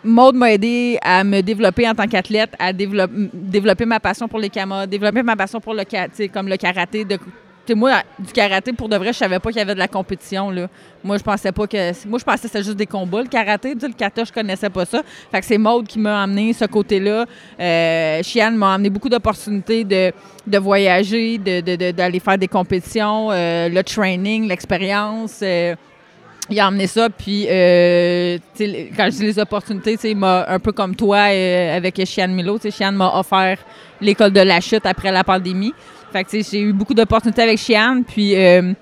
Maude 0.03 0.35
m'a 0.35 0.51
aidé 0.51 0.97
à 1.01 1.23
me 1.23 1.41
développer 1.41 1.87
en 1.87 1.93
tant 1.93 2.07
qu'athlète, 2.07 2.51
à 2.57 2.73
dévelop- 2.73 3.03
m- 3.13 3.29
développer 3.33 3.85
ma 3.85 3.99
passion 3.99 4.27
pour 4.27 4.39
les 4.39 4.49
kamas, 4.49 4.87
développer 4.87 5.21
ma 5.21 5.35
passion 5.35 5.59
pour 5.59 5.73
le, 5.73 5.83
comme 6.27 6.47
le 6.47 6.57
karaté. 6.57 7.05
Moi, 7.73 8.01
du 8.19 8.33
karaté, 8.33 8.73
pour 8.73 8.89
de 8.89 8.97
vrai, 8.97 9.13
je 9.13 9.19
savais 9.19 9.39
pas 9.39 9.49
qu'il 9.49 9.59
y 9.59 9.61
avait 9.61 9.75
de 9.75 9.79
la 9.79 9.87
compétition. 9.87 10.49
Là. 10.49 10.67
Moi, 11.03 11.17
je 11.17 11.23
pensais 11.23 11.53
pas 11.53 11.67
que. 11.67 12.07
Moi, 12.07 12.19
je 12.19 12.23
pensais 12.25 12.41
que 12.41 12.47
c'était 12.47 12.63
juste 12.63 12.75
des 12.75 12.85
combats, 12.87 13.21
le 13.21 13.27
karaté. 13.29 13.75
Le 13.75 13.93
kata, 13.93 14.25
je 14.25 14.31
connaissais 14.33 14.69
pas 14.69 14.83
ça. 14.83 15.01
Fait 15.31 15.39
que 15.39 15.45
c'est 15.45 15.57
Maude 15.57 15.87
qui 15.87 15.97
m'a 15.99 16.23
amené 16.23 16.51
ce 16.51 16.65
côté-là. 16.65 17.25
Euh, 17.59 18.21
m'a 18.51 18.73
amené 18.73 18.89
beaucoup 18.89 19.07
d'opportunités 19.07 19.85
de, 19.85 20.11
voyager, 20.57 21.37
de- 21.37 21.61
de- 21.61 21.91
d'aller 21.91 22.19
faire 22.19 22.37
des 22.37 22.47
compétitions, 22.49 23.29
euh, 23.31 23.69
le 23.69 23.83
training, 23.83 24.47
l'expérience. 24.49 25.39
euh, 25.43 25.75
il 26.49 26.59
a 26.59 26.67
emmené 26.67 26.87
ça, 26.87 27.09
puis 27.09 27.45
euh, 27.49 28.37
quand 28.57 29.05
je 29.05 29.17
dis 29.17 29.23
les 29.23 29.39
opportunités, 29.39 29.97
il 30.03 30.17
m'a 30.17 30.45
un 30.47 30.59
peu 30.59 30.71
comme 30.71 30.95
toi 30.95 31.29
euh, 31.29 31.77
avec 31.77 32.03
Chiane 32.05 32.33
Milo. 32.33 32.57
Chiane 32.57 32.95
m'a 32.95 33.17
offert 33.17 33.57
l'école 34.01 34.31
de 34.31 34.41
la 34.41 34.59
chute 34.59 34.85
après 34.85 35.11
la 35.11 35.23
pandémie. 35.23 35.73
Fait 36.11 36.23
que 36.23 36.29
j'ai 36.31 36.59
eu 36.59 36.73
beaucoup 36.73 36.93
d'opportunités 36.93 37.41
avec 37.41 37.57
Chiane, 37.57 38.03
puis 38.03 38.35
euh, 38.35 38.73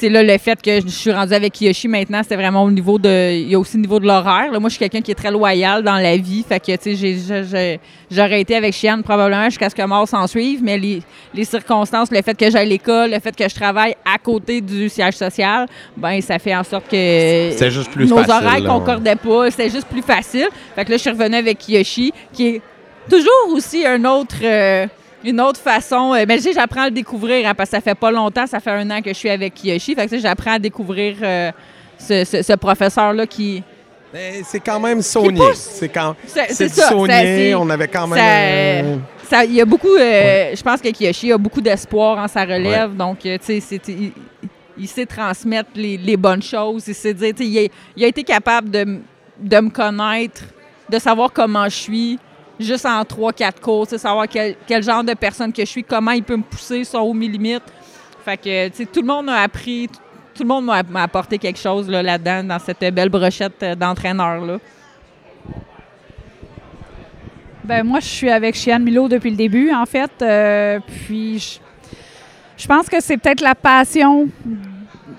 sais, 0.00 0.08
là, 0.08 0.22
le 0.22 0.38
fait 0.38 0.60
que 0.60 0.80
je 0.80 0.88
suis 0.88 1.12
rendue 1.12 1.34
avec 1.34 1.52
Kiyoshi 1.52 1.88
maintenant, 1.88 2.22
c'était 2.22 2.36
vraiment 2.36 2.62
au 2.64 2.70
niveau 2.70 2.98
de. 2.98 3.32
Il 3.32 3.48
y 3.50 3.54
a 3.54 3.58
aussi 3.58 3.76
le 3.76 3.82
niveau 3.82 4.00
de 4.00 4.06
l'horaire. 4.06 4.52
là. 4.52 4.58
Moi, 4.58 4.68
je 4.68 4.74
suis 4.74 4.78
quelqu'un 4.78 5.00
qui 5.00 5.10
est 5.10 5.14
très 5.16 5.30
loyal 5.30 5.82
dans 5.82 5.96
la 5.96 6.16
vie. 6.16 6.44
Fait 6.48 6.60
que, 6.60 6.76
tu 6.76 6.96
sais, 6.96 7.80
j'aurais 8.10 8.40
été 8.40 8.56
avec 8.56 8.74
Chiane 8.74 9.02
probablement 9.02 9.44
jusqu'à 9.46 9.70
ce 9.70 9.74
que 9.74 9.82
mort 9.82 10.06
s'en 10.08 10.26
suive, 10.26 10.60
mais 10.62 10.78
les, 10.78 11.02
les 11.34 11.44
circonstances, 11.44 12.10
le 12.10 12.22
fait 12.22 12.36
que 12.36 12.50
j'aille 12.50 12.66
à 12.66 12.68
l'école, 12.68 13.10
le 13.10 13.20
fait 13.20 13.34
que 13.34 13.48
je 13.48 13.54
travaille 13.54 13.94
à 14.04 14.18
côté 14.18 14.60
du 14.60 14.88
siège 14.88 15.14
social, 15.14 15.66
ben 15.96 16.20
ça 16.20 16.38
fait 16.38 16.54
en 16.54 16.64
sorte 16.64 16.88
que 16.88 17.50
juste 17.70 17.90
plus 17.90 18.08
nos 18.08 18.18
facile, 18.18 18.32
horaires 18.32 18.60
là, 18.60 18.68
concordaient 18.68 19.16
pas. 19.16 19.50
C'était 19.50 19.70
juste 19.70 19.86
plus 19.88 20.02
facile. 20.02 20.48
Fait 20.74 20.84
que 20.84 20.90
là, 20.90 20.96
je 20.96 21.02
suis 21.02 21.10
revenue 21.10 21.36
avec 21.36 21.58
Kiyoshi, 21.58 22.12
qui 22.32 22.46
est 22.48 22.62
toujours 23.08 23.52
aussi 23.54 23.86
un 23.86 24.04
autre, 24.04 24.36
euh, 24.42 24.86
une 25.24 25.40
autre 25.40 25.60
façon. 25.60 26.12
euh, 26.14 26.24
mais 26.26 26.36
tu 26.36 26.42
sais, 26.44 26.52
j'apprends 26.52 26.82
à 26.82 26.86
le 26.86 26.90
découvrir, 26.92 27.48
hein, 27.48 27.54
parce 27.54 27.70
que 27.70 27.76
ça 27.76 27.80
fait 27.80 27.94
pas 27.94 28.10
longtemps, 28.10 28.46
ça 28.46 28.60
fait 28.60 28.70
un 28.70 28.88
an 28.90 29.00
que 29.02 29.10
je 29.10 29.14
suis 29.14 29.30
avec 29.30 29.54
Kiyoshi. 29.54 29.94
Fait 29.94 30.04
que 30.06 30.10
tu 30.10 30.16
sais, 30.16 30.20
j'apprends 30.22 30.52
à 30.52 30.58
découvrir 30.58 31.16
euh, 31.22 31.50
ce, 31.98 32.24
ce- 32.24 32.42
ce 32.42 32.52
professeur-là 32.54 33.26
qui. 33.26 33.62
C'est 34.44 34.60
quand 34.60 34.80
même 34.80 35.02
Saunier. 35.02 35.52
C'est 35.54 35.88
quand 35.88 36.14
C'est 36.26 36.68
Saunier. 36.68 37.54
On 37.54 37.68
avait 37.68 37.88
quand 37.88 38.06
même. 38.06 38.18
ça- 39.28 39.44
il 39.44 39.52
y 39.54 39.60
a 39.60 39.64
beaucoup. 39.64 39.94
euh, 39.94 40.52
Je 40.54 40.62
pense 40.62 40.80
que 40.80 40.88
Kiyoshi 40.88 41.32
a 41.32 41.38
beaucoup 41.38 41.60
d'espoir 41.60 42.18
en 42.18 42.28
sa 42.28 42.42
relève. 42.44 42.94
Donc, 42.96 43.18
tu 43.20 43.28
sais, 43.40 43.60
c'est- 43.60 43.80
il, 44.78 44.88
sait 44.88 45.06
transmettre 45.06 45.70
les, 45.74 45.96
les 45.98 46.16
bonnes 46.16 46.42
choses. 46.42 46.84
Il 46.88 46.94
sait 46.94 47.12
dire, 47.14 47.32
tu 47.34 47.42
sais, 47.44 47.48
il, 47.48 47.58
a- 47.58 47.68
il 47.96 48.04
a 48.04 48.06
été 48.08 48.22
capable 48.22 48.70
de, 48.70 49.00
de 49.40 49.56
me 49.60 49.70
connaître, 49.70 50.42
de 50.88 50.98
savoir 50.98 51.30
comment 51.32 51.64
je 51.64 51.74
suis, 51.76 52.18
juste 52.58 52.86
en 52.86 53.02
3-4 53.02 53.60
cours, 53.60 53.86
savoir 53.86 54.26
quel, 54.28 54.56
quel 54.66 54.82
genre 54.82 55.04
de 55.04 55.14
personne 55.14 55.52
que 55.52 55.62
je 55.62 55.70
suis, 55.70 55.84
comment 55.84 56.12
il 56.12 56.22
peut 56.22 56.36
me 56.36 56.42
pousser, 56.42 56.84
sont 56.84 57.00
où 57.00 57.12
mes 57.12 57.28
limites. 57.28 57.62
Fait 58.24 58.36
que, 58.36 58.68
tu 58.68 58.76
sais, 58.76 58.86
tout 58.86 59.00
le 59.02 59.06
monde 59.06 59.28
a 59.28 59.42
appris, 59.42 59.88
tout, 60.34 60.42
le 60.42 60.48
monde 60.48 60.64
m'a 60.64 61.02
apporté 61.02 61.38
quelque 61.38 61.58
chose 61.58 61.88
là, 61.88 62.02
là-dedans, 62.02 62.44
dans 62.44 62.58
cette 62.58 62.80
belle 62.92 63.08
brochette 63.08 63.62
euh, 63.62 63.74
d'entraîneur-là. 63.74 64.58
Ben 67.62 67.82
moi, 67.84 68.00
je 68.00 68.06
suis 68.06 68.30
avec 68.30 68.54
Chiane 68.54 68.82
Milo 68.82 69.08
depuis 69.08 69.30
le 69.30 69.36
début, 69.36 69.72
en 69.72 69.86
fait. 69.86 70.10
Euh, 70.22 70.78
puis, 71.06 71.38
je, 71.38 71.58
je 72.56 72.66
pense 72.66 72.88
que 72.88 73.00
c'est 73.00 73.16
peut-être 73.16 73.40
la 73.40 73.54
passion. 73.56 74.28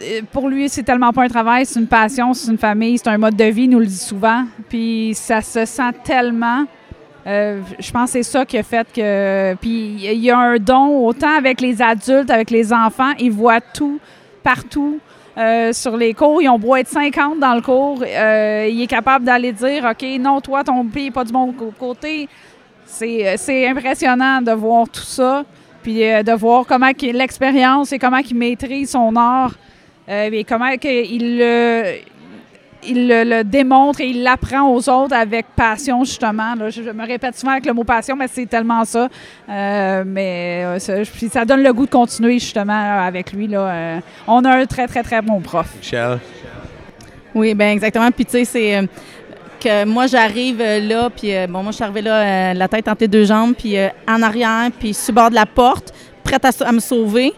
Euh, 0.02 0.22
Pour 0.32 0.48
lui, 0.48 0.70
c'est 0.70 0.84
tellement 0.84 1.12
pas 1.12 1.24
un 1.24 1.28
travail, 1.28 1.66
c'est 1.66 1.80
une 1.80 1.88
passion, 1.88 2.34
c'est 2.34 2.50
une 2.50 2.58
famille, 2.58 2.98
c'est 2.98 3.10
un 3.10 3.18
mode 3.18 3.36
de 3.36 3.44
vie, 3.46 3.68
nous 3.68 3.80
le 3.80 3.86
dit 3.86 3.98
souvent. 3.98 4.46
Puis, 4.70 5.12
ça 5.14 5.42
se 5.42 5.66
sent 5.66 5.92
tellement. 6.04 6.66
Euh, 7.28 7.62
je 7.78 7.92
pense 7.92 8.06
que 8.06 8.24
c'est 8.24 8.24
ça 8.24 8.46
qui 8.46 8.58
a 8.58 8.64
fait 8.64 8.88
que. 8.92 9.56
Puis, 9.56 9.98
il 10.00 10.20
y 10.20 10.32
a 10.32 10.38
un 10.38 10.58
don, 10.58 11.06
autant 11.06 11.36
avec 11.38 11.60
les 11.60 11.82
adultes, 11.82 12.30
avec 12.30 12.50
les 12.50 12.72
enfants, 12.72 13.12
ils 13.20 13.32
voient 13.32 13.62
tout, 13.62 14.00
partout. 14.44 15.00
Euh, 15.38 15.72
sur 15.72 15.96
les 15.96 16.16
cours, 16.16 16.42
ils 16.42 16.50
ont 16.50 16.58
beau 16.58 16.76
être 16.76 16.88
50 16.88 17.40
dans 17.40 17.54
le 17.54 17.62
cours, 17.62 18.04
euh, 18.04 18.68
il 18.72 18.82
est 18.82 18.88
capable 18.88 19.24
d'aller 19.24 19.52
dire 19.52 19.86
OK, 19.86 20.04
non, 20.20 20.42
toi, 20.42 20.64
ton 20.64 20.84
pied 20.86 21.06
n'est 21.06 21.12
pas 21.12 21.24
du 21.24 21.32
bon 21.32 21.54
côté. 21.78 22.28
C'est 22.88 23.28
euh, 23.28 23.36
c'est 23.38 23.68
impressionnant 23.68 24.42
de 24.42 24.52
voir 24.54 24.90
tout 24.90 25.02
ça, 25.02 25.46
puis 25.84 26.00
de 26.00 26.32
voir 26.36 26.66
comment 26.66 26.90
l'expérience 27.00 27.92
et 27.92 28.00
comment 28.00 28.18
il 28.18 28.36
maîtrise 28.36 28.90
son 28.90 29.16
art, 29.16 29.54
et 30.10 30.44
comment 30.44 30.72
il 30.84 31.38
le, 31.38 31.98
il 32.84 33.08
le, 33.08 33.24
le 33.24 33.44
démontre 33.44 34.02
et 34.02 34.08
il 34.08 34.24
l'apprend 34.24 34.70
aux 34.72 34.90
autres 34.90 35.16
avec 35.16 35.46
passion, 35.56 36.04
justement. 36.04 36.56
là. 36.56 36.70
Je, 36.70 36.84
je 36.84 36.90
me 36.90 37.06
répète 37.06 37.38
souvent 37.38 37.54
avec 37.54 37.66
le 37.66 37.74
mot 37.74 37.84
passion, 37.84 38.16
mais 38.16 38.28
c'est 38.28 38.46
tellement 38.46 38.84
ça. 38.86 39.08
Euh, 39.50 40.04
mais 40.06 40.64
euh, 40.66 40.80
ça, 40.80 40.94
puis 41.02 41.30
ça 41.30 41.46
donne 41.46 41.64
le 41.64 41.74
goût 41.74 41.86
de 41.86 41.92
continuer, 41.92 42.40
justement, 42.40 42.74
là, 42.74 43.04
avec 43.04 43.34
lui. 43.34 43.48
Là. 43.48 43.60
Euh, 43.60 44.00
on 44.28 44.44
a 44.46 44.52
un 44.58 44.66
très, 44.66 44.88
très, 44.88 45.04
très 45.04 45.22
bon 45.22 45.40
prof. 45.42 45.68
Michel? 45.78 46.20
Oui, 47.36 47.54
ben 47.54 47.72
exactement. 47.72 48.10
Puis 48.12 48.26
tu 48.26 48.32
sais, 48.32 48.46
c'est 48.46 48.88
que 49.60 49.86
moi, 49.86 50.08
j'arrive 50.08 50.60
là, 50.60 51.10
puis 51.10 51.32
bon, 51.48 51.64
moi, 51.64 51.72
je 51.72 51.76
suis 51.76 51.84
arrivée 51.84 52.02
là, 52.02 52.54
la 52.54 52.68
tête 52.68 52.88
entre 52.88 53.02
les 53.02 53.08
deux 53.08 53.26
jambes, 53.26 53.54
puis 53.56 53.78
euh, 53.78 53.90
en 54.08 54.22
arrière, 54.22 54.70
puis 54.80 54.94
sur 54.94 55.12
le 55.12 55.16
bord 55.16 55.30
de 55.30 55.36
la 55.36 55.46
porte, 55.46 55.94
prête 56.24 56.46
à, 56.46 56.52
à 56.66 56.72
me 56.72 56.80
sauver. 56.80 57.34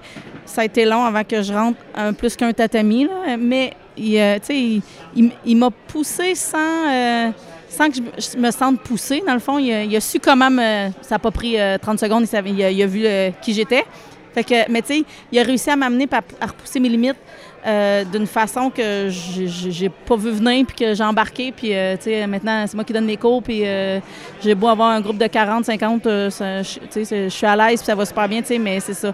Ça 0.45 0.61
a 0.61 0.65
été 0.65 0.83
long 0.83 1.03
avant 1.03 1.23
que 1.23 1.41
je 1.41 1.53
rentre 1.53 1.77
un 1.95 2.11
plus 2.13 2.35
qu'un 2.35 2.51
tatami, 2.53 3.05
là, 3.05 3.37
mais 3.37 3.73
il, 3.99 4.17
euh, 4.19 4.37
il, 4.49 4.81
il- 5.15 5.31
il 5.45 5.57
m'a 5.57 5.69
poussé 5.87 6.35
sans, 6.35 6.57
euh, 6.89 7.29
sans 7.69 7.89
que 7.89 7.95
je, 7.95 8.01
me- 8.37 8.51
sente 8.51 8.79
poussée. 8.81 9.21
Dans 9.25 9.33
le 9.33 9.39
fond, 9.39 9.57
il, 9.59 9.71
a- 9.95 10.01
su 10.01 10.19
comment 10.19 10.49
me. 10.49 10.89
Ça 11.01 11.15
n'a 11.15 11.19
pas 11.19 11.31
pris 11.31 11.59
euh, 11.59 11.77
30 11.77 11.99
secondes, 11.99 12.25
il, 12.45 12.63
a, 12.63 12.67
a 12.83 12.87
vu 12.87 13.03
euh, 13.05 13.29
qui 13.41 13.53
j'étais. 13.53 13.83
Fait 14.33 14.43
que, 14.43 14.71
mais 14.71 14.83
il 15.31 15.39
a 15.39 15.43
réussi 15.43 15.69
à 15.71 15.75
m'amener 15.75 16.07
à 16.39 16.45
repousser 16.45 16.79
mes 16.79 16.87
limites 16.89 17.15
euh, 17.65 18.03
d'une 18.05 18.27
façon 18.27 18.69
que 18.69 19.09
j'ai- 19.09 19.89
pas 19.89 20.15
vu 20.15 20.29
venir, 20.31 20.65
puis 20.67 20.75
que 20.77 20.93
j'ai 20.93 21.03
embarqué. 21.03 21.51
Puis, 21.51 21.73
euh, 21.73 21.95
maintenant, 22.27 22.63
c'est 22.67 22.75
moi 22.75 22.83
qui 22.83 22.93
donne 22.93 23.07
les 23.07 23.17
cours, 23.17 23.41
puis 23.41 23.61
euh, 23.65 23.99
j'ai 24.41 24.53
beau 24.55 24.67
avoir 24.67 24.91
un 24.91 25.01
groupe 25.01 25.17
de 25.17 25.25
40, 25.27 25.65
50, 25.65 26.05
euh, 26.05 26.29
ça, 26.29 26.61
je- 26.61 27.27
suis 27.29 27.45
à 27.45 27.55
l'aise, 27.55 27.79
puis 27.79 27.87
ça 27.87 27.95
va 27.95 28.05
super 28.05 28.29
bien, 28.29 28.41
mais 28.59 28.79
c'est 28.79 28.93
ça. 28.93 29.13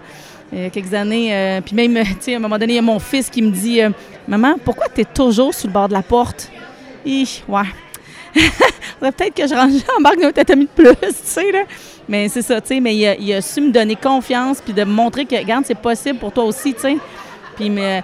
Il 0.52 0.62
y 0.62 0.64
a 0.66 0.70
quelques 0.70 0.94
années, 0.94 1.34
euh, 1.34 1.60
puis 1.60 1.74
même, 1.74 1.96
à 1.96 2.30
un 2.36 2.38
moment 2.38 2.58
donné, 2.58 2.74
il 2.74 2.76
y 2.76 2.78
a 2.78 2.82
mon 2.82 3.00
fils 3.00 3.28
qui 3.30 3.42
me 3.42 3.50
dit 3.50 3.80
euh, 3.80 3.90
Maman, 4.28 4.54
pourquoi 4.64 4.86
tu 4.92 5.02
es 5.02 5.04
toujours 5.04 5.54
sur 5.54 5.68
le 5.68 5.72
bord 5.72 5.88
de 5.88 5.92
la 5.94 6.02
porte? 6.02 6.50
Hi, 7.04 7.42
ouais. 7.48 7.62
Peut-être 9.00 9.34
que 9.34 9.46
je 9.46 9.54
range- 9.54 9.82
j'embarque 9.86 10.20
dans 10.20 10.28
un 10.28 10.32
tatami 10.32 10.64
de 10.64 10.70
plus, 10.82 10.94
tu 11.00 11.14
sais, 11.22 11.52
là. 11.52 11.60
Mais 12.08 12.28
c'est 12.28 12.42
ça, 12.42 12.60
tu 12.60 12.68
sais, 12.68 12.80
mais 12.80 12.94
il 12.96 13.32
a, 13.32 13.40
su 13.42 13.60
me 13.60 13.70
donner 13.70 13.96
confiance 13.96 14.60
puis 14.60 14.72
de 14.72 14.84
me 14.84 14.92
montrer 14.92 15.24
que, 15.24 15.36
regarde, 15.36 15.64
c'est 15.66 15.78
possible 15.78 16.18
pour 16.18 16.32
toi 16.32 16.44
aussi, 16.44 16.74
tu 16.74 16.80
sais. 16.80 16.96
Puis 17.56 17.70
me- 17.70 18.00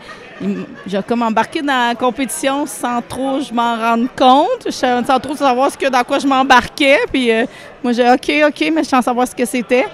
j'ai 0.87 1.01
comme 1.07 1.23
embarqué 1.23 1.61
dans 1.63 1.89
la 1.91 1.95
compétition 1.95 2.67
sans 2.67 3.01
trop 3.03 3.41
je 3.41 3.53
m'en 3.53 3.77
rendre 3.77 4.09
compte, 4.17 4.67
je- 4.67 4.71
sans 5.07 5.21
trop 5.21 5.37
savoir 5.37 5.71
ce 5.71 5.79
que, 5.79 5.89
dans 5.89 6.03
quoi 6.05 6.19
je 6.19 6.27
m'embarquais. 6.27 6.99
Puis 7.13 7.31
euh, 7.31 7.47
moi, 7.83 7.93
j'ai 7.93 8.09
OK, 8.11 8.31
OK, 8.49 8.73
mais 8.75 8.85
sans 8.85 9.03
savoir 9.03 9.27
ce 9.29 9.35
que 9.35 9.45
c'était. 9.45 9.87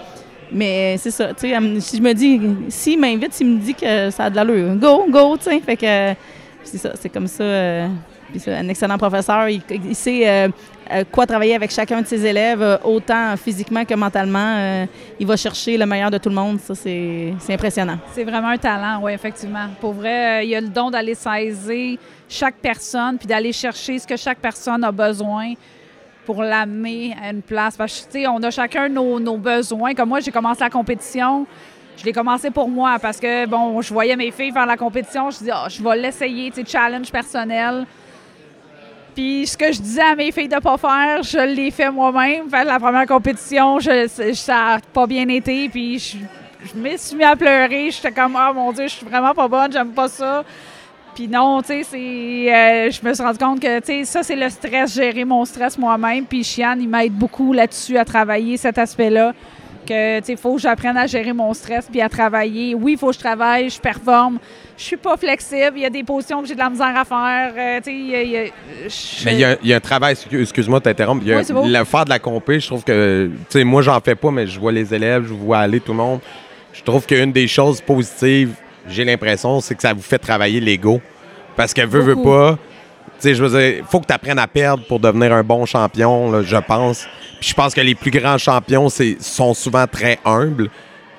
Mais 0.53 0.97
c'est 0.99 1.11
ça, 1.11 1.35
tu 1.35 1.51
sais, 1.51 1.81
si 1.81 1.97
je 1.99 2.03
me 2.03 2.13
dis, 2.13 2.41
s'il 2.69 2.99
m'invite, 2.99 3.33
s'il 3.33 3.47
me 3.47 3.59
dit 3.59 3.75
que 3.75 4.11
ça 4.11 4.25
a 4.25 4.31
de 4.31 4.37
l'allure, 4.37 4.75
go, 4.77 5.07
go, 5.09 5.37
tu 5.37 5.45
sais. 5.45 5.61
Fait 5.61 5.77
que 5.77 6.15
c'est 6.65 6.79
ça, 6.79 6.93
c'est 6.99 7.09
comme 7.09 7.27
ça. 7.27 7.43
euh, 7.45 7.89
puis 8.31 8.41
c'est 8.41 8.55
un 8.55 8.69
excellent 8.69 8.99
professeur. 8.99 9.49
Il, 9.49 9.63
sait 9.95 10.29
euh, 10.29 10.49
euh, 10.93 11.05
quoi 11.11 11.27
travailler 11.27 11.55
avec 11.55 11.71
chacun 11.71 12.03
de 12.03 12.07
ses 12.07 12.25
élèves, 12.27 12.63
euh, 12.63 12.77
autant 12.85 13.35
physiquement 13.37 13.85
que 13.85 13.95
mentalement. 13.95 14.55
Euh, 14.59 14.87
il 15.19 15.27
va 15.27 15.37
chercher 15.37 15.77
le 15.79 15.87
meilleur 15.87 16.11
de 16.11 16.19
tout 16.19 16.29
le 16.29 16.35
monde. 16.35 16.61
Ça, 16.61 16.75
c'est 16.75 17.33
impressionnant. 17.49 17.99
C'est 18.13 18.25
vraiment 18.25 18.49
un 18.49 18.59
talent, 18.59 19.01
oui, 19.03 19.13
effectivement. 19.13 19.67
Pour 19.81 19.93
vrai, 19.95 20.41
euh, 20.41 20.45
il 20.45 20.55
a 20.55 20.61
le 20.61 20.69
don 20.69 20.91
d'aller 20.91 21.15
saisir 21.15 21.99
chaque 22.29 22.57
personne 22.57 23.17
puis 23.17 23.27
d'aller 23.27 23.53
chercher 23.53 23.99
ce 23.99 24.07
que 24.07 24.17
chaque 24.17 24.39
personne 24.39 24.85
a 24.85 24.93
besoin 24.93 25.55
pour 26.29 26.43
l'amener 26.43 27.17
à 27.25 27.31
une 27.31 27.41
place. 27.41 27.75
Parce 27.75 28.07
que, 28.13 28.29
on 28.29 28.43
a 28.43 28.51
chacun 28.51 28.91
nos, 28.91 29.19
nos 29.19 29.39
besoins. 29.39 29.95
Comme 29.95 30.11
moi, 30.11 30.21
j'ai 30.21 30.31
commencé 30.31 30.61
la 30.61 30.69
compétition. 30.69 31.47
Je 31.97 32.05
l'ai 32.05 32.13
commencé 32.13 32.51
pour 32.51 32.69
moi 32.69 32.99
parce 33.01 33.19
que, 33.19 33.47
bon, 33.47 33.81
je 33.81 33.95
voyais 33.95 34.15
mes 34.15 34.31
filles 34.31 34.53
faire 34.53 34.67
la 34.67 34.77
compétition. 34.77 35.31
Je 35.31 35.39
dis, 35.39 35.51
ah, 35.51 35.69
je 35.71 35.83
vais 35.83 35.97
l'essayer, 35.97 36.51
tu 36.51 36.61
sais, 36.61 36.67
challenge 36.67 37.11
personnel. 37.11 37.87
Puis 39.15 39.47
ce 39.47 39.57
que 39.57 39.73
je 39.73 39.81
disais 39.81 40.03
à 40.03 40.15
mes 40.15 40.31
filles 40.31 40.49
de 40.49 40.57
ne 40.57 40.61
pas 40.61 40.77
faire, 40.77 41.23
je 41.23 41.39
l'ai 41.39 41.71
fait 41.71 41.91
moi-même. 41.91 42.51
Fait 42.51 42.65
la 42.65 42.79
première 42.79 43.07
compétition, 43.07 43.81
ça 43.81 44.55
n'a 44.55 44.81
pas 44.93 45.07
bien 45.07 45.27
été. 45.29 45.71
Puis 45.71 45.99
je, 45.99 46.19
je 46.63 46.79
me 46.79 46.95
suis 46.99 47.17
mis 47.17 47.25
à 47.25 47.37
pleurer. 47.37 47.91
J'étais 47.91 48.13
comme, 48.13 48.37
ah 48.37 48.53
mon 48.53 48.71
Dieu, 48.71 48.87
je 48.87 48.97
suis 48.97 49.07
vraiment 49.07 49.33
pas 49.33 49.49
bonne, 49.49 49.73
j'aime 49.73 49.93
pas 49.93 50.09
ça. 50.09 50.45
Puis 51.19 51.27
non, 51.27 51.61
tu 51.63 51.67
sais, 51.69 51.83
c'est. 51.83 51.97
euh, 51.99 52.91
je 52.93 53.05
me 53.09 53.13
suis 53.13 53.25
rendu 53.25 53.39
compte 53.39 53.59
que, 53.59 53.81
tu 53.81 53.87
sais, 53.87 54.05
ça, 54.05 54.23
c'est 54.23 54.37
le 54.37 54.49
stress, 54.49 54.95
gérer 54.95 55.25
mon 55.25 55.45
stress 55.45 55.77
moi-même. 55.77 56.25
Puis 56.25 56.45
Chian, 56.45 56.77
il 56.79 56.89
m'aide 56.89 57.13
beaucoup 57.13 57.53
là-dessus 57.53 57.99
à 57.99 58.05
travailler 58.05 58.57
cet 58.57 58.79
aspect-là. 58.79 59.33
Que, 59.85 60.21
tu 60.21 60.27
sais, 60.27 60.33
il 60.35 60.39
faut 60.39 60.55
que 60.55 60.61
j'apprenne 60.61 60.97
à 60.97 61.09
gérer 61.09 61.33
mon 61.33 61.53
stress 61.55 61.89
puis 61.91 62.01
à 62.01 62.09
travailler. 62.09 62.73
Oui, 62.77 62.93
il 62.93 62.99
faut 62.99 63.09
que 63.09 63.15
je 63.15 63.19
travaille, 63.19 63.69
je 63.69 63.81
performe. 63.81 64.39
Je 64.77 64.85
suis 64.85 64.97
pas 64.97 65.17
flexible. 65.17 65.73
Il 65.75 65.83
y 65.83 65.87
a 65.87 65.91
des 65.91 66.05
positions 66.05 66.41
que 66.41 66.47
j'ai 66.47 66.55
de 66.55 66.61
la 66.61 66.71
misère 66.71 66.97
à 66.97 67.05
faire. 67.05 67.53
Euh, 67.59 67.79
tu 67.79 67.91
sais, 67.91 67.97
il 67.97 68.31
y 68.31 68.37
a- 68.37 68.45
je- 68.87 69.25
Mais 69.25 69.33
il 69.33 69.41
y, 69.41 69.45
a- 69.45 69.57
il 69.61 69.69
y 69.71 69.73
a 69.73 69.77
un 69.77 69.81
travail, 69.81 70.13
excuse- 70.13 70.43
excuse-moi 70.43 70.79
de 70.79 70.85
t'interrompre, 70.85 71.23
il 71.25 71.31
y 71.31 71.33
a 71.33 71.39
Oui, 71.39 71.73
le 71.73 71.85
faire 71.85 72.05
de 72.05 72.11
la 72.11 72.21
compé, 72.21 72.61
je 72.61 72.67
trouve 72.69 72.85
que, 72.85 73.29
tu 73.51 73.59
sais, 73.59 73.65
moi 73.65 73.83
j'en 73.83 73.99
fais 73.99 74.15
pas, 74.15 74.31
mais 74.31 74.47
je 74.47 74.61
vois 74.61 74.71
les 74.71 74.95
élèves, 74.95 75.25
je 75.27 75.35
vois 75.35 75.59
aller 75.59 75.81
tout 75.81 75.91
le 75.91 75.99
monde. 75.99 76.21
Je 76.73 76.83
trouve 76.85 77.05
qu'une 77.07 77.33
des 77.33 77.49
choses 77.49 77.81
positives, 77.81 78.55
j'ai 78.89 79.05
l'impression, 79.05 79.61
c'est 79.61 79.75
que 79.75 79.83
ça 79.83 79.93
vous 79.93 80.03
fait 80.03 80.19
travailler 80.19 80.61
l'ego. 80.61 81.01
Parce 81.57 81.75
que 81.75 81.83
veut, 81.85 82.01
veut 82.01 82.17
pas, 82.23 82.53
tu 82.53 82.59
sais, 83.21 83.35
je 83.35 83.43
veux 83.45 83.61
dire, 83.61 83.85
faut 83.89 84.01
que 84.01 84.07
tu 84.07 84.13
apprennes 84.13 84.39
à 84.39 84.47
perdre 84.47 84.85
pour 84.87 85.01
devenir 85.01 85.33
un 85.33 85.43
bon 85.43 85.67
champion, 85.67 86.31
là, 86.31 86.43
je 86.43 86.57
pense. 86.57 87.07
Puis 87.41 87.51
je 87.51 87.55
pense 87.55 87.75
que 87.75 87.81
les 87.81 87.95
plus 87.97 88.11
grands 88.13 88.39
champions 88.39 88.89
c'est, 88.89 89.17
sont 89.21 89.55
souvent 89.55 89.87
très 89.87 90.19
humbles, 90.25 90.71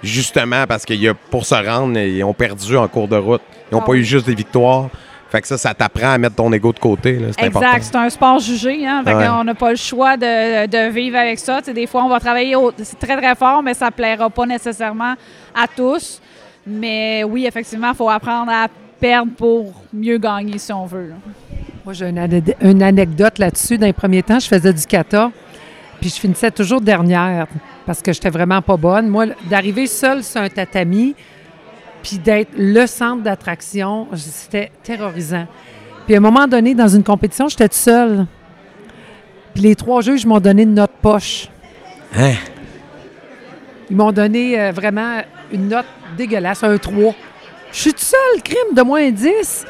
justement 0.02 0.66
parce 0.68 0.86
qu'il 0.86 1.02
y 1.02 1.08
a, 1.10 1.14
pour 1.14 1.46
se 1.46 1.56
rendre, 1.56 1.98
ils 1.98 2.24
ont 2.24 2.34
perdu 2.34 2.78
en 2.78 2.88
cours 2.88 3.08
de 3.08 3.18
route. 3.18 3.42
Ils 3.72 3.76
n'ont 3.76 3.82
Ah 3.82 3.86
pas 3.86 3.94
eu 3.94 4.04
juste 4.04 4.26
des 4.28 4.36
victoires. 4.36 4.90
Fait 5.30 5.42
que 5.42 5.48
ça, 5.48 5.60
ça 5.60 5.76
t'apprend 5.76 6.10
à 6.14 6.18
mettre 6.18 6.36
ton 6.38 6.52
ego 6.54 6.74
de 6.74 6.80
côté. 6.80 7.20
C'est. 7.38 7.46
Exact, 7.46 7.84
c'est 7.84 7.96
un 7.96 8.10
sport 8.10 8.40
jugé. 8.40 8.88
Hein? 8.88 9.04
Fait 9.06 9.14
Ouais. 9.14 9.28
qu'on 9.28 9.44
n'a 9.44 9.54
pas 9.54 9.70
le 9.70 9.76
choix 9.76 10.18
de, 10.18 10.66
de 10.66 10.90
vivre 10.90 11.18
avec 11.18 11.38
ça. 11.38 11.62
Des 11.62 11.86
fois, 11.86 12.04
on 12.04 12.10
va 12.10 12.20
travailler 12.20 12.56
au- 12.56 12.72
très, 13.00 13.16
très 13.16 13.36
fort, 13.36 13.62
mais 13.62 13.76
ça 13.76 13.88
ne 13.88 13.92
plaira 13.92 14.28
pas 14.32 14.46
nécessairement 14.48 15.14
à 15.54 15.68
tous. 15.68 16.20
Mais 16.68 17.24
oui, 17.24 17.46
effectivement, 17.46 17.90
il 17.92 17.96
faut 17.96 18.10
apprendre 18.10 18.52
à 18.52 18.68
perdre 19.00 19.32
pour 19.38 19.74
mieux 19.94 20.18
gagner, 20.18 20.58
si 20.58 20.72
on 20.74 20.86
veut. 20.86 21.14
Moi, 21.86 21.94
j'ai 21.94 22.10
une, 22.10 22.18
ane- 22.20 22.56
une 22.62 22.84
anecdote 22.84 23.40
là-dessus. 23.40 23.78
Dans 23.78 23.86
les 23.88 23.94
premiers 23.94 24.24
temps, 24.24 24.40
je 24.40 24.48
faisais 24.48 24.74
du 24.74 24.86
kata, 24.86 25.32
puis 26.02 26.10
je 26.10 26.16
finissais 26.20 26.52
toujours 26.52 26.82
dernière 26.82 27.48
parce 27.86 28.02
que 28.02 28.14
j'étais 28.14 28.30
vraiment 28.30 28.62
pas 28.62 28.78
bonne. 28.78 29.08
Moi, 29.08 29.28
d'arriver 29.50 29.88
seule 29.88 30.24
sur 30.24 30.42
un 30.42 30.50
tatami, 30.50 31.16
puis 32.04 32.18
d'être 32.20 32.52
le 32.58 32.86
centre 32.86 33.24
d'attraction, 33.24 34.08
c'était 34.16 34.72
terrorisant. 34.84 35.48
Puis 36.06 36.16
à 36.16 36.18
un 36.18 36.22
moment 36.22 36.48
donné, 36.48 36.76
dans 36.76 36.88
une 36.88 37.04
compétition, 37.04 37.48
j'étais 37.48 37.68
toute 37.70 37.78
seule. 37.78 38.26
Puis 39.54 39.64
les 39.64 39.76
trois 39.76 40.02
juges 40.02 40.26
m'ont 40.26 40.40
donné 40.40 40.64
une 40.64 40.76
note 40.76 40.92
poche. 41.02 41.48
Hein? 42.16 42.34
Ils 43.90 43.96
m'ont 43.96 44.12
donné 44.12 44.60
euh, 44.60 44.72
vraiment 44.72 45.22
une 45.52 45.68
note 45.70 45.86
dégueulasse, 46.18 46.64
un 46.64 46.78
3. 46.78 47.14
Je 47.72 47.78
suis 47.80 47.92
toute 47.92 48.00
seule, 48.02 48.42
crime 48.44 48.74
de 48.76 48.82
moins 48.82 49.10
10. 49.10 49.66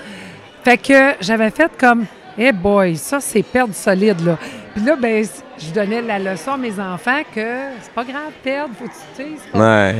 Fait 0.64 0.78
que 0.78 1.14
j'avais 1.22 1.50
fait 1.50 1.72
comme, 1.80 2.06
hey 2.38 2.52
boy, 2.52 2.96
ça 2.98 3.20
c'est 3.20 3.44
perdre 3.44 3.74
solide, 3.74 4.20
là. 4.26 4.38
Puis 4.76 4.84
là, 4.86 4.96
ben, 4.96 5.26
je 5.58 5.72
donnais 5.72 6.02
la 6.02 6.20
leçon 6.20 6.52
à 6.54 6.58
mes 6.58 6.80
enfants 6.80 7.22
que 7.36 7.42
c'est 7.82 7.92
pas 7.94 8.04
grave 8.04 8.32
perdre, 8.44 8.74
faut 8.78 8.86
que 8.86 8.90
tu 8.92 9.24
tu 9.24 9.24
sais, 9.24 9.58
Ouais. 9.60 9.96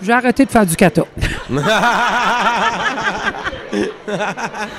J'ai 0.00 0.12
arrêté 0.12 0.44
de 0.44 0.50
faire 0.50 0.64
du 0.64 0.76
kata. 0.76 1.02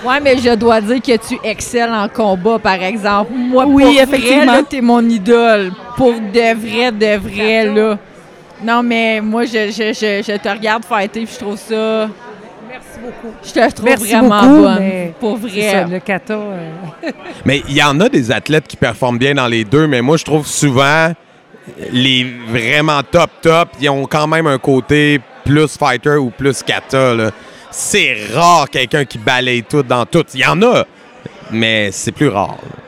Ouais, 0.03 0.19
mais 0.21 0.37
je 0.37 0.55
dois 0.55 0.81
dire 0.81 1.01
que 1.01 1.15
tu 1.17 1.37
excelles 1.43 1.91
en 1.91 2.07
combat, 2.07 2.57
par 2.59 2.81
exemple. 2.81 3.31
Moi, 3.35 3.65
Oui, 3.65 3.83
pour 3.83 4.01
effectivement. 4.01 4.53
là, 4.53 4.63
t'es 4.67 4.81
mon 4.81 5.01
idole. 5.07 5.71
Pour 5.95 6.13
de 6.13 6.55
vrai, 6.55 6.91
de 6.91 7.17
vrai, 7.19 7.65
là. 7.65 7.97
Non, 8.63 8.83
mais 8.83 9.21
moi, 9.21 9.45
je, 9.45 9.71
je, 9.71 9.93
je, 9.93 10.23
je 10.25 10.37
te 10.37 10.49
regarde 10.49 10.83
fighter, 10.85 11.23
puis 11.25 11.33
je 11.33 11.39
trouve 11.39 11.57
ça... 11.57 12.09
Merci 12.67 12.99
beaucoup. 13.01 13.33
Je 13.43 13.51
te 13.51 13.71
trouve 13.71 13.85
Merci 13.89 14.11
vraiment 14.11 14.41
beaucoup, 14.41 14.61
bonne. 14.63 14.79
mais 14.79 15.13
Pour 15.19 15.39
ça, 15.39 15.47
vrai. 15.47 15.85
le 15.89 15.99
kata. 15.99 16.33
euh, 16.33 16.71
Mais 17.45 17.63
il 17.67 17.75
y 17.75 17.81
en 17.83 17.99
a 17.99 18.09
des 18.09 18.31
athlètes 18.31 18.67
qui 18.67 18.77
performent 18.77 19.17
bien 19.17 19.33
dans 19.33 19.47
les 19.47 19.63
deux, 19.63 19.87
mais 19.87 20.01
moi, 20.01 20.17
je 20.17 20.25
trouve 20.25 20.45
souvent 20.45 21.13
les 21.91 22.25
vraiment 22.47 23.01
top, 23.03 23.29
top, 23.41 23.69
ils 23.79 23.89
ont 23.89 24.05
quand 24.05 24.27
même 24.27 24.45
un 24.47 24.57
côté 24.59 25.19
plus 25.45 25.77
fighter 25.77 26.15
ou 26.17 26.29
plus 26.29 26.61
kata. 26.61 27.13
là. 27.15 27.31
C'est 27.71 28.15
rare 28.33 28.69
quelqu'un 28.69 29.05
qui 29.05 29.17
balaye 29.17 29.63
tout 29.63 29.83
dans 29.83 30.05
tout. 30.05 30.25
Il 30.33 30.41
y 30.41 30.45
en 30.45 30.61
a, 30.61 30.85
mais 31.51 31.89
c'est 31.91 32.11
plus 32.11 32.27
rare. 32.29 32.57
là. 32.61 32.83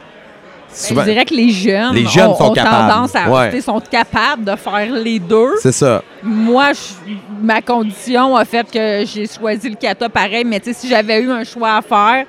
Ben, 0.71 0.77
Souvent- 0.77 1.01
je 1.01 1.09
dirais 1.09 1.25
que 1.25 1.33
les 1.33 1.49
jeunes, 1.49 1.93
Les 1.93 2.05
jeunes 2.05 2.27
ont, 2.29 2.35
sont 2.37 2.51
ont 2.51 2.53
tendance 2.53 3.13
à 3.13 3.29
Ouais. 3.29 3.59
sont 3.61 3.81
capables 3.81 4.45
de 4.45 4.55
faire 4.55 4.89
les 4.93 5.19
deux. 5.19 5.55
C'est 5.61 5.73
ça. 5.73 6.01
Moi, 6.23 6.71
je- 6.73 7.13
ma 7.41 7.61
condition 7.61 8.35
a 8.37 8.45
fait 8.45 8.65
que 8.71 9.03
j'ai 9.05 9.27
choisi 9.27 9.69
le 9.69 9.75
kata 9.75 10.07
pareil, 10.07 10.45
mais 10.45 10.61
si 10.71 10.87
j'avais 10.87 11.21
eu 11.21 11.29
un 11.29 11.43
choix 11.43 11.75
à 11.75 11.81
faire, 11.81 12.25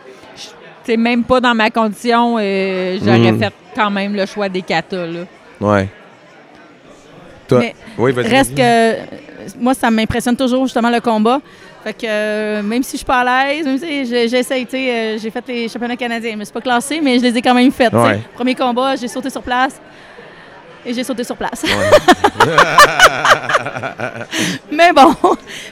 je- 0.88 0.97
même 0.97 1.22
pas 1.22 1.40
dans 1.40 1.55
ma 1.55 1.70
condition, 1.70 2.36
euh, 2.40 2.99
j'aurais 3.01 3.30
Mhm. 3.32 3.38
fait 3.38 3.53
quand 3.76 3.90
même 3.90 4.14
le 4.16 4.26
choix 4.26 4.49
des 4.49 4.62
katas. 4.62 5.07
Là. 5.07 5.20
Ouais. 5.61 5.88
Toi. 7.49 7.59
Mais 7.61 7.74
oui, 7.99 8.12
vas-y. 8.12 8.26
Reste 8.28 8.55
que 8.57 8.93
moi, 9.61 9.74
ça 9.74 9.90
m'impressionne 9.90 10.36
toujours 10.36 10.64
justement 10.64 10.90
le 10.90 11.01
combat. 11.01 11.40
Fait 11.85 11.93
que 11.95 12.07
euh, 12.07 12.62
même 12.62 12.83
si 12.83 12.93
je 12.93 12.97
suis 12.99 13.07
pas 13.07 13.20
à 13.20 13.24
l'aise, 13.53 13.64
même 13.66 13.78
si 13.78 14.07
j'ai- 14.07 14.28
j'essaie, 14.28 14.64
tu 14.64 14.70
sais, 14.70 14.91
euh, 14.91 15.18
j'ai 15.18 15.30
fait 15.30 15.45
les 15.49 15.68
championnats 15.68 15.97
canadiens, 15.97 16.33
je 16.33 16.37
me 16.37 16.45
suis 16.45 16.53
pas 16.53 16.61
classée, 16.61 17.01
mais 17.03 17.18
je 17.18 17.24
les 17.24 17.37
ai 17.37 17.43
quand 17.43 17.55
même 17.55 17.72
faits. 17.72 17.93
Ouais. 17.93 18.20
Premier 18.35 18.55
combat, 18.55 18.95
j'ai 18.97 19.09
sauté 19.09 19.30
sur 19.30 19.43
place. 19.43 19.80
Et 20.85 20.93
j'ai 20.93 21.05
sauté 21.05 21.22
sur 21.22 21.37
place. 21.37 21.64
mais 24.70 24.93
bon, 24.93 25.14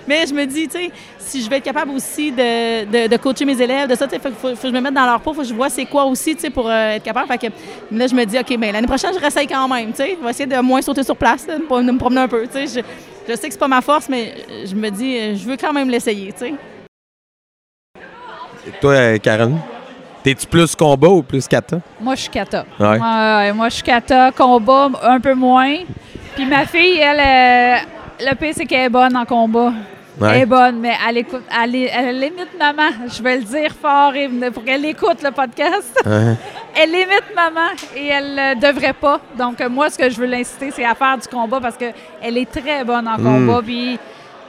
Mais 0.07 0.27
je 0.27 0.35
me 0.35 0.45
dis, 0.47 0.69
tu 0.69 0.79
sais, 0.79 0.91
si 1.19 1.43
je 1.43 1.51
vais 1.51 1.59
être 1.59 1.65
capable 1.65 1.91
aussi 1.93 2.31
de, 2.31 2.85
de, 2.85 3.09
de 3.09 3.17
coacher 3.17 3.45
mes 3.45 3.61
élèves, 3.61 3.89
de 3.89 3.95
ça, 3.97 4.07
tu 4.07 4.15
sais, 4.15 4.21
faut, 4.21 4.51
que 4.51 4.57
je 4.63 4.69
me 4.69 4.81
mette 4.81 4.95
dans 4.95 5.07
leur 5.07 5.21
peau, 5.21 5.33
faut 5.33 5.43
que 5.43 5.49
je 5.49 5.55
vois 5.55 5.69
c'est 5.69 5.87
quoi 5.87 6.05
aussi, 6.05 6.35
tu 6.35 6.43
sais, 6.43 6.51
pour 6.51 6.69
euh, 6.69 6.93
être 6.93 7.03
capable. 7.03 7.29
Fait 7.29 7.39
que 7.39 7.47
là, 7.93 8.07
je 8.07 8.15
me 8.15 8.25
dis, 8.25 8.39
OK, 8.39 8.55
mais 8.59 8.73
l'année 8.73 8.87
prochaine, 8.87 9.13
je 9.15 9.19
réessaye 9.21 9.47
quand 9.47 9.69
même, 9.69 9.91
tu 9.91 9.97
sais. 9.97 10.17
Je 10.21 10.25
vais 10.25 10.31
essayer 10.31 10.47
de 10.47 10.61
moins 10.61 10.83
sauter 10.83 11.03
sur 11.03 11.17
place, 11.17 11.47
là, 11.47 11.55
de 11.59 11.91
me 11.93 11.99
promener 11.99 12.21
un 12.23 12.29
peu, 12.29 12.47
tu 12.47 12.67
sais. 12.69 12.85
Je, 13.29 13.35
sais 13.35 13.47
que 13.49 13.53
c'est 13.53 13.59
pas 13.59 13.69
ma 13.69 13.81
force, 13.81 14.09
mais 14.09 14.35
je 14.65 14.75
me 14.75 14.91
dis, 14.91 15.37
je 15.37 15.45
veux 15.49 15.57
quand 15.57 15.73
même 15.73 15.89
l'essayer, 15.89 16.33
tu 16.33 16.39
sais. 16.39 16.55
Et 18.67 18.71
toi, 18.81 18.93
euh, 18.93 19.19
Karen, 19.19 19.59
t'es-tu 20.23 20.47
plus 20.47 20.75
combat 20.75 21.09
ou 21.09 21.23
plus 21.23 21.47
kata? 21.47 21.81
Moi, 22.01 22.15
je 22.15 22.23
suis 22.23 22.31
kata. 22.31 22.65
Ouais. 22.79 23.53
Moi, 23.53 23.69
je 23.69 23.75
suis 23.75 23.83
kata, 23.83 24.33
combat 24.33 24.91
un 25.03 25.21
peu 25.21 25.35
moins. 25.35 25.77
Puis 26.35 26.45
ma 26.47 26.67
fille, 26.67 26.99
elle, 26.99 27.21
euh, 27.21 28.27
le 28.31 28.35
pire, 28.35 28.53
c'est 28.55 28.67
qu'elle 28.67 28.87
est 28.87 28.89
bonne 28.91 29.17
en 29.17 29.25
combat. 29.25 29.73
Ouais. 30.21 30.29
Elle 30.35 30.43
est 30.43 30.47
bonne, 30.47 30.81
mais 30.81 30.93
elle 31.09 31.19
écoute, 31.19 31.43
elle, 31.63 31.75
est- 31.75 31.91
elle 31.93 32.21
limite 32.21 32.51
maman. 32.59 32.91
Je 33.09 33.23
vais 33.23 33.39
le 33.39 33.45
dire 33.45 33.73
fort 33.81 34.15
et 34.15 34.29
pour 34.51 34.63
qu'elle 34.65 34.85
écoute 34.85 35.23
le 35.23 35.31
podcast. 35.31 35.99
Ouais. 36.05 36.35
elle 36.77 36.91
limite 36.91 37.25
maman 37.35 37.69
et 37.97 38.07
elle 38.09 38.35
ne 38.35 38.61
devrait 38.61 38.93
pas. 38.93 39.21
Donc, 39.37 39.61
euh, 39.61 39.69
moi, 39.69 39.91
ce 39.91 39.99
que 39.99 40.09
je 40.11 40.17
veux 40.17 40.27
l'inciter, 40.27 40.71
c'est 40.71 40.85
à 40.85 40.95
faire 40.95 41.17
du 41.19 41.27
combat 41.29 41.61
parce 41.61 41.77
qu'elle 41.77 42.39
est 42.39 42.51
très 42.51 42.85
bonne 42.85 43.07
en 43.09 43.17
combat. 43.17 43.61
Puis, 43.65 43.99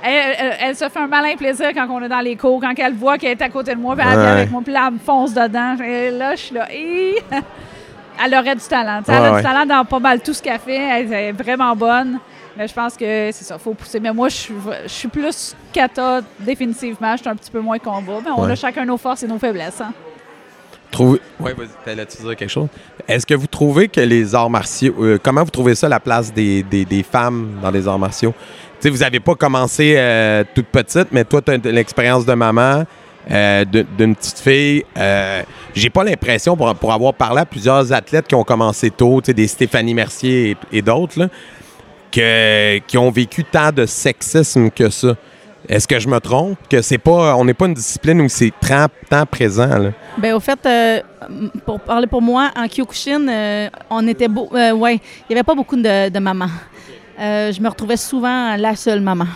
elle, 0.04 0.36
elle- 0.38 0.58
elle 0.62 0.76
se 0.76 0.88
fait 0.90 1.00
un 1.00 1.08
malin 1.08 1.36
plaisir 1.36 1.70
quand 1.74 1.88
on 1.90 2.02
est 2.02 2.10
dans 2.10 2.20
les 2.22 2.36
cours, 2.36 2.60
quand 2.62 2.74
elle 2.78 2.94
voit 2.94 3.18
qu'elle 3.18 3.32
est 3.32 3.42
à 3.42 3.50
côté 3.50 3.74
de 3.76 3.80
moi, 3.80 3.96
puis 3.96 4.06
elle 4.08 4.18
Ouais. 4.18 4.24
vient 4.24 4.32
avec 4.34 4.52
moi, 4.52 4.62
puis 4.64 4.74
là, 4.74 4.86
elle 4.88 4.94
me 4.94 5.00
fonce 5.00 5.34
dedans. 5.34 5.76
Et 5.84 6.12
là, 6.12 6.36
je 6.36 6.42
suis 6.42 6.56
là. 6.56 6.68
Elle 8.24 8.36
aurait 8.36 8.54
du 8.56 8.62
talent. 8.62 9.02
Elle 9.08 9.14
a 9.16 9.32
ouais. 9.32 9.38
du 9.38 9.44
talent 9.44 9.66
dans 9.66 9.84
pas 9.86 9.98
mal 10.00 10.22
tout 10.22 10.34
ce 10.34 10.44
qu'elle 10.44 10.60
fait. 10.60 10.76
Elle 10.76 11.12
est 11.14 11.32
vraiment 11.32 11.76
bonne. 11.76 12.20
Mais 12.56 12.68
je 12.68 12.74
pense 12.74 12.96
que 12.96 13.30
c'est 13.32 13.46
ça, 13.46 13.58
faut 13.58 13.74
pousser. 13.74 14.00
Mais 14.00 14.12
moi, 14.14 14.28
je 14.30 14.36
suis, 14.36 14.54
je 14.84 14.90
suis 14.90 15.08
plus 15.08 15.56
kata, 15.74 16.20
définitivement. 16.40 17.14
Je 17.16 17.22
suis 17.22 17.30
un 17.30 17.36
petit 17.36 17.50
peu 17.50 17.62
moins 17.62 17.80
combat. 17.80 18.20
Mais 18.24 18.30
on 18.36 18.44
a 18.44 18.54
chacun 18.56 18.86
nos 18.86 18.98
forces 18.98 19.24
et 19.24 19.28
nos 19.28 19.40
faiblesses. 19.40 19.82
hein. 19.82 19.94
Oui, 21.40 21.52
vas-y, 21.58 21.68
t'allais-tu 21.86 22.22
dire 22.22 22.36
quelque 22.36 22.50
chose? 22.50 22.68
Est-ce 23.08 23.26
que 23.26 23.34
vous 23.34 23.48
trouvez 23.48 23.88
que 23.88 24.02
les 24.02 24.36
arts 24.36 24.50
martiaux... 24.50 24.94
euh, 25.00 25.18
comment 25.22 25.44
vous 25.44 25.50
trouvez 25.50 25.76
ça, 25.76 25.88
la 25.90 26.00
place 26.00 26.34
des, 26.34 26.64
des- 26.64 27.04
femmes 27.04 27.60
dans 27.62 27.72
les 27.72 27.88
arts 27.88 28.00
martiaux? 28.00 28.34
Tu 28.80 28.88
sais, 28.88 28.90
vous 28.90 28.98
n'avez 29.00 29.20
pas 29.20 29.36
commencé 29.36 29.96
euh, 29.98 30.44
toute 30.54 30.68
petite, 30.68 31.08
mais 31.12 31.24
toi, 31.24 31.42
tu 31.42 31.52
as 31.52 31.58
l'expérience 31.72 32.26
de 32.26 32.34
maman, 32.34 32.84
euh, 33.30 33.66
d'une 33.66 34.16
petite 34.16 34.40
fille. 34.40 34.84
J'ai 35.74 35.90
pas 35.90 36.04
l'impression, 36.04 36.58
pour, 36.58 36.74
pour 36.76 36.92
avoir 36.92 37.14
parlé 37.14 37.42
à 37.42 37.46
plusieurs 37.46 37.92
athlètes 37.94 38.28
qui 38.28 38.36
ont 38.36 38.44
commencé 38.44 38.90
tôt, 38.90 39.22
tu 39.24 39.34
des 39.34 39.48
Stéphanie 39.48 39.94
Mercier 39.94 40.58
et, 40.72 40.82
d'autres, 40.82 41.30
qui 42.12 42.98
ont 42.98 43.12
vécu 43.12 43.44
tant 43.44 43.72
de 43.72 43.86
sexisme 43.86 44.70
que 44.70 44.90
ça. 44.90 45.16
Est-ce 45.70 45.88
que 45.88 46.00
je 46.00 46.08
me 46.08 46.20
trompe? 46.20 46.58
Que 46.70 46.82
c'est 46.82 46.98
pas, 46.98 47.36
on 47.36 47.46
n'est 47.46 47.54
pas 47.54 47.66
une 47.68 47.74
discipline 47.74 48.20
où 48.22 48.30
c'est 48.30 48.52
tant, 49.10 49.26
présent. 49.26 49.78
Là? 49.78 49.92
Ben 50.18 50.34
au 50.34 50.40
fait, 50.40 50.60
euh, 50.66 51.00
pour 51.66 51.80
parler 51.80 52.08
pour 52.08 52.22
moi, 52.22 52.50
en 52.56 52.68
Kyokushin, 52.68 53.28
euh, 53.28 53.70
on 53.90 54.08
était 54.08 54.28
beau. 54.28 54.50
euh, 54.54 54.72
ouais, 54.72 54.96
il 54.96 55.34
n'y 55.34 55.36
avait 55.36 55.44
pas 55.44 55.56
beaucoup 55.56 55.76
de, 55.76 56.10
de 56.10 56.20
mamans. 56.20 56.50
Je 57.20 57.62
me 57.62 57.70
retrouvais 57.70 57.98
souvent 57.98 58.56
la 58.58 58.76
seule 58.76 59.02
maman. 59.02 59.28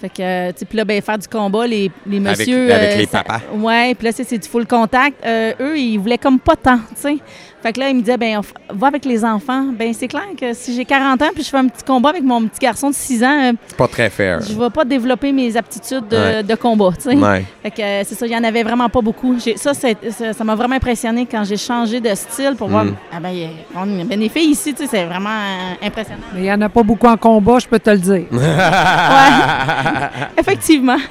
Fait 0.00 0.08
que, 0.08 0.52
tu 0.52 0.76
là, 0.76 0.84
ben, 0.84 1.02
faire 1.02 1.18
du 1.18 1.26
combat, 1.26 1.66
les, 1.66 1.90
messieurs. 2.06 2.72
avec 2.72 2.96
les 2.98 3.06
ça- 3.06 3.24
papas. 3.24 3.40
Ouais, 3.52 3.96
puis 3.96 4.04
là, 4.06 4.12
c'est 4.12 4.22
c'est 4.22 4.38
du 4.38 4.48
full 4.48 4.64
contact. 4.64 5.16
Eux, 5.26 5.76
ils 5.76 5.98
voulaient 5.98 6.18
comme 6.18 6.38
pas 6.38 6.54
tant, 6.54 6.78
tu 6.78 6.84
sais. 6.94 7.16
Fait 7.62 7.72
que 7.72 7.80
là, 7.80 7.88
ils 7.90 7.96
me 7.96 8.00
disaient, 8.00 8.16
ben, 8.16 8.40
va 8.70 8.86
avec 8.86 9.04
les 9.04 9.24
enfants. 9.24 9.64
Ben, 9.76 9.92
c'est 9.92 10.06
clair 10.06 10.22
que 10.40 10.52
si 10.54 10.74
j'ai 10.76 10.84
40 10.84 11.20
ans 11.22 11.30
puis 11.34 11.42
je 11.42 11.48
fais 11.48 11.56
un 11.56 11.66
petit 11.66 11.82
combat 11.84 12.10
avec 12.10 12.22
mon 12.22 12.46
petit 12.46 12.60
garçon 12.60 12.90
de 12.90 12.94
6 12.94 13.24
ans, 13.24 13.48
euh, 13.48 13.52
C'est 13.66 13.76
pas 13.76 13.88
très 13.88 14.10
fair. 14.10 14.40
je 14.42 14.56
vais 14.56 14.70
pas 14.70 14.84
développer 14.84 15.32
mes 15.32 15.56
aptitudes 15.56 16.06
de, 16.08 16.16
Ouais. 16.16 16.42
de 16.44 16.54
combat, 16.54 16.90
tu 16.96 17.10
sais. 17.10 17.16
Ouais. 17.16 17.44
Fait 17.62 17.70
que 17.72 17.82
euh, 17.82 18.02
c'est 18.04 18.14
ça, 18.14 18.26
il 18.26 18.32
y 18.32 18.36
en 18.36 18.44
avait 18.44 18.62
vraiment 18.62 18.88
pas 18.88 19.00
beaucoup. 19.00 19.36
J'ai- 19.44 19.56
Ça, 19.56 19.74
c'est- 19.74 20.10
ça 20.10 20.32
ça 20.32 20.44
m'a 20.44 20.54
vraiment 20.54 20.76
impressionné 20.76 21.26
quand 21.30 21.42
j'ai 21.44 21.56
changé 21.56 22.00
de 22.00 22.14
style 22.14 22.54
pour 22.56 22.68
voir. 22.68 22.84
Mm. 22.84 22.94
Ah 23.12 23.20
ben, 23.20 23.30
il 23.30 23.38
y 23.40 23.44
a- 23.44 23.48
on- 23.76 24.04
ben, 24.04 24.20
les 24.20 24.28
filles 24.28 24.50
ici, 24.50 24.72
tu 24.72 24.84
sais, 24.84 24.88
c'est 24.90 25.04
vraiment 25.04 25.28
euh, 25.30 25.86
impressionnant. 25.86 26.20
Mais 26.34 26.40
il 26.40 26.44
n'y 26.44 26.52
en 26.52 26.60
a 26.60 26.68
pas 26.68 26.82
beaucoup 26.84 27.08
en 27.08 27.16
combat, 27.16 27.58
je 27.58 27.66
peux 27.66 27.78
te 27.80 27.90
le 27.90 27.98
dire. 27.98 28.24
Effectivement. 30.36 30.98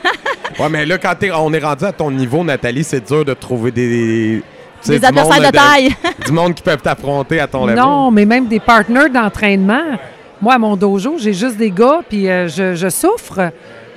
Ouais, 0.60 0.70
mais 0.70 0.88
là, 0.88 0.98
quand 0.98 1.14
t'es- 1.20 1.30
on 1.32 1.54
est 1.54 1.60
rendu 1.64 1.86
à 1.86 1.92
ton 1.92 2.10
niveau, 2.10 2.44
Nathalie, 2.44 2.84
c'est 2.84 3.06
dur 3.06 3.24
de 3.24 3.36
trouver 3.36 3.70
des. 3.70 4.42
Des 4.86 5.04
adversaires 5.04 5.42
monde 5.42 5.46
de 5.46 5.52
taille. 5.58 5.96
du 6.26 6.32
monde 6.32 6.54
qui 6.54 6.64
peuvent 6.64 6.82
t'affronter 6.82 7.40
à 7.40 7.48
ton 7.48 7.66
level. 7.66 7.80
Non, 7.82 8.12
mais 8.12 8.26
même 8.26 8.48
des 8.48 8.60
partenaires 8.60 9.10
d'entraînement. 9.10 9.98
Moi, 10.42 10.54
à 10.54 10.58
mon 10.58 10.76
dojo, 10.76 11.18
j'ai 11.18 11.34
juste 11.34 11.58
des 11.58 11.72
gars, 11.72 12.02
puis 12.08 12.30
euh, 12.30 12.48
je, 12.48 12.76
je 12.76 12.90
souffre 12.90 13.52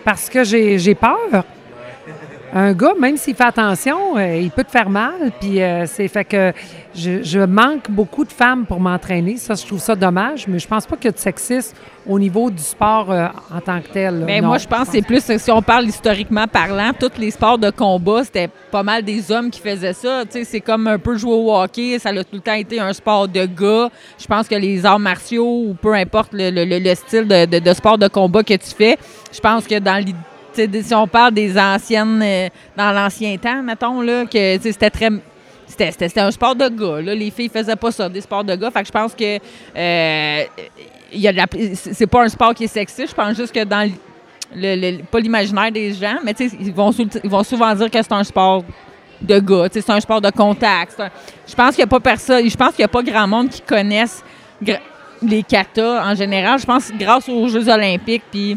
parce 0.05 0.31
que 0.31 0.43
j'ai 0.45 0.79
j'ai 0.79 0.95
peur. 0.95 1.45
Un 2.53 2.73
gars, 2.73 2.95
même 2.99 3.17
s'il 3.17 3.37
fait 3.37 3.45
attention, 3.45 4.17
euh, 4.17 4.37
il 4.37 4.51
peut 4.51 4.65
te 4.65 4.71
faire 4.71 4.91
mal. 4.91 5.31
Puis 5.41 5.63
euh, 5.63 5.87
c'est 5.87 6.09
fait 6.09 6.25
que 6.25 6.53
je, 6.95 7.23
je 7.23 7.41
manque 7.41 7.91
beaucoup 7.91 8.25
de 8.25 8.33
femmes 8.33 8.67
pour 8.67 8.81
m'entraîner. 8.81 9.37
Ça, 9.37 9.55
je 9.55 9.65
trouve 9.67 9.79
ça 9.79 9.95
dommage, 9.95 10.47
mais 10.49 10.59
je 10.59 10.67
pense 10.67 10.87
pas 10.87 10.97
qu'il 10.97 11.07
y 11.07 11.09
a 11.09 11.13
de 11.13 11.19
sexisme 11.19 11.77
au 12.07 12.19
niveau 12.19 12.51
du 12.51 12.63
sport 12.63 13.11
euh, 13.11 13.29
en 13.55 13.61
tant 13.61 13.81
que 13.81 13.89
tel. 13.89 14.25
Mais 14.27 14.41
Non. 14.41 14.49
moi, 14.49 14.59
je 14.59 14.67
pense 14.67 14.87
que 14.89 14.93
c'est 14.95 15.03
plus, 15.03 15.23
si 15.39 15.51
on 15.51 15.63
parle 15.63 15.87
historiquement 15.87 16.47
parlant, 16.49 16.91
tous 16.99 17.13
les 17.19 17.31
sports 17.31 17.59
de 17.59 17.71
combat, 17.71 18.25
c'était 18.25 18.49
pas 18.71 18.83
mal 18.83 19.03
des 19.05 19.31
hommes 19.31 19.51
qui 19.51 19.61
faisaient 19.61 19.93
ça. 19.93 20.25
Tu 20.25 20.33
sais, 20.39 20.45
c'est 20.45 20.61
comme 20.61 20.87
un 20.89 20.99
peu 20.99 21.17
jouer 21.17 21.35
au 21.35 21.55
hockey, 21.55 21.99
ça 21.99 22.09
a 22.09 22.15
tout 22.25 22.35
le 22.35 22.41
temps 22.41 22.55
été 22.55 22.81
un 22.81 22.93
sport 22.93 23.29
de 23.29 23.45
gars. 23.47 23.89
Je 24.19 24.27
pense 24.27 24.49
que 24.49 24.55
les 24.57 24.85
arts 24.85 24.99
martiaux, 24.99 25.65
ou 25.69 25.75
peu 25.81 25.95
importe 25.95 26.33
le, 26.33 26.51
le- 26.51 26.65
le- 26.65 26.79
le 26.79 26.95
style 26.95 27.29
de, 27.29 27.45
de- 27.47 27.59
de 27.61 27.73
sport 27.73 27.99
de 27.99 28.09
combat 28.09 28.43
que 28.43 28.55
tu 28.55 28.71
fais, 28.77 28.99
je 29.33 29.39
pense 29.41 29.67
que 29.67 29.79
dans 29.79 29.97
l'idée 29.97 30.17
si 30.83 30.93
on 30.95 31.07
parle 31.07 31.33
des 31.33 31.57
anciennes, 31.57 32.21
euh, 32.25 32.49
dans 32.77 32.91
l'ancien 32.93 33.37
temps, 33.37 33.63
mettons, 33.63 34.01
là, 34.01 34.25
que 34.27 34.59
c'était 34.61 34.91
très. 34.91 35.09
C'était, 35.79 36.21
un 36.21 36.31
sport 36.31 36.55
de 36.57 36.69
gars. 36.69 37.01
Là. 37.01 37.15
Les 37.15 37.31
filles 37.31 37.49
faisaient 37.49 37.77
pas 37.77 37.93
ça, 37.93 38.09
des 38.09 38.21
sports 38.21 38.45
de 38.45 38.55
gars. 38.57 38.71
Fait 38.71 38.81
que 38.83 38.87
je 38.87 38.93
pense 38.93 39.15
que 39.15 39.39
euh, 39.77 40.45
y 41.13 41.29
a 41.29 41.33
de 41.33 41.37
la- 41.37 41.47
c'est 41.75 42.07
pas 42.07 42.25
un 42.25 42.29
sport 42.29 42.55
qui 42.55 42.65
est 42.65 42.69
sexiste. 42.69 43.11
Je 43.11 43.15
pense 43.15 43.37
juste 43.37 43.55
que 43.55 43.65
dans 43.65 43.91
le, 44.55 45.03
pas 45.03 45.21
l'imaginaire 45.21 45.71
des 45.71 45.93
gens, 45.95 46.17
mais 46.25 46.33
ils 46.33 46.73
vont, 46.73 46.91
ils 47.23 47.31
vont 47.31 47.45
souvent 47.45 47.73
dire 47.75 47.91
que 47.91 48.03
c'est 48.03 48.13
un 48.13 48.25
sport 48.25 48.65
de 49.23 49.39
gars, 49.39 49.69
c'est 49.71 49.91
un 49.91 50.01
sport 50.01 50.21
de 50.21 50.31
contact. 50.31 51.01
Je 51.47 51.55
pense 51.55 51.75
qu'il 51.75 51.85
n'y 51.85 51.85
a 51.85 51.87
pas 51.89 52.01
personne, 52.01 52.49
je 52.49 52.57
pense 52.57 52.71
qu'il 52.71 52.81
y 52.81 52.85
a 52.85 52.89
pas 52.89 53.03
grand 53.03 53.29
monde 53.29 53.49
qui 53.51 53.61
connaissent 53.61 54.25
gra- 54.63 54.81
les 55.23 55.43
katas 55.43 56.05
en 56.11 56.15
général. 56.15 56.59
Je 56.59 56.67
pense 56.67 56.91
grâce 56.99 57.29
aux 57.29 57.47
Jeux 57.49 57.69
olympiques, 57.69 58.23
puis 58.31 58.57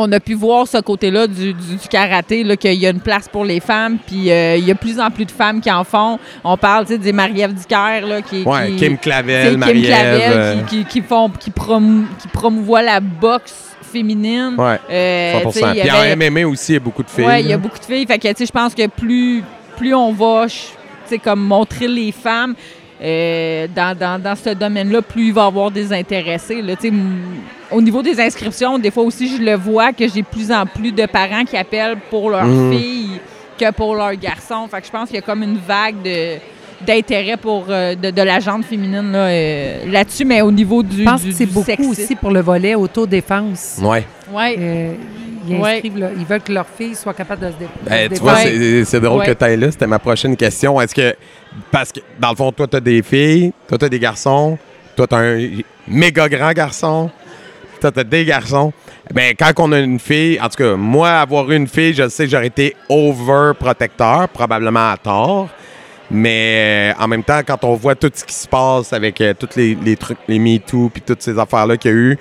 on 0.00 0.12
a 0.12 0.20
pu 0.20 0.34
voir 0.34 0.66
ce 0.68 0.78
côté-là 0.78 1.26
du, 1.26 1.52
du- 1.52 1.76
du 1.76 1.88
karaté, 1.90 2.44
qu'il 2.56 2.74
y 2.74 2.86
a 2.86 2.90
une 2.90 3.00
place 3.00 3.28
pour 3.28 3.44
les 3.44 3.58
femmes, 3.60 3.98
puis 4.06 4.30
euh, 4.30 4.56
il 4.56 4.64
y 4.66 4.70
a 4.70 4.74
de 4.74 4.78
plus 4.78 5.00
en 5.00 5.10
plus 5.10 5.24
de 5.24 5.30
femmes 5.30 5.60
qui 5.60 5.70
en 5.70 5.82
font. 5.84 6.18
On 6.44 6.56
parle, 6.56 6.84
des 6.86 7.12
Marie-Ève 7.12 7.52
Dicker, 7.54 8.00
là, 8.06 8.22
qui... 8.22 8.42
Ouais, 8.44 8.68
qui- 8.70 8.76
Kim 8.76 8.96
Clavel, 8.98 9.50
Kim 9.50 9.58
Marie-Ève. 9.60 9.86
Clavel 9.86 10.20
euh, 10.38 10.54
qui, 10.68 10.78
qui, 10.78 10.84
qui 10.84 11.02
font, 11.02 11.28
qui, 11.30 11.50
promou- 11.50 12.06
qui 12.20 12.28
promouvoient 12.28 12.82
la 12.82 13.00
boxe 13.00 13.74
féminine. 13.82 14.54
Ouais, 14.58 14.78
Euh, 14.90 15.40
100%. 15.40 15.52
tu 15.52 15.58
sais, 15.58 15.64
il 15.72 15.78
y 15.78 15.80
Puis 15.80 15.90
avait- 15.90 16.12
en 16.12 16.30
MMA 16.30 16.46
aussi, 16.46 16.72
il 16.72 16.74
y 16.74 16.76
a 16.76 16.80
beaucoup 16.80 17.02
de 17.02 17.10
filles. 17.10 17.24
Ouais, 17.24 17.40
il 17.42 17.48
y 17.48 17.52
a 17.52 17.58
beaucoup 17.58 17.78
de 17.78 17.84
filles. 17.84 18.06
Fait 18.06 18.18
que, 18.18 18.28
tu 18.28 18.34
sais, 18.36 18.46
je 18.46 18.52
pense 18.52 18.74
que 18.74 18.86
plus, 18.86 19.42
plus 19.76 19.94
on 19.94 20.12
va, 20.12 20.42
ch- 20.48 20.68
tu 21.08 21.14
sais, 21.14 21.18
comme 21.18 21.40
montrer 21.40 21.88
les 21.88 22.12
femmes 22.12 22.54
euh, 23.02 23.66
dans, 23.74 23.96
dans, 23.96 24.20
dans 24.22 24.34
ce 24.36 24.50
domaine-là, 24.50 25.02
plus 25.02 25.26
il 25.28 25.32
va 25.32 25.44
y 25.44 25.46
avoir 25.46 25.70
des 25.70 25.92
intéressés. 25.92 26.60
Là, 26.62 26.74
Tu 26.76 26.82
sais, 26.82 26.88
m- 26.88 27.20
au 27.70 27.80
niveau 27.80 28.02
des 28.02 28.18
inscriptions, 28.20 28.78
des 28.78 28.90
fois 28.90 29.04
aussi, 29.04 29.36
je 29.36 29.42
le 29.42 29.54
vois 29.54 29.92
que 29.92 30.08
j'ai 30.08 30.22
de 30.22 30.26
plus 30.26 30.50
en 30.50 30.66
plus 30.66 30.90
de 30.92 31.06
parents 31.06 31.44
qui 31.44 31.56
appellent 31.56 31.98
pour 32.10 32.30
leurs 32.30 32.44
Mhm. 32.44 32.72
filles 32.72 33.20
que 33.58 33.70
pour 33.72 33.94
leurs 33.94 34.14
garçons. 34.16 34.66
Fait 34.70 34.80
que 34.80 34.86
je 34.86 34.90
pense 34.92 35.06
qu'il 35.08 35.16
y 35.16 35.18
a 35.18 35.22
comme 35.22 35.42
une 35.42 35.58
vague 35.58 36.02
de 36.02 36.36
d'intérêt 36.86 37.36
pour 37.36 37.64
euh, 37.70 37.96
de, 37.96 38.12
de 38.12 38.22
la 38.22 38.38
gente 38.38 38.64
féminine 38.64 39.10
là, 39.10 39.26
euh, 39.26 39.78
là-dessus, 39.90 40.24
mais 40.24 40.42
au 40.42 40.52
niveau 40.52 40.80
du, 40.84 40.98
Je 40.98 41.02
pense 41.04 41.22
du, 41.22 41.30
que 41.30 41.34
c'est 41.34 41.46
beaucoup 41.46 41.66
sexisme. 41.66 41.90
aussi 41.90 42.14
pour 42.14 42.30
le 42.30 42.40
volet 42.40 42.76
autodéfense. 42.76 43.80
Ouais. 43.82 44.06
Ouais. 44.32 44.56
Ils 45.48 45.56
Ouais. 45.60 45.74
inscrivent, 45.74 45.98
là, 45.98 46.10
ils 46.16 46.24
veulent 46.24 46.42
que 46.42 46.52
leur 46.52 46.66
fille 46.66 46.94
soit 46.94 47.14
capable 47.14 47.42
de 47.46 47.52
se, 47.52 47.56
dé- 47.58 47.64
de 47.64 47.88
Ben, 47.88 48.08
tu 48.12 48.20
vois, 48.20 48.34
défendre. 48.44 48.84
c'est 48.86 49.00
drôle 49.00 49.18
Ouais. 49.20 49.26
que 49.26 49.32
tu 49.32 49.44
ailles 49.44 49.56
là. 49.56 49.70
C'était 49.70 49.86
ma 49.86 49.98
prochaine 49.98 50.36
question. 50.36 50.80
Est-ce 50.80 50.94
que. 50.94 51.14
Parce 51.70 51.90
que, 51.92 52.00
dans 52.20 52.30
le 52.30 52.36
fond, 52.36 52.52
toi, 52.52 52.66
tu 52.68 52.76
as 52.76 52.80
des 52.80 53.02
filles, 53.02 53.52
toi, 53.66 53.78
tu 53.78 53.84
as 53.84 53.88
des 53.88 53.98
garçons, 53.98 54.58
toi, 54.96 55.06
tu 55.06 55.14
as 55.14 55.18
un 55.18 55.48
méga 55.88 56.28
grand 56.28 56.52
garçon, 56.52 57.10
toi, 57.80 57.90
tu 57.90 57.98
as 58.00 58.04
des 58.04 58.24
garçons. 58.24 58.72
Ben, 59.14 59.34
quand 59.38 59.52
on 59.58 59.72
a 59.72 59.78
une 59.78 59.98
fille, 59.98 60.38
en 60.40 60.48
tout 60.48 60.56
cas, 60.62 60.76
moi, 60.76 61.08
avoir 61.10 61.50
eu 61.50 61.56
une 61.56 61.66
fille, 61.68 61.94
je 61.94 62.08
sais 62.08 62.24
que 62.24 62.30
j'aurais 62.30 62.48
été 62.48 62.76
overprotecteur, 62.88 64.28
probablement 64.28 64.90
à 64.92 64.96
tort. 64.96 65.48
Mais 66.10 66.92
euh, 66.96 67.02
en 67.02 67.06
même 67.08 67.22
temps, 67.22 67.40
quand 67.46 67.62
on 67.64 67.74
voit 67.74 67.94
tout 67.94 68.10
ce 68.14 68.24
qui 68.24 68.34
se 68.34 68.48
passe 68.48 68.92
avec 68.94 69.20
euh, 69.20 69.34
tous 69.38 69.56
les, 69.56 69.74
les 69.74 69.94
trucs, 69.96 70.16
les 70.26 70.38
MeToo, 70.38 70.90
puis 70.92 71.02
toutes 71.02 71.20
ces 71.22 71.38
affaires-là 71.38 71.76
qu'il 71.76 71.90
y 71.90 71.94
a 71.94 71.96
eu, 71.96 72.18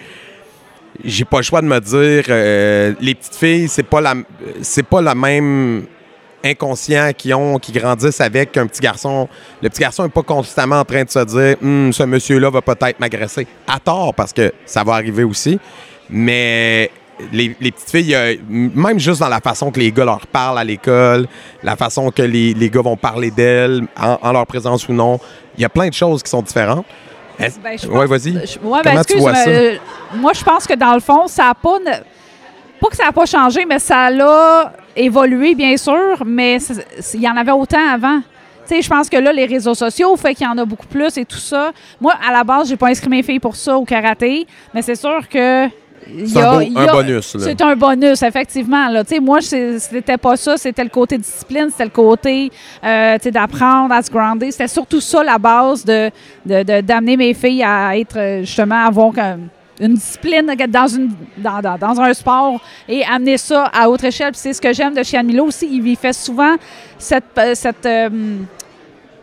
j'ai 1.04 1.26
pas 1.26 1.38
le 1.38 1.44
choix 1.44 1.62
de 1.62 1.68
me 1.68 1.80
dire 1.80 2.26
euh, 2.30 2.94
les 3.00 3.16
petites 3.16 3.36
filles 3.36 3.68
c'est 3.68 3.84
pas 3.84 4.02
la 4.02 4.16
c'est 4.62 4.86
pas 4.86 5.02
la 5.02 5.16
même 5.16 5.86
inconscient 6.44 7.12
qui 7.18 7.34
ont 7.34 7.60
qui 7.60 7.72
grandissent 7.72 8.22
avec 8.22 8.52
qu'un 8.52 8.68
petit 8.68 8.82
garçon. 8.82 9.28
Le 9.62 9.70
petit 9.70 9.82
garçon 9.82 10.06
est 10.06 10.10
pas 10.10 10.24
constamment 10.24 10.80
en 10.80 10.86
train 10.86 11.04
de 11.04 11.10
se 11.10 11.20
dire 11.20 11.58
Hum, 11.62 11.92
ce 11.94 12.04
monsieur 12.04 12.40
là 12.40 12.50
va 12.50 12.62
peut-être 12.62 13.00
m'agresser 13.00 13.48
à 13.68 13.80
tort 13.80 14.14
parce 14.14 14.34
que 14.34 14.52
ça 14.66 14.84
va 14.84 14.94
arriver 14.94 15.24
aussi. 15.24 15.60
Mais 16.10 16.90
les, 17.32 17.56
les 17.60 17.72
petites 17.72 17.90
filles, 17.90 18.40
même 18.50 19.00
juste 19.00 19.20
dans 19.20 19.30
la 19.30 19.42
façon 19.42 19.72
que 19.72 19.80
les 19.80 19.92
gars 19.92 20.06
leur 20.06 20.26
parlent 20.28 20.60
à 20.60 20.64
l'école, 20.64 21.28
la 21.64 21.76
façon 21.76 22.12
que 22.12 22.22
les, 22.22 22.54
les 22.54 22.70
gars 22.70 22.82
vont 22.82 22.96
parler 22.96 23.32
d'elles, 23.32 23.84
en 23.98 24.32
leur 24.32 24.46
présence 24.46 24.88
ou 24.88 24.94
non, 24.94 25.20
il 25.58 25.62
y 25.62 25.66
a 25.66 25.70
plein 25.70 25.90
de 25.90 25.94
choses 25.94 26.22
qui 26.22 26.30
sont 26.30 26.44
différentes. 26.44 26.86
Ben, 27.40 27.78
pense- 27.88 27.88
vas-y. 28.08 28.32
ouais, 28.64 28.82
ben, 28.84 28.92
excuse, 29.02 29.24
euh, 29.48 29.76
moi, 30.16 30.32
je 30.34 30.44
pense 30.44 30.66
que 30.68 30.74
dans 30.74 30.94
le 30.94 31.00
fond, 31.00 31.28
ça 31.28 31.44
n'a 31.46 31.54
pas. 31.54 31.80
ne- 31.80 32.04
Pas 32.80 32.90
que 32.90 32.96
ça 32.96 33.06
n'a 33.06 33.12
pas 33.12 33.26
changé, 33.26 33.66
mais 33.66 33.80
ça 33.80 34.12
l'a 34.12 34.72
évolué, 34.96 35.56
bien 35.56 35.76
sûr, 35.78 36.22
mais 36.26 36.58
il 37.16 37.22
y 37.22 37.28
en 37.28 37.36
avait 37.36 37.52
autant 37.52 37.80
avant. 37.92 38.20
Tu 38.68 38.76
sais, 38.76 38.82
je 38.84 38.90
pense 38.90 39.10
que 39.10 39.18
là, 39.18 39.32
les 39.34 39.46
réseaux 39.46 39.74
sociaux 39.74 40.16
fait 40.16 40.36
qu'il 40.36 40.46
y 40.46 40.50
en 40.50 40.58
a 40.60 40.66
beaucoup 40.66 40.86
plus 40.86 41.18
et 41.18 41.26
tout 41.26 41.38
ça. 41.40 41.72
Moi, 42.00 42.14
à 42.28 42.32
la 42.32 42.44
base, 42.44 42.70
j'ai 42.70 42.76
pas 42.78 42.90
inscrit 42.90 43.10
mes 43.10 43.24
filles 43.24 43.40
pour 43.40 43.56
ça 43.56 43.78
au 43.78 43.84
karaté, 43.86 44.46
mais 44.76 44.82
c'est 44.84 44.96
sûr 44.96 45.28
que. 45.28 45.68
C'est 46.26 46.38
un, 46.42 46.60
bonus. 46.94 47.34
là. 47.36 47.42
c'est 47.44 47.62
un 47.62 47.76
bonus, 47.76 48.22
effectivement. 48.22 48.88
Là. 48.90 49.04
Tu 49.04 49.16
sais, 49.16 49.20
Moi, 49.20 49.40
c'était 49.42 50.18
pas 50.18 50.36
ça. 50.38 50.58
C'était 50.58 50.84
le 50.84 50.90
côté 50.90 51.18
discipline, 51.18 51.68
c'était 51.72 51.84
le 51.86 51.90
côté 51.90 52.52
euh, 52.84 53.18
d'apprendre 53.32 53.94
à 53.94 54.02
se 54.02 54.10
grounder. 54.12 54.52
C'était 54.52 54.68
surtout 54.68 55.02
ça 55.02 55.24
la 55.24 55.38
base 55.38 55.84
de 55.86 56.10
de- 56.46 56.64
de- 56.64 56.82
d'amener 56.82 57.18
mes 57.18 57.34
filles 57.34 57.64
à 57.64 57.98
être 57.98 58.18
euh, 58.18 58.40
justement 58.42 58.86
avoir 58.86 59.12
comme 59.14 59.48
une 59.80 59.94
discipline 59.94 60.52
dans, 60.70 60.88
une, 60.88 61.12
dans, 61.38 61.62
dans- 61.62 61.78
dans 61.78 62.02
un 62.02 62.14
sport 62.14 62.60
et 62.90 63.04
amener 63.06 63.38
ça 63.38 63.66
à 63.66 63.88
autre 63.90 64.06
échelle. 64.06 64.32
C'est 64.34 64.54
ce 64.54 64.62
que 64.62 64.74
j'aime 64.74 64.96
de 64.96 65.04
Chian 65.04 65.24
Milo 65.24 65.46
aussi. 65.46 65.68
Il 65.72 65.96
fait 65.96 66.14
souvent 66.14 66.56
cette. 66.98 67.24
euh, 67.38 67.52
cette 67.54 67.86
euh, 67.86 68.10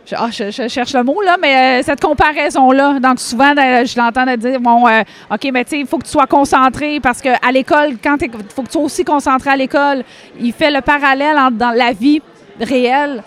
je, 0.05 0.15
ah, 0.17 0.29
je- 0.31 0.51
je 0.51 0.67
cherche 0.67 0.93
le 0.93 1.03
mot, 1.03 1.21
là, 1.21 1.37
mais 1.41 1.79
euh, 1.79 1.83
cette 1.83 1.99
comparaison-là. 2.01 2.99
Donc, 2.99 3.19
souvent, 3.19 3.51
euh, 3.57 3.85
je 3.85 3.97
l'entends 3.97 4.25
dire 4.37 4.59
bon, 4.59 4.87
euh, 4.87 5.01
OK, 5.31 5.49
mais 5.51 5.63
tu 5.63 5.71
sais, 5.71 5.79
il 5.79 5.87
faut 5.87 5.97
que 5.97 6.05
tu 6.05 6.11
sois 6.11 6.27
concentré 6.27 6.99
parce 6.99 7.21
qu'à 7.21 7.51
l'école, 7.51 7.95
quand 8.03 8.17
il 8.21 8.31
faut 8.31 8.61
que 8.61 8.67
tu 8.67 8.73
sois 8.73 8.81
aussi 8.83 9.03
concentré 9.03 9.49
à 9.49 9.55
l'école, 9.55 10.03
il 10.39 10.53
fait 10.53 10.71
le 10.71 10.81
parallèle 10.81 11.37
dans 11.53 11.71
la 11.71 11.91
vie 11.91 12.21
réelle. 12.59 13.23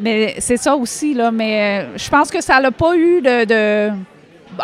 Mais 0.00 0.36
c'est 0.38 0.56
ça 0.56 0.76
aussi, 0.76 1.14
là. 1.14 1.30
Mais 1.30 1.86
je 1.96 2.08
pense 2.08 2.30
que 2.30 2.40
ça 2.40 2.60
n'a 2.60 2.70
pas 2.70 2.94
eu 2.96 3.20
de- 3.20 3.90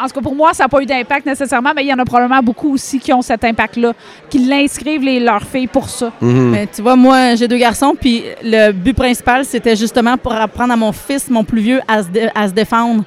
en 0.02 0.06
tout 0.08 0.14
cas, 0.14 0.20
pour 0.20 0.34
moi, 0.34 0.52
ça 0.54 0.64
n'a 0.64 0.68
pas 0.68 0.80
eu 0.82 0.86
d'impact 0.86 1.26
nécessairement, 1.26 1.72
mais 1.74 1.84
il 1.84 1.88
y 1.88 1.92
en 1.92 1.98
a 1.98 2.04
probablement 2.04 2.42
beaucoup 2.42 2.72
aussi 2.74 2.98
qui 2.98 3.12
ont 3.12 3.22
cet 3.22 3.44
impact-là, 3.44 3.92
qui 4.30 4.38
l'inscrivent 4.40 5.02
les, 5.02 5.20
leurs 5.20 5.42
filles 5.42 5.66
pour 5.66 5.88
ça. 5.88 6.12
Mhm. 6.20 6.52
Ben, 6.52 6.68
tu 6.74 6.82
vois, 6.82 6.96
moi, 6.96 7.34
j'ai 7.34 7.48
deux 7.48 7.56
garçons, 7.58 7.94
puis 7.98 8.22
le 8.42 8.72
but 8.72 8.94
principal, 8.94 9.44
c'était 9.44 9.76
justement 9.76 10.16
pour 10.16 10.32
apprendre 10.32 10.72
à 10.72 10.76
mon 10.76 10.92
fils, 10.92 11.28
mon 11.30 11.44
plus 11.44 11.60
vieux, 11.60 11.80
à 11.88 12.02
se, 12.02 12.08
dé- 12.08 12.28
à 12.34 12.48
se 12.48 12.52
défendre. 12.52 13.04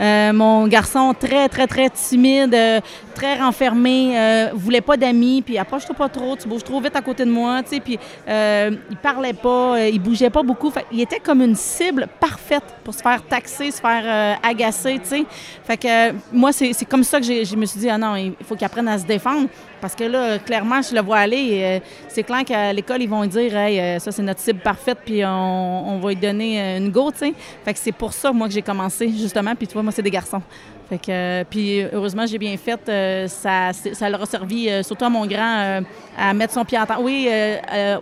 Euh, 0.00 0.32
mon 0.32 0.66
garçon, 0.66 1.14
très, 1.18 1.48
très, 1.48 1.66
très 1.66 1.90
timide, 1.90 2.54
euh, 2.54 2.80
très 3.14 3.38
renfermé, 3.38 4.18
euh, 4.18 4.48
voulait 4.54 4.80
pas 4.80 4.96
d'amis, 4.96 5.42
puis 5.42 5.58
approche-toi 5.58 5.94
pas 5.94 6.08
trop, 6.08 6.36
tu 6.36 6.48
bouges 6.48 6.64
trop 6.64 6.80
vite 6.80 6.96
à 6.96 7.02
côté 7.02 7.24
de 7.26 7.30
moi, 7.30 7.62
tu 7.62 7.70
sais, 7.70 7.80
puis 7.80 7.98
il 8.26 8.96
parlait 9.02 9.34
pas, 9.34 9.88
il 9.88 10.00
bougeait 10.00 10.30
pas 10.30 10.42
beaucoup. 10.42 10.70
Fait, 10.70 10.86
il 10.90 11.00
était 11.00 11.20
comme 11.20 11.42
une 11.42 11.54
cible 11.54 12.08
parfaite 12.18 12.64
pour 12.82 12.94
se 12.94 13.02
faire 13.02 13.22
taxer, 13.22 13.70
se 13.70 13.80
faire 13.80 14.38
agacer, 14.42 14.98
tu 15.02 15.08
sais. 15.08 15.24
Fait 15.64 15.76
que 15.76 16.12
moi, 16.32 16.52
c'est 16.52 16.84
comme 16.88 17.04
ça 17.04 17.20
que 17.20 17.26
je 17.26 17.56
me 17.56 17.66
suis 17.66 17.80
dit, 17.80 17.90
ah 17.90 17.98
non, 17.98 18.16
il 18.16 18.34
faut 18.44 18.56
qu'il 18.56 18.64
apprenne 18.64 18.88
à 18.88 18.98
se 18.98 19.04
défendre. 19.04 19.48
Parce 19.80 19.94
que 19.94 20.04
là, 20.04 20.38
clairement, 20.38 20.82
je 20.82 20.94
le 20.94 21.00
vois 21.00 21.18
aller. 21.18 21.60
euh, 21.62 21.78
c'est 22.08 22.22
clair 22.22 22.44
qu'à 22.44 22.72
l'école, 22.72 23.02
ils 23.02 23.08
vont 23.08 23.24
dire, 23.26 23.56
hey, 23.56 23.80
euh, 23.80 23.98
ça, 23.98 24.12
c'est 24.12 24.22
notre 24.22 24.40
cible 24.40 24.60
parfaite, 24.60 24.98
puis 25.04 25.24
on, 25.24 25.98
va 26.02 26.08
lui 26.10 26.16
donner 26.16 26.60
euh, 26.60 26.78
une 26.78 26.90
go, 26.90 27.10
tu 27.10 27.18
sais. 27.18 27.34
Fait 27.64 27.72
que 27.72 27.78
c'est 27.78 27.92
pour 27.92 28.12
ça, 28.12 28.32
moi, 28.32 28.48
que 28.48 28.54
j'ai 28.54 28.62
commencé, 28.62 29.08
justement. 29.08 29.54
Puis 29.54 29.66
tu 29.66 29.74
vois, 29.74 29.82
moi, 29.82 29.92
c'est 29.92 30.02
des 30.02 30.10
garçons. 30.10 30.42
Fait 30.88 30.98
que, 30.98 31.44
puis 31.44 31.82
heureusement, 31.92 32.26
j'ai 32.26 32.38
bien 32.38 32.56
fait. 32.56 32.80
ça, 33.28 33.72
ça 33.72 34.10
leur 34.10 34.22
a 34.22 34.26
servi, 34.26 34.68
surtout 34.82 35.04
à 35.04 35.08
mon 35.08 35.24
grand, 35.24 35.82
à 36.18 36.34
mettre 36.34 36.52
son 36.52 36.64
pied 36.64 36.78
en 36.78 36.84
temps. 36.84 37.00
Oui, 37.00 37.28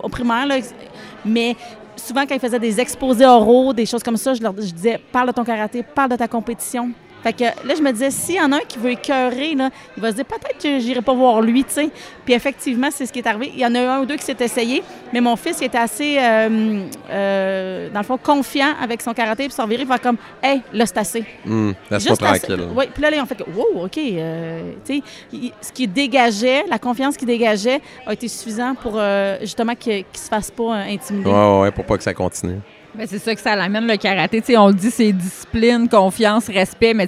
au 0.01 0.09
primaire, 0.09 0.47
là, 0.47 0.55
mais 1.23 1.55
souvent, 1.95 2.25
quand 2.25 2.33
ils 2.33 2.39
faisaient 2.39 2.59
des 2.59 2.79
exposés 2.79 3.25
oraux, 3.25 3.73
des 3.73 3.85
choses 3.85 4.01
comme 4.01 4.17
ça, 4.17 4.33
je 4.33 4.41
leur 4.41 4.55
je 4.55 4.73
disais, 4.73 4.99
parle 5.11 5.27
de 5.27 5.33
ton 5.33 5.43
karaté, 5.43 5.83
parle 5.83 6.09
de 6.09 6.15
ta 6.15 6.27
compétition. 6.27 6.89
Fait 7.23 7.33
que 7.33 7.43
là, 7.43 7.75
je 7.75 7.81
me 7.81 7.91
disais, 7.91 8.11
s'il 8.11 8.35
y 8.35 8.41
en 8.41 8.51
a 8.53 8.57
un 8.57 8.59
qui 8.67 8.79
veut 8.79 8.91
écœurer, 8.91 9.53
là, 9.55 9.69
il 9.97 10.01
va 10.01 10.11
se 10.11 10.15
dire 10.15 10.25
peut-être 10.25 10.57
que 10.61 10.79
j'irai 10.79 11.01
pas 11.01 11.13
voir 11.13 11.41
lui, 11.41 11.63
tu 11.65 11.71
sais. 11.73 11.89
Puis 12.23 12.33
effectivement, 12.33 12.89
c'est 12.91 13.05
ce 13.05 13.11
qui 13.11 13.19
est 13.19 13.27
arrivé. 13.27 13.51
Il 13.53 13.59
y 13.59 13.65
en 13.65 13.75
a 13.75 13.79
un 13.79 13.99
ou 14.01 14.05
deux 14.05 14.15
qui 14.15 14.23
s'est 14.23 14.37
essayé, 14.39 14.83
mais 15.11 15.19
mon 15.19 15.35
fils 15.35 15.57
il 15.59 15.65
était 15.65 15.77
assez, 15.77 16.17
euh, 16.17 16.83
euh, 17.09 17.89
dans 17.89 17.99
le 17.99 18.05
fond, 18.05 18.17
confiant 18.17 18.73
avec 18.81 19.01
son 19.01 19.13
karaté, 19.13 19.45
puis 19.45 19.53
s'en 19.53 19.67
virer, 19.67 19.81
il 19.83 19.87
va 19.87 19.97
comme, 19.97 20.17
hey, 20.41 20.61
là, 20.73 20.85
c'est 20.85 20.97
assez. 20.97 21.19
Laisse-moi 21.45 21.73
Juste 21.99 22.23
assez- 22.23 22.39
tranquille. 22.47 22.67
Oui, 22.75 22.85
puis 22.93 23.01
là, 23.03 23.09
là, 23.09 23.17
ils 23.17 23.21
ont 23.21 23.25
fait 23.25 23.35
que, 23.35 23.49
wow, 23.49 23.85
OK. 23.85 23.97
euh, 23.97 24.71
tu 24.85 24.97
sais, 24.97 25.03
il- 25.33 25.51
ce 25.61 25.71
qui 25.71 25.87
dégageait, 25.87 26.63
la 26.69 26.79
confiance 26.79 27.17
qu'il 27.17 27.27
dégageait 27.27 27.81
a 28.05 28.13
été 28.13 28.27
suffisant 28.27 28.75
pour 28.75 28.93
euh, 28.95 29.37
justement 29.41 29.75
qu'il 29.75 29.97
ne 29.97 30.03
se 30.17 30.27
fasse 30.29 30.51
pas 30.51 30.73
intimider. 30.73 31.29
Ouais, 31.29 31.59
ouais, 31.61 31.71
pour 31.71 31.85
pas 31.85 31.97
que 31.97 32.03
ça 32.03 32.13
continue. 32.13 32.59
Ben, 32.95 33.05
c'est 33.07 33.19
ça 33.19 33.35
que 33.35 33.41
ça 33.41 33.55
l'amène 33.55 33.87
le 33.87 33.97
karaté. 33.97 34.41
On 34.57 34.67
le 34.67 34.73
dit, 34.73 34.91
c'est 34.91 35.11
discipline, 35.11 35.87
confiance, 35.87 36.47
respect, 36.47 36.93
mais 36.93 37.07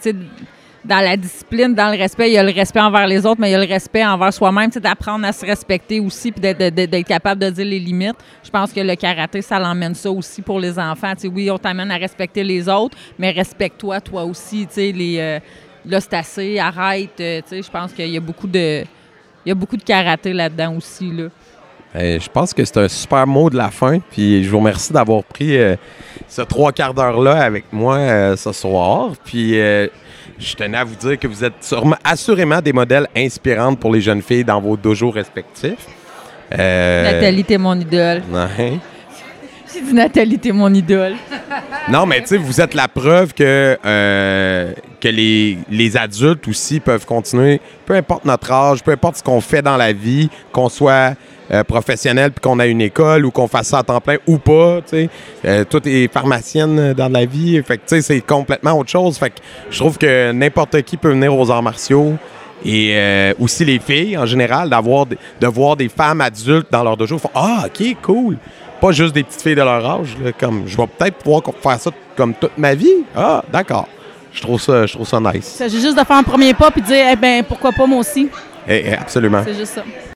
dans 0.84 1.00
la 1.00 1.16
discipline, 1.18 1.74
dans 1.74 1.92
le 1.92 1.98
respect, 1.98 2.30
il 2.30 2.34
y 2.34 2.38
a 2.38 2.44
le 2.44 2.52
respect 2.52 2.80
envers 2.80 3.08
les 3.08 3.26
autres, 3.26 3.40
mais 3.40 3.50
il 3.50 3.54
y 3.54 3.56
a 3.56 3.64
le 3.64 3.72
respect 3.72 4.06
envers 4.06 4.34
soi-même, 4.34 4.70
d'apprendre 4.70 5.26
à 5.26 5.32
se 5.32 5.46
respecter 5.46 6.00
aussi, 6.00 6.32
puis 6.32 6.42
d'être, 6.42 7.08
capable 7.08 7.42
de 7.42 7.50
dire 7.50 7.66
les 7.66 7.80
limites. 7.80 8.16
Je 8.44 8.50
pense 8.50 8.72
que 8.72 8.80
le 8.80 8.96
karaté, 8.96 9.42
ça 9.42 9.60
l'emmène 9.60 9.96
ça 9.96 10.12
aussi 10.12 10.42
pour 10.42 10.60
les 10.60 10.78
enfants. 10.80 11.14
Oui, 11.26 11.50
on 11.52 11.58
t'amène 11.58 11.92
à 11.92 11.98
respecter 11.98 12.44
les 12.44 12.68
autres, 12.68 12.98
mais 13.18 13.32
respecte-toi, 13.32 14.02
toi 14.02 14.24
aussi. 14.24 14.68
Les, 14.76 15.18
euh, 15.20 15.40
c'est 16.00 16.14
assez, 16.14 16.60
arrête. 16.60 17.20
euh, 17.20 17.42
je 17.52 17.70
pense 17.70 17.92
qu'il 17.94 18.10
y 18.10 18.18
a 18.18 18.22
beaucoup 18.22 18.48
de, 18.48 18.84
il 19.46 19.50
y 19.50 19.52
a 19.52 19.56
beaucoup 19.56 19.78
de 19.78 19.84
karaté 19.84 20.34
là-dedans 20.34 20.76
aussi, 20.76 21.12
là. 21.12 21.26
Euh, 21.96 22.20
je 22.22 22.30
pense 22.30 22.54
que 22.54 22.64
c'est 22.64 22.78
un 22.78 22.88
super 22.88 23.28
mot 23.28 23.50
de 23.50 23.58
la 23.58 23.70
fin. 23.70 24.00
Puis 24.12 24.44
je 24.44 24.50
vous 24.50 24.60
remercie 24.60 24.94
d'avoir 24.94 25.24
pris 25.24 25.58
euh, 25.58 25.76
ce 26.28 26.42
trois 26.42 26.72
quarts 26.72 26.94
d'heure-là 26.94 27.44
avec 27.44 27.66
moi 27.72 27.98
euh, 27.98 28.36
ce 28.38 28.52
soir. 28.54 29.10
Puis 29.26 29.60
euh, 29.60 29.88
je 30.40 30.54
tenais 30.56 30.78
à 30.78 30.84
vous 30.84 30.96
dire 30.96 31.20
que 31.20 31.28
vous 31.28 31.44
êtes 31.44 31.62
sûrement- 31.62 31.98
assurément 32.04 32.62
des 32.62 32.72
modèles 32.74 33.08
inspirants 33.16 33.76
pour 33.76 33.92
les 33.94 34.02
jeunes 34.02 34.22
filles 34.22 34.46
dans 34.46 34.62
vos 34.62 34.78
dojos 34.78 35.12
respectifs. 35.12 35.86
Nathalie, 36.50 37.44
t'es 37.44 37.58
mon 37.58 37.80
idole. 37.80 38.24
ouais. 38.32 38.80
J'ai 39.74 39.82
dit 39.82 39.94
Nathalie, 39.94 40.38
t'es 40.38 40.52
mon 40.52 40.74
idole. 40.74 41.14
Non, 41.90 42.06
mais 42.06 42.20
tu 42.22 42.28
sais, 42.28 42.38
vous 42.38 42.60
êtes 42.60 42.74
la 42.74 42.90
preuve 42.90 43.34
que, 43.34 43.78
que 45.02 45.08
les, 45.10 45.58
les 45.70 45.98
adultes 45.98 46.48
aussi 46.48 46.80
peuvent 46.80 47.06
continuer, 47.06 47.60
peu 47.86 47.96
importe 47.96 48.24
notre 48.24 48.52
âge, 48.52 48.84
peu 48.84 48.92
importe 48.92 49.18
ce 49.18 49.24
qu'on 49.24 49.42
fait 49.42 49.62
dans 49.62 49.76
la 49.76 49.92
vie, 49.92 50.30
qu'on 50.54 50.70
soit 50.70 51.16
euh, 51.52 51.64
professionnel 51.64 52.32
puis 52.32 52.40
qu'on 52.40 52.60
a 52.60 52.68
une 52.68 52.82
école 52.82 53.26
ou 53.26 53.32
qu'on 53.32 53.48
fasse 53.48 53.68
ça 53.68 53.80
à 53.80 53.84
temps 53.84 54.00
plein 54.00 54.18
ou 54.28 54.38
pas, 54.38 54.82
tu 54.82 54.90
sais. 54.90 55.10
Euh, 55.44 55.66
toi, 55.66 55.82
t'es 55.82 56.10
pharmacienne 56.12 56.80
euh, 56.80 56.94
dans 56.94 57.10
la 57.10 57.26
vie, 57.26 57.62
fait 57.64 57.78
tu 57.78 57.84
sais, 57.88 58.02
c'est 58.02 58.22
complètement 58.22 58.78
autre 58.78 58.90
chose. 58.90 59.18
Fait 59.18 59.32
que 59.32 59.42
je 59.70 59.80
trouve 59.80 59.98
que 59.98 60.32
n'importe 60.32 60.82
qui 60.84 60.96
peut 60.96 61.10
venir 61.10 61.36
aux 61.36 61.52
arts 61.52 61.64
martiaux. 61.64 62.14
Et 62.64 62.92
euh, 62.94 63.34
aussi 63.40 63.66
les 63.66 63.80
filles, 63.80 64.16
en 64.16 64.28
général, 64.28 64.70
d'avoir 64.70 65.08
de 65.08 65.48
voir 65.48 65.76
des 65.76 65.90
femmes 65.90 66.22
adultes 66.22 66.68
dans 66.72 66.84
leur 66.84 66.96
dojo. 66.96 67.18
Font, 67.18 67.32
ah, 67.34 67.66
OK, 67.66 67.98
cool. 68.04 68.38
Pas 68.80 68.92
juste 68.92 69.16
des 69.16 69.24
petites 69.24 69.42
filles 69.42 69.56
de 69.56 69.62
leur 69.62 69.84
âge. 69.84 70.16
comme, 70.40 70.64
je 70.68 70.78
vais 70.78 70.86
peut-être 70.86 71.18
pouvoir 71.18 71.42
faire 71.60 71.80
ça 71.80 71.90
comme 72.16 72.36
toute 72.36 72.58
ma 72.58 72.76
vie. 72.76 73.04
Ah, 73.16 73.44
d'accord. 73.52 73.88
Je 74.34 74.42
trouve 74.42 74.62
ça, 74.62 74.86
je 74.86 74.94
trouve 74.94 75.08
ça 75.08 75.20
nice. 75.20 75.52
Il 75.56 75.58
s'agit 75.58 75.82
juste 75.82 75.98
de 75.98 76.04
faire 76.04 76.16
un 76.18 76.24
premier 76.24 76.54
pas 76.54 76.72
puis 76.72 76.82
de 76.82 76.88
dire, 76.88 77.06
eh 77.12 77.16
ben 77.16 77.44
pourquoi 77.44 77.72
pas 77.72 77.86
moi 77.86 78.00
aussi? 78.00 78.30
Eh, 78.68 78.84
eh, 78.88 78.94
absolument. 78.94 79.42
C'est 79.44 79.54
juste 79.54 79.74
ça. 79.74 79.84